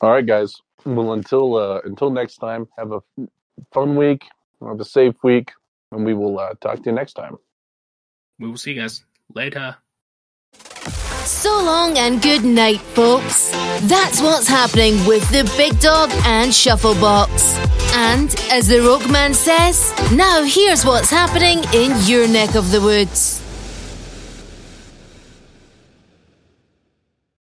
[0.00, 0.54] All right, guys.
[0.84, 3.00] Well, until uh, until next time, have a
[3.72, 4.24] fun week,
[4.62, 5.50] have a safe week,
[5.90, 7.36] and we will uh, talk to you next time.
[8.38, 9.04] we will see you guys.
[9.34, 9.76] Later
[11.28, 13.50] So long and good night, folks.
[13.82, 17.54] That's what's happening with the Big Dog and Shufflebox.
[17.94, 23.42] And as the Rockman says, now here's what's happening in your neck of the woods.